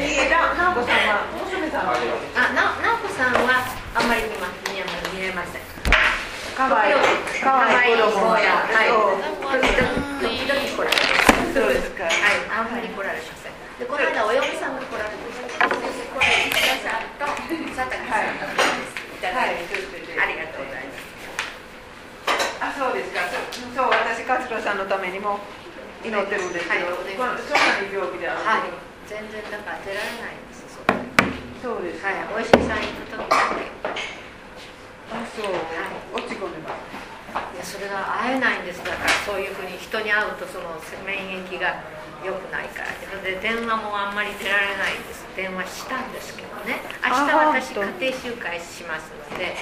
[0.00, 5.62] でな直子さんは娘さんはあな直子さんはあんまり見ま見えま見えません
[6.56, 6.96] かわいい
[7.42, 8.48] かわいい子供はい
[8.88, 9.20] そう
[9.60, 9.92] 時々
[10.24, 11.52] 時々来られます。
[11.54, 12.04] そうですか。
[12.04, 12.14] はい。
[12.50, 13.52] あんまり来られません。
[13.78, 18.40] でこの間お嫁さんが来られてこれ石田さんと佐竹さんがい
[19.20, 19.30] た。
[19.34, 19.68] だい。
[19.68, 19.74] て
[20.14, 21.12] ありがとうございます
[22.62, 23.26] あそうですか。
[23.28, 23.36] そ
[23.74, 25.38] そう私桂さんのためにも
[26.04, 28.68] 祈ってるんですけど、はいそんなに病気であるはい
[29.08, 30.92] 全然だから出られないんですそこ
[31.64, 32.02] そうです。
[32.04, 33.64] か、はいお医者さん行く時だけ
[35.14, 35.48] あそう、
[36.12, 36.92] 落ち込んでます。
[37.54, 40.76] いやそれが会えないんですだからそういうふうに人に会うとその
[41.06, 41.80] 免疫が
[42.24, 42.92] 良くないから。
[43.24, 45.24] で電話もあんまり出られないんです。
[45.34, 46.84] 電話したんですけどね。
[47.00, 49.56] 明日あ私家庭集会しますので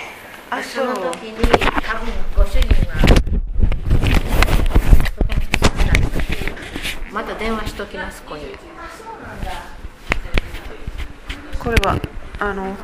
[0.67, 3.15] その時に多分ご主人はそ
[5.23, 5.41] こに
[7.13, 8.45] また電話しときますここに
[11.59, 12.01] これは
[12.39, 12.75] あの